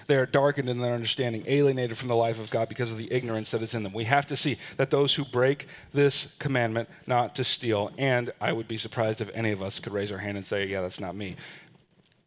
they 0.07 0.15
are 0.15 0.25
darkened 0.25 0.69
in 0.69 0.79
their 0.79 0.93
understanding, 0.93 1.43
alienated 1.47 1.97
from 1.97 2.07
the 2.07 2.15
life 2.15 2.39
of 2.39 2.49
God 2.49 2.69
because 2.69 2.91
of 2.91 2.97
the 2.97 3.11
ignorance 3.11 3.51
that 3.51 3.61
is 3.61 3.73
in 3.73 3.83
them. 3.83 3.93
We 3.93 4.05
have 4.05 4.25
to 4.27 4.37
see 4.37 4.57
that 4.77 4.89
those 4.89 5.13
who 5.13 5.25
break 5.25 5.67
this 5.93 6.27
commandment 6.39 6.89
not 7.05 7.35
to 7.35 7.43
steal, 7.43 7.91
and 7.97 8.31
I 8.41 8.51
would 8.53 8.67
be 8.67 8.77
surprised 8.77 9.21
if 9.21 9.29
any 9.33 9.51
of 9.51 9.61
us 9.61 9.79
could 9.79 9.93
raise 9.93 10.11
our 10.11 10.17
hand 10.17 10.37
and 10.37 10.45
say, 10.45 10.65
Yeah, 10.65 10.81
that's 10.81 10.99
not 10.99 11.15
me. 11.15 11.35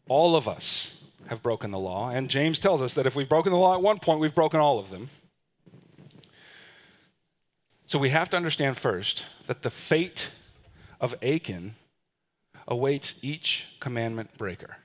All 0.09 0.37
of 0.37 0.49
us 0.49 0.93
have 1.27 1.43
broken 1.43 1.71
the 1.71 1.79
law, 1.79 2.11
and 2.11 2.29
James 2.29 2.59
tells 2.59 2.81
us 2.81 2.95
that 2.95 3.07
if 3.07 3.17
we've 3.17 3.29
broken 3.29 3.53
the 3.53 3.59
law 3.59 3.75
at 3.75 3.83
one 3.83 3.99
point, 3.99 4.21
we've 4.21 4.35
broken 4.35 4.61
all 4.61 4.79
of 4.79 4.91
them. 4.91 5.09
So 7.87 7.99
we 7.99 8.11
have 8.11 8.31
to 8.31 8.37
understand 8.37 8.79
first 8.79 9.25
that 9.47 9.63
the 9.63 9.71
fate 9.71 10.31
of 11.01 11.15
Achan 11.23 11.75
awaits 12.69 13.15
each 13.23 13.67
commandment 13.81 14.37
breaker. 14.39 14.77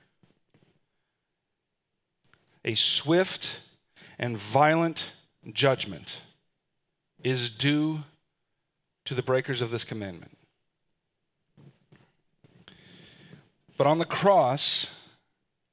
A 2.64 2.74
swift 2.74 3.60
and 4.18 4.36
violent 4.36 5.12
judgment 5.52 6.22
is 7.22 7.50
due 7.50 8.00
to 9.04 9.14
the 9.14 9.22
breakers 9.22 9.60
of 9.60 9.70
this 9.70 9.84
commandment. 9.84 10.36
But 13.76 13.86
on 13.86 13.98
the 13.98 14.04
cross, 14.04 14.88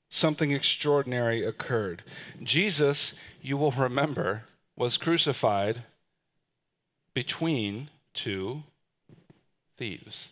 something 0.10 0.52
extraordinary 0.52 1.44
occurred. 1.44 2.04
Jesus, 2.42 3.14
you 3.42 3.58
will 3.58 3.72
remember, 3.72 4.44
was 4.78 4.96
crucified 4.96 5.84
between 7.14 7.90
two 8.14 8.64
thieves. 9.76 10.30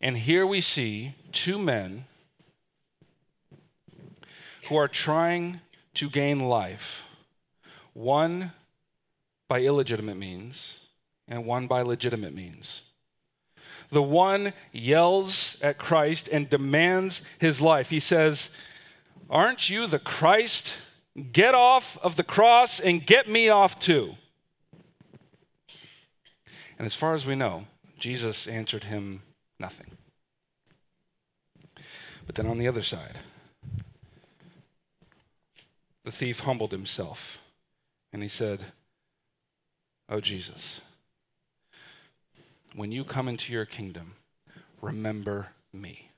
And 0.00 0.18
here 0.18 0.46
we 0.46 0.60
see 0.60 1.14
two 1.32 1.58
men 1.58 2.04
who 4.68 4.76
are 4.76 4.88
trying 4.88 5.60
to 5.94 6.10
gain 6.10 6.40
life. 6.40 7.04
One 7.92 8.52
by 9.48 9.60
illegitimate 9.62 10.16
means 10.16 10.78
and 11.28 11.44
one 11.44 11.66
by 11.66 11.82
legitimate 11.82 12.34
means. 12.34 12.82
The 13.90 14.02
one 14.02 14.52
yells 14.72 15.56
at 15.60 15.78
Christ 15.78 16.28
and 16.28 16.50
demands 16.50 17.22
his 17.38 17.60
life. 17.60 17.90
He 17.90 18.00
says, 18.00 18.48
Aren't 19.30 19.70
you 19.70 19.86
the 19.86 19.98
Christ? 19.98 20.74
Get 21.32 21.54
off 21.54 21.96
of 22.02 22.16
the 22.16 22.24
cross 22.24 22.78
and 22.78 23.06
get 23.06 23.28
me 23.28 23.48
off 23.48 23.78
too. 23.78 24.14
And 26.78 26.84
as 26.84 26.94
far 26.94 27.14
as 27.14 27.24
we 27.24 27.34
know, 27.34 27.66
Jesus 27.98 28.46
answered 28.46 28.84
him 28.84 29.22
nothing. 29.58 29.90
But 32.26 32.34
then 32.34 32.46
on 32.46 32.58
the 32.58 32.68
other 32.68 32.82
side, 32.82 33.18
the 36.04 36.10
thief 36.10 36.40
humbled 36.40 36.72
himself 36.72 37.38
and 38.12 38.22
he 38.22 38.28
said, 38.28 38.60
Oh, 40.08 40.20
Jesus, 40.20 40.80
when 42.74 42.92
you 42.92 43.04
come 43.04 43.28
into 43.28 43.52
your 43.52 43.64
kingdom, 43.64 44.14
remember 44.80 45.48
me. 45.72 46.10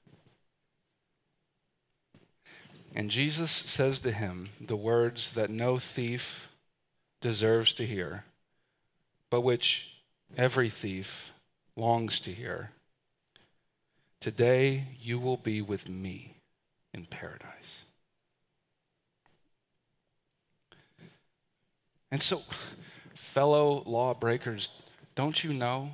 And 2.94 3.10
Jesus 3.10 3.50
says 3.50 4.00
to 4.00 4.12
him 4.12 4.50
the 4.60 4.76
words 4.76 5.32
that 5.32 5.50
no 5.50 5.78
thief 5.78 6.48
deserves 7.20 7.72
to 7.74 7.86
hear, 7.86 8.24
but 9.30 9.42
which 9.42 9.90
every 10.36 10.68
thief 10.68 11.32
longs 11.76 12.20
to 12.20 12.32
hear. 12.32 12.70
Today 14.20 14.88
you 15.00 15.18
will 15.18 15.36
be 15.36 15.62
with 15.62 15.88
me 15.88 16.36
in 16.92 17.06
paradise. 17.06 17.84
And 22.10 22.20
so, 22.20 22.42
fellow 23.14 23.82
lawbreakers, 23.86 24.70
don't 25.14 25.44
you 25.44 25.52
know? 25.52 25.90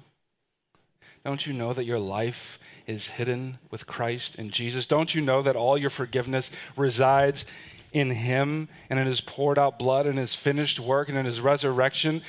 Don't 1.25 1.47
you 1.47 1.53
know 1.53 1.73
that 1.73 1.85
your 1.85 1.99
life 1.99 2.59
is 2.87 3.09
hidden 3.09 3.59
with 3.71 3.87
Christ 3.87 4.37
in 4.37 4.51
Jesus? 4.51 4.87
Don't 4.87 5.15
you 5.15 5.21
know 5.21 5.43
that 5.43 5.57
all 5.57 5.77
your 5.77 5.91
forgiveness 5.91 6.51
resides 6.77 7.45
in 7.93 8.11
Him 8.11 8.69
and 8.89 8.99
in 8.99 9.07
His 9.07 9.21
poured 9.21 9.59
out 9.59 9.79
blood 9.79 10.07
and 10.07 10.19
His 10.19 10.35
finished 10.35 10.79
work 10.79 11.09
and 11.09 11.19
in 11.19 11.27
His 11.27 11.41
resurrection? 11.41 12.23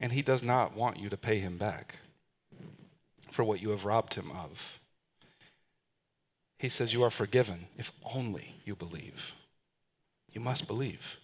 And 0.00 0.12
He 0.12 0.22
does 0.22 0.42
not 0.42 0.76
want 0.76 0.98
you 0.98 1.08
to 1.10 1.16
pay 1.16 1.38
Him 1.38 1.58
back 1.58 1.98
for 3.34 3.42
what 3.42 3.60
you 3.60 3.70
have 3.70 3.84
robbed 3.84 4.14
Him 4.14 4.30
of. 4.30 4.78
He 6.56 6.68
says, 6.68 6.92
You 6.92 7.02
are 7.02 7.10
forgiven 7.10 7.66
if 7.76 7.90
only 8.14 8.54
you 8.64 8.76
believe. 8.76 9.34
You 10.32 10.40
must 10.40 10.68
believe. 10.68 11.18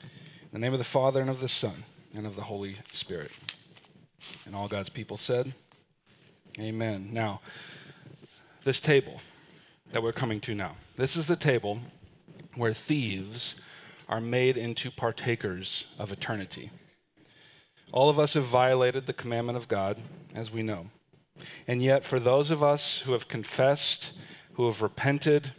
In 0.00 0.52
the 0.52 0.60
name 0.60 0.72
of 0.72 0.78
the 0.78 0.84
Father 0.84 1.20
and 1.20 1.28
of 1.28 1.40
the 1.40 1.48
Son 1.48 1.82
and 2.14 2.24
of 2.24 2.36
the 2.36 2.42
Holy 2.42 2.76
Spirit. 2.92 3.32
And 4.46 4.54
all 4.54 4.68
God's 4.68 4.90
people 4.90 5.16
said, 5.16 5.52
Amen. 6.60 7.08
Now, 7.10 7.40
this 8.62 8.78
table 8.78 9.20
that 9.90 10.04
we're 10.04 10.12
coming 10.12 10.40
to 10.42 10.54
now, 10.54 10.76
this 10.94 11.16
is 11.16 11.26
the 11.26 11.34
table 11.34 11.80
where 12.54 12.72
thieves 12.72 13.56
are 14.08 14.20
made 14.20 14.56
into 14.56 14.88
partakers 14.92 15.86
of 15.98 16.12
eternity. 16.12 16.70
All 17.92 18.08
of 18.08 18.18
us 18.18 18.34
have 18.34 18.44
violated 18.44 19.06
the 19.06 19.12
commandment 19.12 19.56
of 19.56 19.68
God, 19.68 19.98
as 20.34 20.50
we 20.50 20.62
know. 20.62 20.90
And 21.66 21.82
yet, 21.82 22.04
for 22.04 22.18
those 22.18 22.50
of 22.50 22.62
us 22.62 23.00
who 23.00 23.12
have 23.12 23.28
confessed, 23.28 24.12
who 24.54 24.66
have 24.66 24.82
repented, 24.82 25.52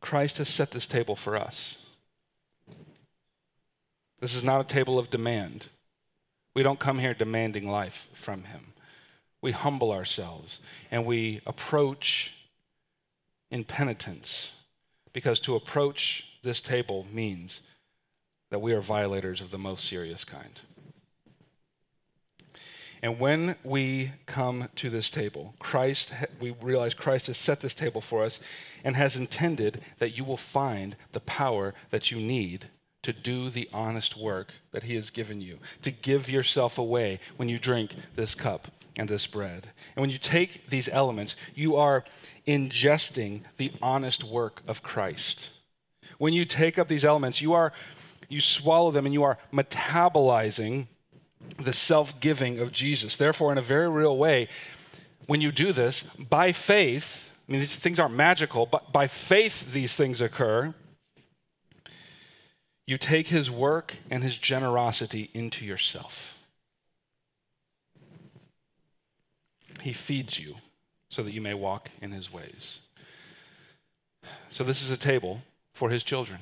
Christ 0.00 0.38
has 0.38 0.48
set 0.48 0.70
this 0.70 0.86
table 0.86 1.16
for 1.16 1.36
us. 1.36 1.76
This 4.20 4.34
is 4.34 4.44
not 4.44 4.60
a 4.60 4.64
table 4.64 4.98
of 4.98 5.10
demand. 5.10 5.66
We 6.54 6.62
don't 6.62 6.78
come 6.78 6.98
here 6.98 7.14
demanding 7.14 7.68
life 7.68 8.08
from 8.12 8.44
Him. 8.44 8.74
We 9.42 9.52
humble 9.52 9.92
ourselves 9.92 10.60
and 10.90 11.04
we 11.04 11.40
approach 11.46 12.34
in 13.50 13.64
penitence 13.64 14.52
because 15.12 15.40
to 15.40 15.56
approach 15.56 16.26
this 16.42 16.60
table 16.60 17.06
means 17.12 17.60
that 18.54 18.60
we 18.60 18.72
are 18.72 18.80
violators 18.80 19.40
of 19.40 19.50
the 19.50 19.58
most 19.58 19.84
serious 19.84 20.24
kind. 20.24 20.60
And 23.02 23.18
when 23.18 23.56
we 23.64 24.12
come 24.26 24.68
to 24.76 24.90
this 24.90 25.10
table, 25.10 25.56
Christ, 25.58 26.12
we 26.38 26.52
realize 26.62 26.94
Christ 26.94 27.26
has 27.26 27.36
set 27.36 27.58
this 27.58 27.74
table 27.74 28.00
for 28.00 28.22
us 28.22 28.38
and 28.84 28.94
has 28.94 29.16
intended 29.16 29.80
that 29.98 30.16
you 30.16 30.22
will 30.22 30.36
find 30.36 30.94
the 31.10 31.18
power 31.18 31.74
that 31.90 32.12
you 32.12 32.20
need 32.20 32.66
to 33.02 33.12
do 33.12 33.50
the 33.50 33.68
honest 33.72 34.16
work 34.16 34.52
that 34.70 34.84
He 34.84 34.94
has 34.94 35.10
given 35.10 35.40
you, 35.40 35.58
to 35.82 35.90
give 35.90 36.30
yourself 36.30 36.78
away 36.78 37.18
when 37.36 37.48
you 37.48 37.58
drink 37.58 37.96
this 38.14 38.36
cup 38.36 38.68
and 38.96 39.08
this 39.08 39.26
bread. 39.26 39.66
And 39.96 40.00
when 40.00 40.10
you 40.10 40.18
take 40.18 40.70
these 40.70 40.88
elements, 40.88 41.34
you 41.56 41.74
are 41.74 42.04
ingesting 42.46 43.40
the 43.56 43.72
honest 43.82 44.22
work 44.22 44.62
of 44.68 44.84
Christ. 44.84 45.50
When 46.18 46.32
you 46.32 46.44
take 46.44 46.78
up 46.78 46.86
these 46.86 47.04
elements, 47.04 47.42
you 47.42 47.52
are 47.52 47.72
you 48.28 48.40
swallow 48.40 48.90
them 48.90 49.06
and 49.06 49.12
you 49.12 49.22
are 49.22 49.38
metabolizing 49.52 50.86
the 51.58 51.72
self 51.72 52.18
giving 52.20 52.58
of 52.58 52.72
Jesus. 52.72 53.16
Therefore, 53.16 53.52
in 53.52 53.58
a 53.58 53.62
very 53.62 53.88
real 53.88 54.16
way, 54.16 54.48
when 55.26 55.40
you 55.40 55.52
do 55.52 55.72
this, 55.72 56.04
by 56.18 56.52
faith, 56.52 57.30
I 57.48 57.52
mean, 57.52 57.60
these 57.60 57.76
things 57.76 58.00
aren't 58.00 58.14
magical, 58.14 58.66
but 58.66 58.92
by 58.92 59.06
faith, 59.06 59.72
these 59.72 59.94
things 59.94 60.20
occur. 60.20 60.74
You 62.86 62.98
take 62.98 63.28
his 63.28 63.50
work 63.50 63.94
and 64.10 64.22
his 64.22 64.36
generosity 64.36 65.30
into 65.32 65.64
yourself. 65.64 66.38
He 69.80 69.92
feeds 69.92 70.38
you 70.38 70.56
so 71.08 71.22
that 71.22 71.32
you 71.32 71.40
may 71.40 71.54
walk 71.54 71.90
in 72.00 72.12
his 72.12 72.32
ways. 72.32 72.80
So, 74.50 74.64
this 74.64 74.82
is 74.82 74.90
a 74.90 74.96
table 74.96 75.42
for 75.72 75.90
his 75.90 76.02
children 76.02 76.40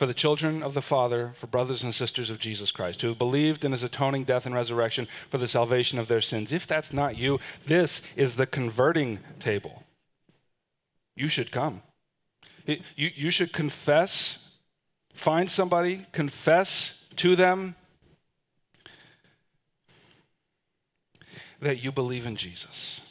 for 0.00 0.06
the 0.06 0.14
children 0.14 0.62
of 0.62 0.72
the 0.72 0.80
Father, 0.80 1.32
for 1.34 1.46
brothers 1.46 1.82
and 1.82 1.94
sisters 1.94 2.30
of 2.30 2.38
Jesus 2.38 2.72
Christ, 2.72 3.02
who 3.02 3.08
have 3.08 3.18
believed 3.18 3.66
in 3.66 3.72
his 3.72 3.82
atoning 3.82 4.24
death 4.24 4.46
and 4.46 4.54
resurrection 4.54 5.06
for 5.28 5.36
the 5.36 5.46
salvation 5.46 5.98
of 5.98 6.08
their 6.08 6.22
sins. 6.22 6.52
If 6.52 6.66
that's 6.66 6.94
not 6.94 7.18
you, 7.18 7.38
this 7.66 8.00
is 8.16 8.36
the 8.36 8.46
converting 8.46 9.18
table. 9.40 9.82
You 11.16 11.28
should 11.28 11.52
come. 11.52 11.82
You, 12.64 12.80
you 12.96 13.30
should 13.30 13.52
confess, 13.52 14.38
find 15.12 15.50
somebody, 15.50 16.06
confess 16.12 16.94
to 17.16 17.36
them 17.36 17.74
that 21.60 21.84
you 21.84 21.92
believe 21.92 22.24
in 22.24 22.36
Jesus, 22.36 23.02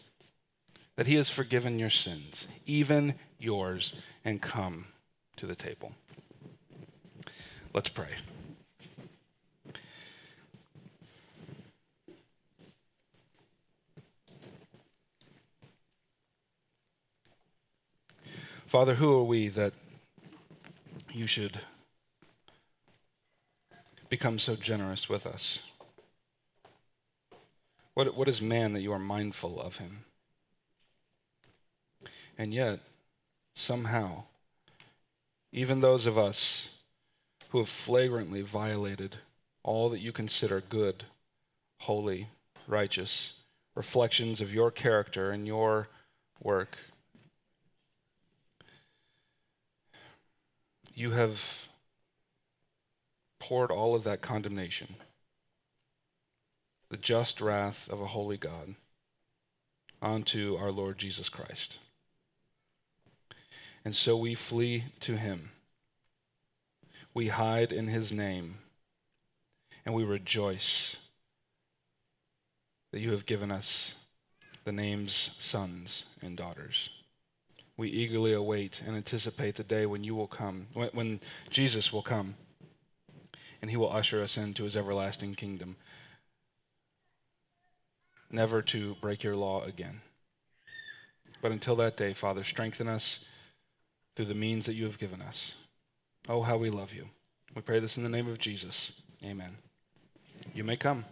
that 0.95 1.05
he 1.05 1.13
has 1.17 1.29
forgiven 1.29 1.77
your 1.77 1.91
sins, 1.91 2.47
even 2.65 3.13
yours, 3.37 3.93
and 4.25 4.41
come 4.41 4.87
to 5.35 5.45
the 5.45 5.53
table. 5.53 5.93
Let's 7.71 7.89
pray. 7.89 8.07
Father, 18.65 18.95
who 18.95 19.13
are 19.19 19.23
we 19.23 19.49
that 19.49 19.73
you 21.11 21.27
should 21.27 21.59
become 24.09 24.39
so 24.39 24.55
generous 24.55 25.07
with 25.07 25.27
us? 25.27 25.59
What, 27.93 28.15
what 28.15 28.27
is 28.27 28.41
man 28.41 28.73
that 28.73 28.81
you 28.81 28.91
are 28.91 28.99
mindful 28.99 29.61
of 29.61 29.77
him? 29.77 30.05
And 32.37 32.53
yet, 32.53 32.79
somehow, 33.53 34.23
even 35.51 35.81
those 35.81 36.05
of 36.05 36.17
us 36.17 36.69
who 37.49 37.57
have 37.57 37.69
flagrantly 37.69 38.41
violated 38.41 39.17
all 39.63 39.89
that 39.89 39.99
you 39.99 40.11
consider 40.11 40.61
good, 40.61 41.03
holy, 41.79 42.29
righteous 42.67 43.33
reflections 43.75 44.41
of 44.41 44.53
your 44.53 44.71
character 44.71 45.31
and 45.31 45.47
your 45.47 45.87
work. 46.41 46.77
You 50.93 51.11
have 51.11 51.67
poured 53.39 53.71
all 53.71 53.95
of 53.95 54.03
that 54.03 54.21
condemnation, 54.21 54.95
the 56.89 56.97
just 56.97 57.41
wrath 57.41 57.89
of 57.89 58.01
a 58.01 58.07
holy 58.07 58.37
God, 58.37 58.75
onto 60.01 60.55
our 60.55 60.71
Lord 60.71 60.97
Jesus 60.97 61.29
Christ. 61.29 61.77
And 63.83 63.95
so 63.95 64.17
we 64.17 64.35
flee 64.35 64.85
to 64.99 65.15
him 65.15 65.51
we 67.13 67.27
hide 67.27 67.71
in 67.71 67.87
his 67.87 68.11
name, 68.11 68.59
and 69.85 69.93
we 69.95 70.03
rejoice 70.03 70.97
that 72.91 72.99
you 72.99 73.11
have 73.11 73.25
given 73.25 73.51
us 73.51 73.95
the 74.65 74.71
names 74.71 75.31
sons 75.37 76.05
and 76.21 76.37
daughters. 76.37 76.89
we 77.79 77.89
eagerly 77.89 78.33
await 78.33 78.83
and 78.85 78.97
anticipate 78.97 79.55
the 79.55 79.63
day 79.63 79.85
when 79.85 80.03
you 80.03 80.13
will 80.13 80.27
come, 80.27 80.67
when, 80.73 81.21
Jesus 81.49 81.93
will 81.93 82.01
come, 82.01 82.35
and 83.61 83.71
he 83.71 83.77
will 83.77 83.89
usher 83.89 84.21
us 84.21 84.37
into 84.37 84.65
his 84.65 84.75
everlasting 84.75 85.33
kingdom, 85.33 85.77
never 88.29 88.61
to 88.61 88.95
break 88.95 89.23
your 89.23 89.37
law 89.37 89.63
again. 89.63 90.01
But 91.41 91.53
until 91.53 91.77
that 91.77 91.95
day, 91.95 92.11
Father, 92.11 92.43
strengthen 92.43 92.89
us 92.89 93.19
through 94.13 94.25
the 94.25 94.35
means 94.35 94.65
that 94.65 94.73
you 94.73 94.83
have 94.83 94.99
given 94.99 95.21
us. 95.21 95.55
Oh, 96.29 96.43
how 96.43 96.57
we 96.57 96.69
love 96.69 96.93
you. 96.93 97.09
We 97.55 97.63
pray 97.63 97.79
this 97.79 97.97
in 97.97 98.03
the 98.03 98.09
name 98.09 98.27
of 98.29 98.37
Jesus. 98.37 98.91
Amen. 99.25 99.57
You 100.53 100.63
may 100.63 100.77
come. 100.77 101.03